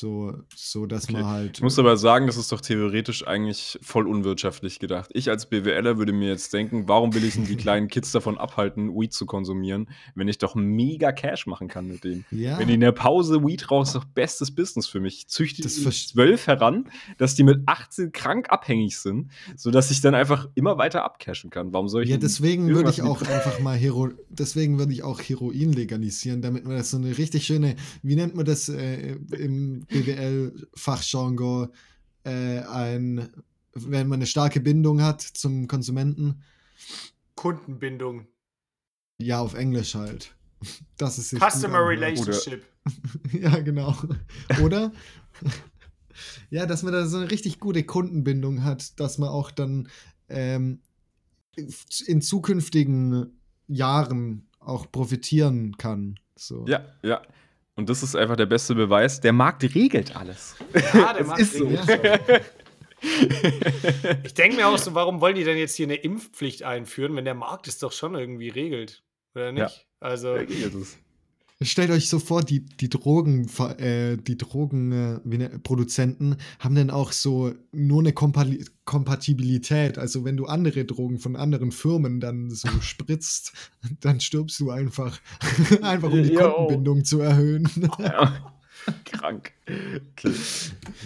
So, 0.02 0.34
so 0.56 0.88
dass 0.88 1.04
Okay. 1.04 1.14
man 1.14 1.26
halt. 1.26 1.58
Ich 1.58 1.62
muss 1.62 1.78
aber 1.78 1.96
sagen, 1.96 2.26
das 2.26 2.36
ist 2.36 2.52
doch 2.52 2.60
theoretisch 2.60 3.28
eigentlich 3.28 3.78
voll 3.84 4.08
unwirtschaftlich 4.08 4.80
gedacht. 4.80 5.12
Ich 5.14 5.30
als 5.30 5.46
BWLer 5.48 6.00
würde 6.00 6.12
mir 6.12 6.30
jetzt 6.30 6.52
denken, 6.54 6.88
warum 6.88 7.14
will 7.14 7.24
ich 7.24 7.36
denn 7.36 7.46
die 7.46 7.56
kleinen 7.68 7.88
Kids 7.88 8.12
davon 8.12 8.40
abhalten, 8.40 8.90
Weed 9.00 9.14
zu 9.14 9.28
konsumieren, 9.28 9.90
wenn 10.16 10.28
ich 10.28 10.40
doch 10.40 10.56
mega 10.56 11.12
Cash 11.12 11.46
machen 11.46 11.68
kann 11.68 11.86
mit 11.88 12.04
denen? 12.04 12.26
ja, 12.32 12.58
Wenn 12.58 12.68
die 12.68 12.74
in 12.74 12.80
der 12.80 12.94
Pause 12.94 13.44
Weed 13.46 13.70
rauchen, 13.70 13.84
ist 13.84 13.94
doch 13.94 14.06
bestes 14.06 14.50
Business 14.50 14.88
für 14.88 15.00
mich. 15.00 15.28
Züchte 15.28 15.62
Das 15.62 15.76
die 15.76 15.88
zwölf 15.88 16.48
heran, 16.48 16.90
dass 17.20 17.36
die 17.36 17.44
mit 17.44 17.62
18 17.68 18.12
krank 18.12 18.48
abhängig 18.50 18.98
sind, 18.98 19.30
sodass 19.56 19.92
ich 19.92 20.02
dann 20.02 20.16
einfach 20.16 20.50
immer 20.56 20.80
weiter 20.80 21.06
abcashen 21.06 21.52
kann. 21.52 21.74
Warum 21.74 21.90
soll 21.90 22.04
ich 22.04 22.10
Ja, 22.10 22.18
deswegen 22.18 22.70
würde 22.70 22.90
ich 22.90 23.04
auch 23.04 23.22
einfach 23.22 23.60
mal 23.60 23.78
Hero, 23.78 24.10
deswegen 24.30 24.80
würde 24.80 24.94
ich 24.94 25.04
auch 25.04 25.20
Heroin 25.22 25.74
legalisieren, 25.74 26.42
damit 26.42 26.66
man 26.66 26.76
das 26.76 26.90
so 26.90 26.98
eine 26.98 27.16
richtig 27.20 27.46
schöne, 27.46 27.76
wie 28.02 28.16
nennt 28.16 28.34
man 28.36 28.46
das 28.46 28.68
äh, 28.68 29.18
im 29.38 29.86
BWL-Fachjargon, 29.92 31.70
äh, 32.24 32.60
ein, 32.60 33.30
wenn 33.74 34.08
man 34.08 34.20
eine 34.20 34.26
starke 34.26 34.60
Bindung 34.60 35.02
hat 35.02 35.22
zum 35.22 35.68
Konsumenten, 35.68 36.42
Kundenbindung. 37.36 38.28
ja, 39.20 39.40
auf 39.40 39.54
Englisch 39.54 39.96
halt. 39.96 40.36
Das 40.98 41.18
ist 41.18 41.30
Customer 41.30 41.80
anhört. 41.80 41.90
Relationship. 41.90 42.64
Ja, 43.32 43.60
genau. 43.60 43.96
Oder? 44.64 44.92
ja, 46.52 46.66
dass 46.68 46.84
man 46.84 46.94
da 46.94 47.06
so 47.08 47.18
eine 47.18 47.32
richtig 47.32 47.60
gute 47.60 47.84
Kundenbindung 47.84 48.64
hat, 48.64 49.00
dass 49.00 49.18
man 49.18 49.30
auch 49.30 49.50
dann 49.50 49.90
ähm, 50.30 50.82
in 52.06 52.22
zukünftigen 52.22 53.40
Jahren 53.68 54.48
auch 54.60 54.92
profitieren 54.92 55.78
kann. 55.78 56.20
So. 56.36 56.66
Ja, 56.68 56.86
ja. 57.04 57.22
Und 57.76 57.90
das 57.90 58.04
ist 58.04 58.16
einfach 58.16 58.36
der 58.36 58.46
beste 58.46 58.76
Beweis. 58.76 59.22
Der 59.22 59.34
Markt 59.34 59.64
regelt 59.64 60.16
alles. 60.16 60.56
Ja, 60.94 61.14
der 61.14 61.26
Markt 61.26 61.42
ist 61.42 61.54
so. 61.54 61.66
regelt 61.68 61.90
auch. 61.90 62.40
Ich 64.24 64.36
denke 64.36 64.58
mir 64.58 64.68
auch 64.68 64.78
so, 64.78 64.94
warum 64.94 65.22
wollen 65.22 65.36
die 65.36 65.44
denn 65.44 65.58
jetzt 65.58 65.76
hier 65.76 65.88
eine 65.88 65.96
Impfpflicht 65.96 66.62
einführen, 66.62 67.16
wenn 67.16 67.26
der 67.26 67.34
Markt 67.34 67.68
es 67.68 67.80
doch 67.80 67.92
schon 67.92 68.14
irgendwie 68.14 68.50
regelt? 68.50 69.04
Oder 69.34 69.52
nicht? 69.52 69.88
Also, 70.00 70.36
Der 70.36 70.42
regelt 70.48 70.76
es. 70.76 71.00
Stellt 71.62 71.92
euch 71.92 72.10
so 72.10 72.20
vor, 72.20 72.44
die, 72.44 72.66
die 72.66 72.90
Drogen, 72.90 73.48
äh, 73.78 74.18
die 74.18 74.38
Drogen, 74.38 74.92
äh, 74.92 75.20
ne, 75.24 75.50
Produzenten 75.64 76.38
haben 76.60 76.76
dann 76.76 76.90
auch 76.90 77.12
so 77.12 77.54
nur 77.72 78.02
eine 78.02 78.14
Kompa 78.14 78.46
Kompatibilität. 78.86 79.98
Also 79.98 80.26
wenn 80.26 80.38
du 80.38 80.46
andere 80.46 80.84
Drogen 80.86 81.20
von 81.20 81.36
anderen 81.36 81.72
Firmen 81.72 82.20
dann 82.20 82.50
so 82.50 82.68
spritzt, 82.82 83.54
dann 84.02 84.20
stirbst 84.20 84.60
du 84.60 84.72
einfach, 84.72 85.20
einfach 85.82 86.12
um 86.12 86.24
die 86.24 86.34
Yo. 86.34 86.52
Kontenbindung 86.52 87.06
zu 87.06 87.22
erhöhen. 87.22 87.70
Ja. 88.00 88.51
Krank. 89.06 89.52
Okay. 89.68 90.34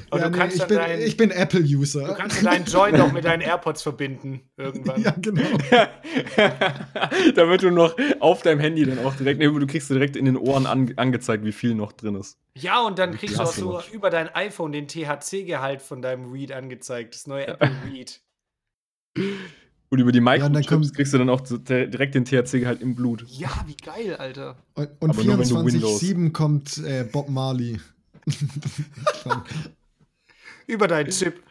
Und 0.09 0.19
Ja, 0.19 0.25
du 0.25 0.29
nee, 0.31 0.37
kannst 0.37 0.55
ich, 0.55 0.59
dann 0.61 0.67
bin, 0.69 0.77
dein- 0.77 1.01
ich 1.01 1.17
bin 1.17 1.29
Du 1.29 1.35
Apple-User. 1.35 2.13
kannst 2.17 2.45
deinen 2.45 2.65
Joint 2.65 2.97
noch 2.97 3.11
mit 3.11 3.25
deinen 3.25 3.41
AirPods 3.41 3.81
verbinden. 3.81 4.41
Irgendwann. 4.57 5.01
Ja, 5.01 5.13
genau. 5.17 5.41
Damit 7.35 7.61
du 7.63 7.71
noch 7.71 7.95
auf 8.19 8.41
deinem 8.41 8.59
Handy 8.59 8.85
dann 8.85 8.99
auch 9.05 9.15
direkt, 9.15 9.39
nee, 9.39 9.45
du 9.45 9.67
kriegst 9.67 9.89
direkt 9.89 10.15
in 10.15 10.25
den 10.25 10.37
Ohren 10.37 10.65
an, 10.65 10.93
angezeigt, 10.95 11.43
wie 11.45 11.51
viel 11.51 11.75
noch 11.75 11.91
drin 11.91 12.15
ist. 12.15 12.37
Ja, 12.57 12.81
und 12.81 12.99
dann 12.99 13.15
kriegst 13.17 13.37
du 13.37 13.41
auch 13.43 13.53
du 13.53 13.59
so 13.61 13.81
über 13.91 14.09
dein 14.09 14.29
iPhone 14.33 14.71
den 14.71 14.87
THC-Gehalt 14.87 15.81
von 15.81 16.01
deinem 16.01 16.33
Weed 16.33 16.51
angezeigt. 16.51 17.15
Das 17.15 17.27
neue 17.27 17.47
Apple 17.47 17.71
Weed. 17.85 18.21
Und 19.89 19.99
über 19.99 20.11
die 20.11 20.19
Microchips 20.19 20.67
kommt- 20.67 20.93
kriegst 20.95 21.13
du 21.13 21.17
dann 21.19 21.29
auch 21.29 21.41
direkt 21.41 22.15
den 22.15 22.25
THC-Gehalt 22.25 22.81
im 22.81 22.95
Blut. 22.95 23.23
Ja, 23.27 23.49
wie 23.67 23.75
geil, 23.77 24.15
Alter. 24.15 24.57
Und, 24.73 24.89
und 24.99 25.09
Aber 25.11 25.23
nur 25.23 25.37
wenn 25.39 25.47
du 25.47 25.55
24-7 25.87 26.31
kommt 26.31 26.77
äh, 26.79 27.03
Bob 27.11 27.29
Marley. 27.29 27.79
Über 30.67 30.87
deinen 30.87 31.09
Chip. 31.11 31.41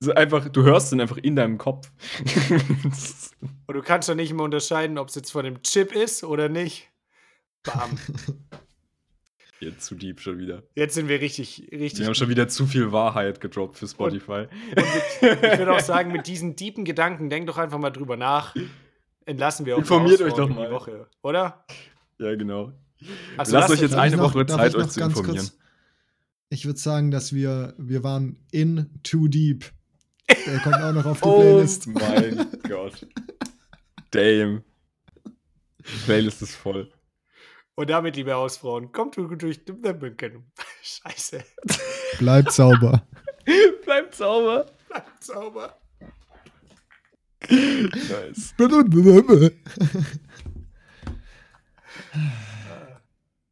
So 0.00 0.12
einfach, 0.14 0.48
du 0.48 0.64
hörst 0.64 0.90
den 0.90 1.00
einfach 1.00 1.18
in 1.18 1.36
deinem 1.36 1.58
Kopf. 1.58 1.88
Und 3.66 3.74
du 3.76 3.82
kannst 3.82 4.08
doch 4.08 4.16
nicht 4.16 4.32
mehr 4.32 4.44
unterscheiden, 4.44 4.98
ob 4.98 5.08
es 5.08 5.14
jetzt 5.14 5.30
von 5.30 5.44
dem 5.44 5.62
Chip 5.62 5.92
ist 5.94 6.24
oder 6.24 6.48
nicht. 6.48 6.88
Bam. 7.62 7.90
Jetzt 9.62 9.84
zu 9.86 9.94
deep 9.94 10.20
schon 10.20 10.38
wieder. 10.38 10.62
Jetzt 10.74 10.94
sind 10.94 11.08
wir 11.08 11.20
richtig, 11.20 11.68
richtig. 11.70 12.00
Wir 12.00 12.06
haben 12.06 12.14
schon 12.14 12.28
wieder 12.28 12.48
zu 12.48 12.66
viel 12.66 12.90
Wahrheit 12.90 13.40
gedroppt 13.40 13.78
für 13.78 13.86
Spotify. 13.86 14.46
Ich 15.20 15.22
würde 15.58 15.72
auch 15.72 15.80
sagen, 15.80 16.10
mit 16.10 16.26
diesen 16.26 16.56
tiefen 16.56 16.84
Gedanken, 16.84 17.30
denkt 17.30 17.48
doch 17.48 17.58
einfach 17.58 17.78
mal 17.78 17.90
drüber 17.90 18.16
nach. 18.16 18.56
Entlassen 19.24 19.64
wir 19.64 19.76
auch 19.76 19.78
Informiert 19.78 20.20
euch 20.20 20.32
doch 20.32 20.48
in 20.48 20.54
die 20.54 20.58
mal. 20.60 20.70
Woche, 20.72 21.06
oder? 21.22 21.64
Ja, 22.18 22.34
genau. 22.34 22.72
Also 23.36 23.52
Lasst 23.52 23.52
lasst 23.52 23.70
euch 23.74 23.80
jetzt 23.82 23.94
eine 23.94 24.16
noch- 24.16 24.34
Woche 24.34 24.46
Zeit, 24.46 24.74
euch 24.74 24.88
zu 24.88 24.98
ganz 25.00 25.16
informieren. 25.16 25.46
kurz- 25.46 25.58
Ich 26.48 26.66
würde 26.66 26.78
sagen, 26.80 27.10
dass 27.12 27.32
wir, 27.32 27.74
wir 27.78 28.02
waren 28.02 28.38
in 28.50 28.90
too 29.04 29.28
deep. 29.28 29.64
Der 30.46 30.58
kommt 30.60 30.76
auch 30.76 30.92
noch 30.92 31.06
auf 31.06 31.20
die 31.20 31.28
Oh 31.28 31.40
Playlist. 31.40 31.86
mein 31.86 32.46
Gott. 32.68 33.06
Damn. 34.10 34.62
Die 35.78 36.04
Playlist 36.04 36.42
ist 36.42 36.56
voll. 36.56 36.90
Und 37.74 37.88
damit, 37.88 38.16
liebe 38.16 38.34
Hausfrauen, 38.34 38.92
kommt 38.92 39.16
du 39.16 39.26
durch. 39.34 39.64
Scheiße. 40.82 41.42
Bleibt 42.18 42.52
sauber. 42.52 43.06
Bleibt 43.84 44.14
sauber. 44.14 44.66
Bleibt 44.88 45.24
sauber. 45.24 45.78
Nice. 47.48 48.54